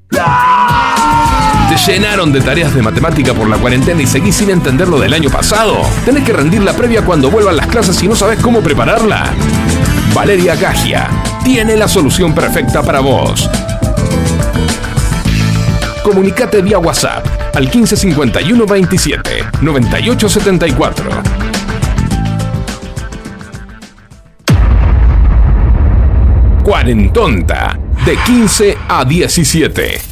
[0.09, 5.13] ¿Te llenaron de tareas de matemática por la cuarentena y seguís sin entender lo del
[5.13, 5.77] año pasado?
[6.03, 9.31] ¿Tenés que rendir la previa cuando vuelvan las clases y no sabes cómo prepararla?
[10.13, 11.09] Valeria Gagia
[11.45, 13.49] tiene la solución perfecta para vos.
[16.03, 21.28] Comunicate vía WhatsApp al 1551 27 9874.
[26.89, 30.08] Cuarentonta, de 15 a 17.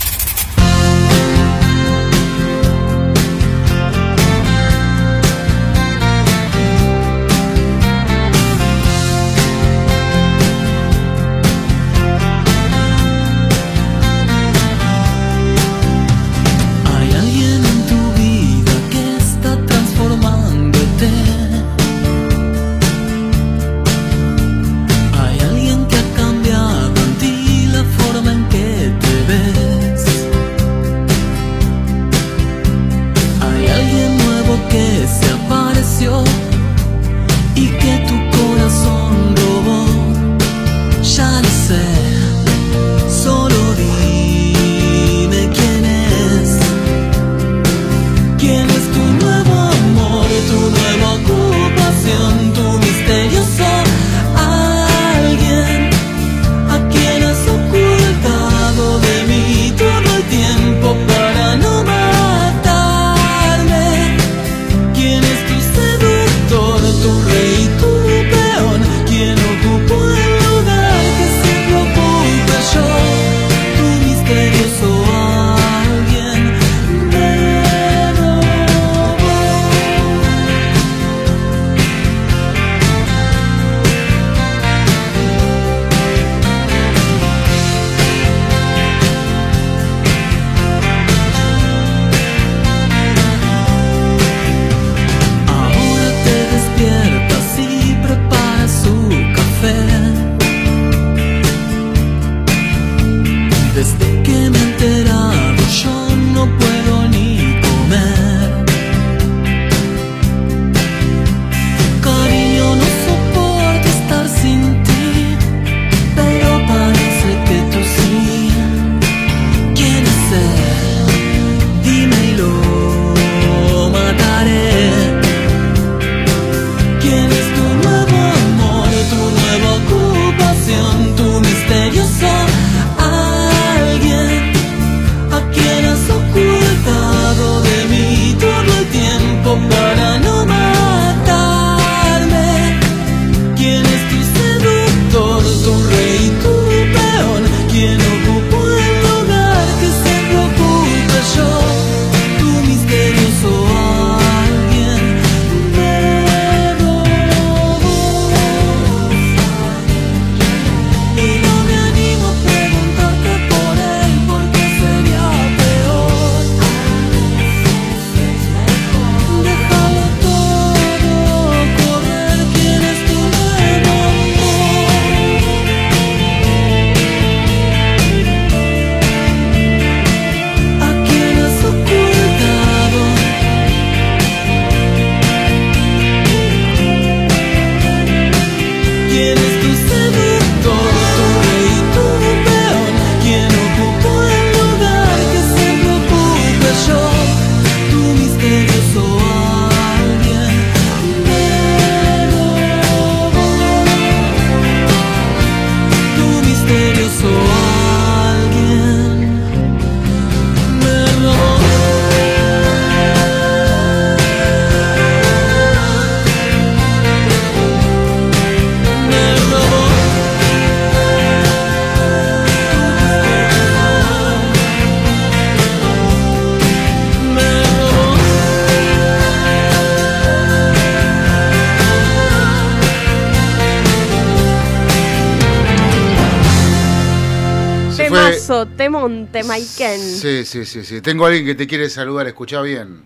[240.19, 241.01] Sí, sí, sí, sí.
[241.01, 243.03] Tengo a alguien que te quiere saludar, escucha bien.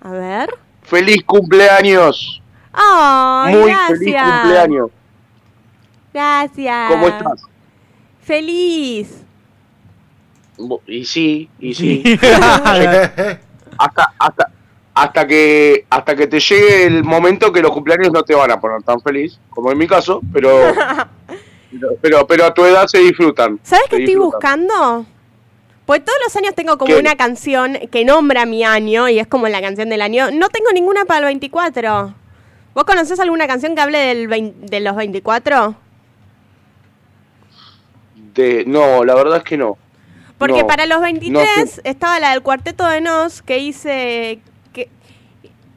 [0.00, 0.50] A ver.
[0.82, 2.42] Feliz cumpleaños.
[2.72, 3.98] Ay, Muy gracias.
[3.98, 4.90] feliz cumpleaños.
[6.12, 6.90] Gracias.
[6.90, 7.42] ¿Cómo estás?
[8.22, 9.22] Feliz.
[10.86, 12.02] Y sí, y sí.
[13.78, 14.50] hasta, hasta,
[14.94, 18.60] hasta que hasta que te llegue el momento que los cumpleaños no te van a
[18.60, 20.50] poner tan feliz, como en mi caso, pero
[21.70, 23.58] pero, pero, pero a tu edad se disfrutan.
[23.62, 24.66] ¿Sabes qué estoy disfrutan.
[24.68, 25.06] buscando?
[25.86, 27.00] Pues todos los años tengo como ¿Qué?
[27.00, 30.30] una canción que nombra mi año y es como la canción del año.
[30.30, 32.14] No tengo ninguna para el 24.
[32.74, 35.74] ¿Vos conocés alguna canción que hable del vein- de los 24?
[38.34, 39.76] De, no, la verdad es que no.
[40.38, 41.80] Porque No, para los no 23 sé.
[41.84, 43.58] estaba la del Cuarteto de Nos que
[44.72, 44.88] que,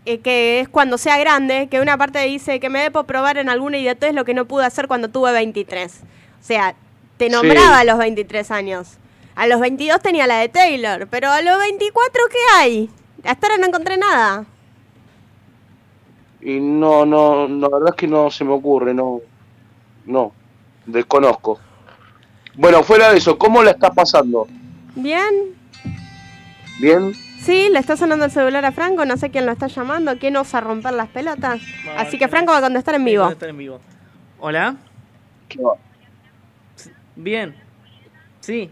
[0.06, 3.50] eh, que es cuando sea grande, que una parte dice que me por probar en
[3.50, 6.02] alguna idiotez lo que no pude hacer cuando tuve 23.
[6.42, 6.76] O sea,
[7.18, 7.32] te Sí.
[7.32, 8.98] nombraba a los 23 años.
[9.36, 12.90] A los 22 tenía la de Taylor, pero a los 24 ¿qué hay?
[13.24, 14.46] Hasta ahora no encontré nada.
[16.42, 19.20] Y no, no, la verdad es que no se me ocurre, no,
[20.06, 20.32] no,
[20.86, 21.60] desconozco.
[22.56, 24.48] Bueno, fuera de eso, ¿cómo la está pasando?
[24.96, 25.56] ¿Bien?
[26.80, 27.14] ¿Bien?
[27.42, 30.38] Sí, le está sonando el celular a Franco, no sé quién lo está llamando, quién
[30.38, 31.62] osa romper las pelotas.
[31.98, 33.24] Así que Franco va a contestar en vivo.
[33.24, 33.80] Va a estar en vivo.
[34.40, 34.76] Hola.
[35.50, 35.74] ¿Qué va?
[37.16, 37.56] Bien.
[38.40, 38.70] Sí.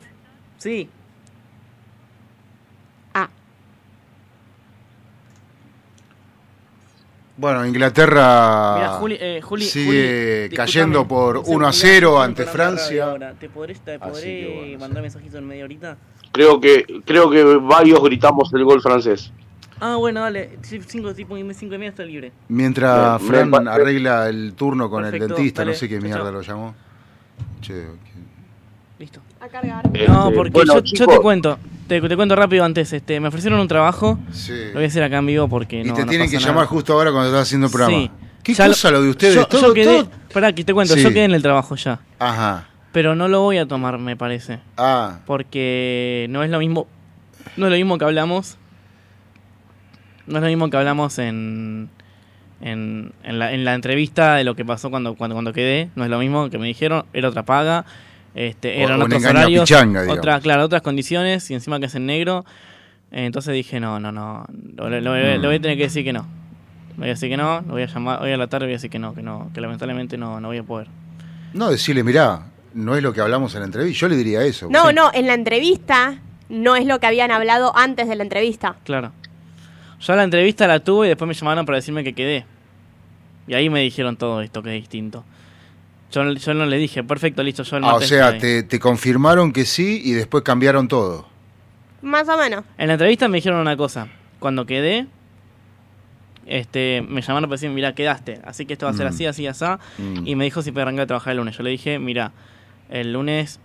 [0.64, 0.90] Sí.
[7.36, 12.10] Bueno, Inglaterra Mira, Juli, eh, Juli, sigue Juli, cayendo por Un 1 a segundo, 0
[12.10, 13.04] estoy ante Francia.
[13.06, 13.34] ahora.
[13.34, 15.98] ¿Te podré, te podré que bueno, mandar mensajito en media horita?
[16.32, 19.34] Creo que, creo que varios gritamos el gol francés.
[19.82, 20.58] Ah, bueno, dale.
[20.62, 22.32] Sí, Cinco, tipo, cinco y media está libre.
[22.48, 26.32] Mientras Fran me arregla el turno con el dentista, no sé qué mierda chao.
[26.32, 26.76] lo llamó.
[27.60, 27.88] Che,
[29.00, 29.20] Listo.
[29.44, 29.86] A cargar.
[30.08, 31.60] No, Este, porque bueno, yo, te cuento.
[31.88, 32.94] Te, te cuento rápido antes.
[32.94, 34.18] Este, me ofrecieron un trabajo.
[34.32, 34.54] Sí.
[34.68, 35.94] Lo voy a hacer acá en vivo porque y no.
[35.94, 36.54] te no tienen pasa que nada.
[36.54, 37.98] llamar justo ahora cuando estás haciendo el programa.
[37.98, 38.12] Sí.
[38.42, 39.36] ¿Qué Ya cosa lo, de ustedes?
[39.36, 40.04] Yo, todo, yo quedé.
[40.04, 40.94] todo- Pará, que te cuento.
[40.94, 41.02] Sí.
[41.04, 42.00] Yo quedé en el trabajo ya.
[42.20, 42.68] Ajá.
[42.94, 44.60] Pero no lo voy a tomar, me parece.
[44.78, 45.20] Ah.
[45.26, 46.88] Porque no es lo mismo.
[47.58, 48.58] No es lo mismo que hablamos.
[50.26, 51.90] No es lo mismo que hablamos en.
[52.62, 55.90] En, en la, en la entrevista de lo que pasó cuando, cuando, cuando quedé.
[55.96, 57.04] No es lo mismo que me dijeron.
[57.12, 57.84] Era otra paga.
[58.36, 59.70] Este, O- eran un otros horarios.
[59.70, 61.50] pichanga, otra, claro, otras condiciones.
[61.52, 62.46] Y encima que es en negro.
[63.12, 64.46] Entonces dije, no, no, no.
[64.76, 65.42] Lo, lo- lo- Mm.
[65.42, 66.26] lo voy a tener que decir que no.
[66.98, 67.62] Voy a decir que no.
[67.62, 68.22] Lo voy a llamar.
[68.22, 69.14] Hoy a la tarde voy a decir que no.
[69.14, 69.50] Que no.
[69.54, 70.88] Que lamentablemente no, no voy a poder.
[71.54, 74.00] No, decirle, mirá, no es lo que hablamos en la entrevista.
[74.02, 74.68] Yo le diría eso.
[74.72, 76.20] No, no, en la entrevista
[76.50, 78.76] no es lo que habían hablado antes de la entrevista.
[78.84, 79.12] Claro.
[80.00, 82.46] Yo la entrevista la tuve y después me llamaron para decirme que quedé.
[83.48, 85.24] Y ahí me dijeron todo esto, que es distinto.
[86.14, 88.40] Yo, no- yo no le dije, perfecto, listo, yo el Ah, o sea, estoy".
[88.40, 91.28] te, te confirmaron que sí y después cambiaron todo.
[92.02, 92.64] Más o menos.
[92.78, 94.08] En la entrevista me dijeron una cosa.
[94.40, 95.08] Cuando quedé,
[96.46, 98.42] este, me llamaron para decirme, mira, quedaste.
[98.46, 99.10] Así que esto va a ser Mm.
[99.10, 99.66] así, así, así.
[99.98, 100.28] Mm.
[100.28, 101.58] Y me dijo si podía arrancar a trabajar el lunes.
[101.58, 102.32] Yo le dije, mira,
[102.90, 103.60] el lunes...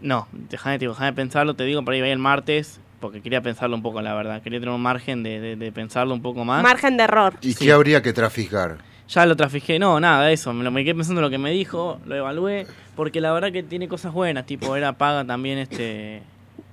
[0.00, 3.82] No, déjame, déjame pensarlo, te digo, por ahí va el martes, porque quería pensarlo un
[3.82, 4.42] poco, la verdad.
[4.42, 6.62] Quería tener un margen de, de- de pensarlo un poco más.
[6.62, 7.34] Margen de error.
[7.40, 7.64] ¿Y Sí.
[7.64, 8.78] qué habría que traficar?
[9.08, 10.52] Ya lo trafijé, no, nada, eso.
[10.52, 12.66] Me lo me quedé pensando en lo que me dijo, lo evalué,
[12.96, 16.22] porque la verdad que tiene cosas buenas, tipo, era paga también este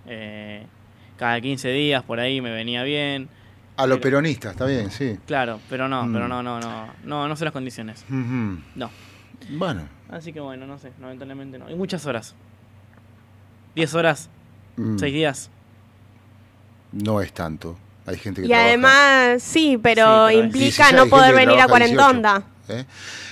[0.07, 0.65] eh,
[1.18, 3.30] cada 15 días, por ahí me venía bien.
[3.77, 5.18] A los peronistas, está bien, sí.
[5.27, 6.14] Claro, pero no, Mm.
[6.14, 8.03] pero no, no, no, no, no sé las condiciones.
[8.10, 8.89] No.
[9.51, 9.88] Bueno.
[10.10, 11.69] Así que bueno, no sé, lamentablemente no.
[11.69, 12.35] Y muchas horas.
[13.76, 14.30] 10 horas,
[14.76, 14.97] Mm.
[14.97, 15.49] 6 días.
[16.91, 17.77] No es tanto.
[18.05, 21.34] Hay gente que Y trabaja además, sí, pero Sí, pero es- implica 16, no poder
[21.35, 21.95] venir a trabaja 18.
[21.97, 22.43] cuarentonda.
[22.69, 22.85] ¿eh?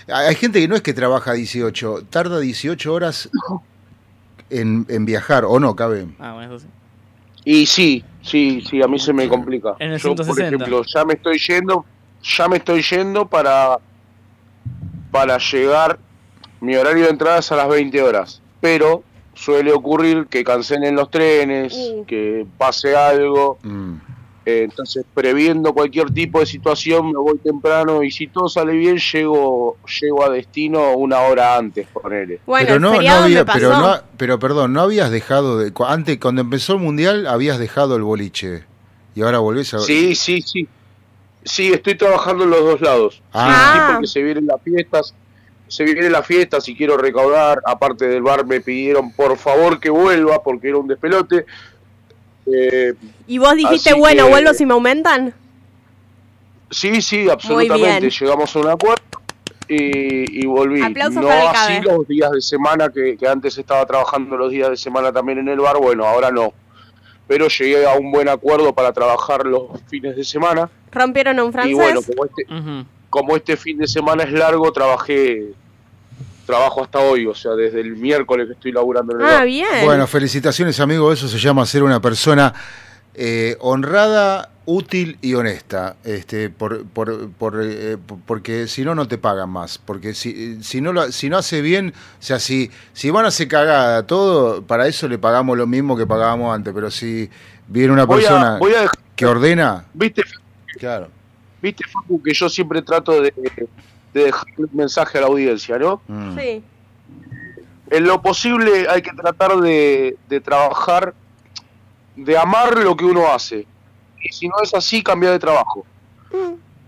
[0.07, 3.30] Hay gente que no es que trabaja 18, tarda 18 horas
[4.49, 6.07] en, en viajar, ¿o no, cabe?
[6.19, 6.72] Ah, bueno, eso sí.
[7.43, 9.76] Y sí, sí, sí, a mí se me complica.
[9.80, 10.48] En el Yo, por 160.
[10.56, 11.85] ejemplo, ya me estoy yendo,
[12.22, 13.77] ya me estoy yendo para
[15.11, 15.99] para llegar.
[16.61, 19.03] Mi horario de entrada es a las 20 horas, pero
[19.34, 21.73] suele ocurrir que cancelen los trenes,
[22.07, 23.57] que pase algo.
[23.64, 23.95] Mm.
[24.44, 28.98] Eh, entonces, previendo cualquier tipo de situación, me voy temprano y si todo sale bien,
[28.98, 32.40] llego llego a destino una hora antes, ponele.
[32.48, 36.42] pero no, no había, pero no, pero perdón, no habías dejado de cu- antes cuando
[36.42, 38.64] empezó el mundial habías dejado el boliche
[39.14, 40.68] y ahora volvés a Sí, sí, sí.
[41.44, 43.16] Sí, estoy trabajando en los dos lados.
[43.16, 43.74] Sí, Ah.
[43.88, 45.14] sí, porque se vienen las fiestas.
[45.68, 47.60] Se vienen las fiestas y quiero recaudar.
[47.66, 51.46] Aparte del bar me pidieron por favor que vuelva porque era un despelote.
[52.46, 52.94] Eh,
[53.28, 55.34] Y vos dijiste, bueno, que- vuelvo si me aumentan.
[56.70, 58.10] sí, sí, absolutamente.
[58.10, 59.04] Llegamos a un acuerdo
[59.68, 60.82] y, y volví.
[60.82, 61.98] Aplausos no para el así Cabe.
[61.98, 65.50] los días de semana que, que antes estaba trabajando los días de semana también en
[65.50, 66.54] el bar, bueno, ahora no.
[67.28, 70.70] Pero llegué a un buen acuerdo para trabajar los fines de semana.
[70.92, 71.72] Rompieron un francés.
[71.72, 72.46] Y bueno, como este,
[73.10, 75.54] como este fin de semana es largo, trabajé
[76.46, 79.46] trabajo hasta hoy, o sea, desde el miércoles que estoy laburando en el Ah, bar.
[79.46, 79.86] bien.
[79.86, 81.12] Bueno, felicitaciones, amigo.
[81.14, 82.54] Eso se llama ser una persona
[83.14, 85.96] eh, honrada, útil y honesta.
[86.04, 89.78] Este, por, por, por, eh, por- porque si no, no te pagan más.
[89.78, 93.30] Porque si, si, no, lo, si no hace bien, o sea, si, si van a
[93.30, 96.74] hacer cagada todo, para eso le pagamos lo mismo que pagábamos antes.
[96.74, 97.30] Pero si
[97.68, 100.24] viene una Voy a- persona voy a dejar- que ordena, ¿Viste,
[100.80, 101.08] claro.
[101.62, 103.32] viste Facu, que yo siempre trato de,
[104.14, 106.02] de dejar un mensaje a la audiencia, ¿no?
[106.08, 106.38] Mm.
[106.38, 106.64] Sí.
[107.90, 111.14] En lo posible hay que tratar de, de trabajar,
[112.16, 113.68] de amar lo que uno hace.
[114.24, 115.86] Y si no es así, cambia de trabajo.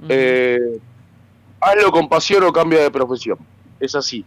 [0.10, 0.80] Eh,
[1.60, 3.38] hazlo con pasión o cambia de profesión.
[3.80, 4.26] Es así.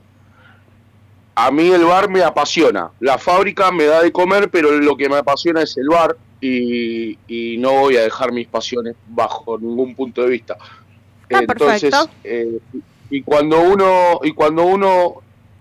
[1.35, 2.90] A mí el bar me apasiona.
[3.01, 7.18] La fábrica me da de comer, pero lo que me apasiona es el bar y,
[7.27, 10.56] y no voy a dejar mis pasiones bajo ningún punto de vista.
[11.28, 12.11] Entonces, perfecto.
[12.24, 12.59] eh,
[13.11, 15.15] y cuando uno y cuando uno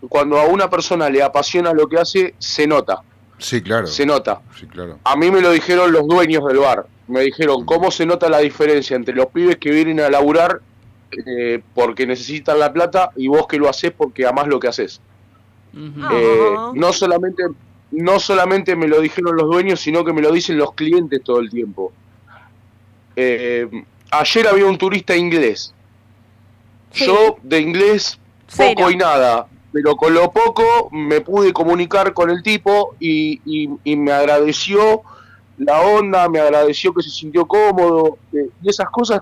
[0.09, 3.01] cuando a una persona le apasiona lo que hace, se nota,
[3.39, 3.87] Sí, claro.
[3.87, 4.41] se nota.
[4.59, 4.99] Sí, claro.
[5.03, 6.85] A mí me lo dijeron los dueños del bar.
[7.07, 10.61] Me dijeron cómo se nota la diferencia entre los pibes que vienen a laburar
[11.25, 15.01] eh, porque necesitan la plata y vos que lo haces porque amás lo que haces.
[15.75, 17.43] Eh, no solamente
[17.91, 21.39] no solamente me lo dijeron los dueños, sino que me lo dicen los clientes todo
[21.39, 21.93] el tiempo.
[23.15, 23.67] Eh,
[24.19, 25.73] ayer había un turista inglés.
[26.93, 28.17] Yo de inglés
[28.55, 28.91] poco Cero.
[28.91, 33.95] y nada, pero con lo poco me pude comunicar con el tipo y, y- y
[33.97, 35.01] me agradeció
[35.57, 39.21] la onda, me agradeció que se sintió cómodo eh, y esas cosas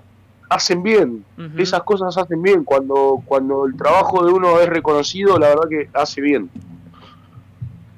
[0.49, 1.25] hacen bien,
[1.57, 5.89] esas cosas hacen bien cuando cuando el trabajo de uno es reconocido, la verdad que
[5.93, 6.49] hace bien.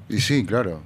[0.08, 0.80] Y sí, claro.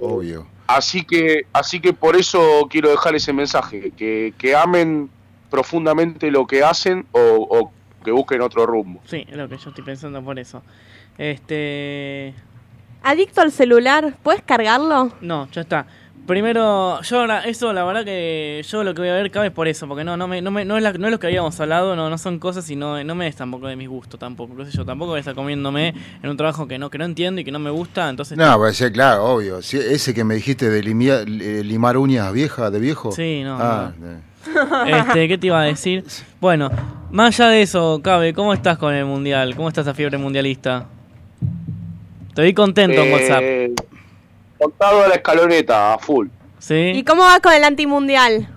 [0.00, 0.46] Obvio.
[0.66, 5.10] Así que, así que por eso quiero dejar ese mensaje, que, que amen
[5.50, 7.72] profundamente lo que hacen o, o
[8.04, 9.00] que busquen otro rumbo.
[9.04, 10.62] Sí, es lo que yo estoy pensando por eso.
[11.18, 12.34] Este.
[13.02, 15.10] Adicto al celular, ¿puedes cargarlo?
[15.20, 15.86] No, ya está.
[16.26, 19.52] Primero, yo ahora, eso la verdad que yo lo que voy a ver cabe es
[19.52, 21.26] por eso, porque no, no me, no me, no es la- no es lo que
[21.26, 24.20] habíamos hablado, no, no son cosas y no, no me es tampoco de mis gustos
[24.20, 25.92] tampoco, qué sé yo, tampoco voy a estar comiéndome
[26.22, 28.56] en un trabajo que no, que no entiendo y que no me gusta, entonces No,
[28.58, 29.60] pues sí, claro, obvio.
[29.60, 33.10] Sí, ese que me dijiste de limia- eh, limar uñas viejas, de viejo.
[33.10, 33.92] Sí, no, Ah,
[34.86, 36.04] Este, ¿qué te iba a decir?
[36.40, 36.70] Bueno,
[37.10, 39.56] más allá de eso, Cabe, ¿cómo estás con el mundial?
[39.56, 40.86] ¿Cómo está esa fiebre mundialista?
[42.34, 43.42] Te vi contento en WhatsApp.
[44.60, 46.28] Contado a la escaloneta, a full.
[46.58, 46.92] ¿Sí?
[46.94, 48.48] ¿Y cómo va con el antimundial?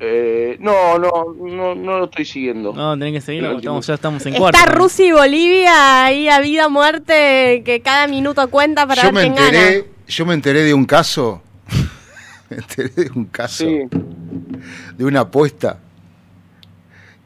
[0.00, 2.72] Eh, no, no, no, no lo estoy siguiendo.
[2.72, 4.58] No, tenés que seguirlo, porque estamos, ya estamos en cuarto.
[4.58, 9.12] Está Rusia y Bolivia ahí a vida o muerte, que cada minuto cuenta para yo
[9.12, 9.92] ver me quién enteré, gana.
[10.08, 11.42] yo me enteré de un caso,
[12.50, 15.78] me enteré de un caso, de una apuesta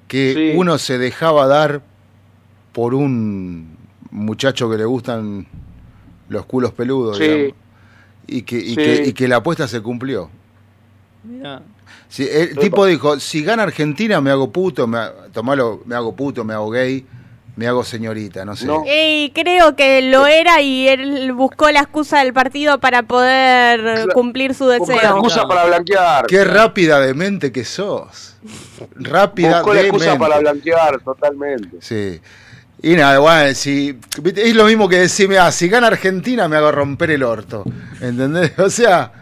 [0.07, 1.83] que uno se dejaba dar
[2.73, 3.79] por un
[4.11, 5.47] muchacho que le gustan
[6.31, 7.25] los culos peludos, Sí.
[7.25, 7.55] digamos,
[8.27, 8.77] y que, y, Sí.
[8.77, 10.31] que, y que la apuesta se cumplió.
[11.25, 11.61] Mirá.
[12.09, 16.17] Sí, el tipo dijo, si gana Argentina me hago puto, me, ha- tomalo, me hago
[16.17, 17.05] puto, me hago gay,
[17.57, 18.67] me hago señorita, no sé.
[18.87, 24.55] Y creo que lo era y él buscó la excusa del partido para poder cumplir
[24.55, 25.11] su Buscó la deseo.
[25.17, 26.27] excusa para blanquear.
[26.27, 28.37] Qué rápida de mente que sos.
[28.97, 30.21] Rápida Buscó la de excusa mente.
[30.21, 31.77] para blanquear, totalmente.
[31.81, 32.21] Sí.
[32.83, 33.99] Y nada, bueno, si,
[34.37, 37.65] es lo mismo que decirme, ah, si gana Argentina me hago romper el orto.
[38.01, 38.53] ¿Entendés?
[38.59, 39.13] O sea,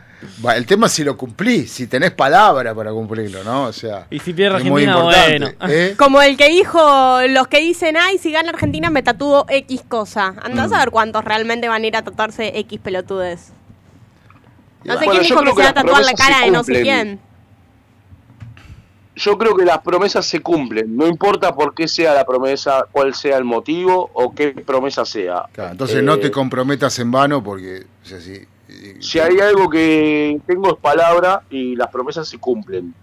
[0.55, 3.65] el tema es si lo cumplí, si tenés palabra para cumplirlo, ¿no?
[3.65, 4.07] O sea.
[4.11, 5.73] Y si pierde es muy Argentina, importante, bueno.
[5.75, 5.95] ¿eh?
[5.99, 10.35] Como el que dijo, los que dicen, ay, si gana Argentina me tatúo X cosa.
[10.43, 10.75] Andás Mm.
[10.75, 13.53] a ver cuántos realmente van a ir a tatuarse X pelotudes.
[14.85, 16.63] No sé Bueno, quién dijo que creo se va a tatuar la cara de no
[16.63, 17.21] sé quién.
[19.19, 23.15] Yo creo que las promesas se cumplen, no importa por qué sea la promesa, cuál
[23.15, 25.45] sea el motivo o qué promesa sea.
[25.57, 28.41] Entonces no Eh, te comprometas en vano porque, o sea, si,
[29.01, 32.95] Si hay algo que tengo es palabra y las promesas se cumplen.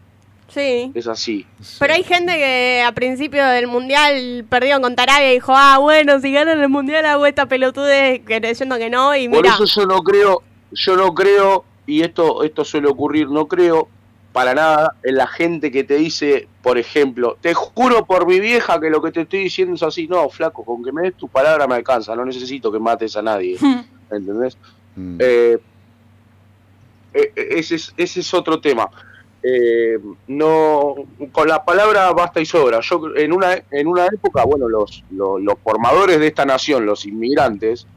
[0.47, 0.91] Sí.
[0.93, 1.45] Es así.
[1.79, 6.19] Pero hay gente que a principio del mundial perdió contra Arabia y dijo, ah, bueno,
[6.21, 9.55] si ganan el mundial hago esta pelotude creyendo que no y Por mira.
[9.55, 13.89] eso yo no creo, yo no creo, y esto, esto suele ocurrir, no creo
[14.35, 18.81] para nada en la gente que te dice, por ejemplo, te juro por mi vieja
[18.81, 20.09] que lo que te estoy diciendo es así.
[20.09, 23.21] No, flaco, con que me des tu palabra me alcanza, no necesito que mates a
[23.21, 23.57] nadie.
[24.11, 24.57] ¿Entendés?
[24.97, 25.17] Mm.
[25.21, 25.57] Eh,
[27.13, 28.89] eh, ese, es, ese es otro tema.
[29.41, 30.95] eh, no
[31.31, 32.81] con la palabra basta y sobra.
[32.81, 37.05] Yo en una en una época, bueno, los, los, los formadores de esta nación, los
[37.05, 37.87] inmigrantes,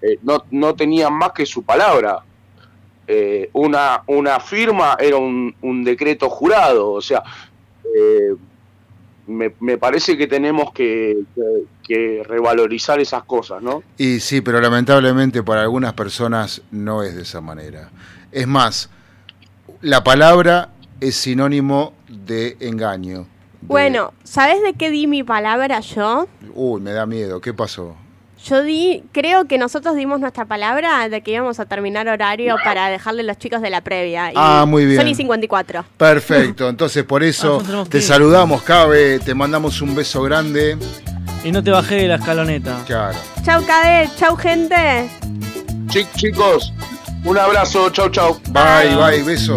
[0.00, 2.22] eh, no, no tenían más que su palabra.
[3.06, 7.22] Eh, una, una firma era un, un decreto jurado, o sea,
[7.96, 8.34] eh,
[9.26, 13.82] me, me parece que tenemos que, que- que revalorizar esas cosas, ¿no?
[13.98, 17.90] Y sí, pero lamentablemente para algunas personas no es de esa manera.
[18.32, 18.88] Es más,
[19.82, 20.70] la palabra
[21.00, 23.26] es sinónimo de engaño.
[23.60, 26.26] Bueno, ¿sabes de qué di mi palabra yo?
[26.54, 27.40] Uy, me da miedo.
[27.42, 27.96] ¿Qué pasó?
[28.46, 32.88] Yo di, creo que nosotros dimos nuestra palabra de que íbamos a terminar horario para
[32.90, 34.30] dejarle a los chicos de la previa.
[34.32, 34.98] Y Ah, muy bien.
[35.00, 35.84] Son y 54.
[35.96, 40.76] Perfecto, entonces por Ah, eso que te saludamos, Cabe, te mandamos un beso grande.
[41.42, 42.82] Y no te bajé de la escaloneta.
[42.86, 43.16] Claro.
[43.44, 44.10] Chau, Cade.
[44.18, 45.08] Chau, gente.
[45.88, 46.70] Chi- chicos,
[47.24, 48.38] un abrazo, chau, chau.
[48.50, 49.56] Bye, bye, beso.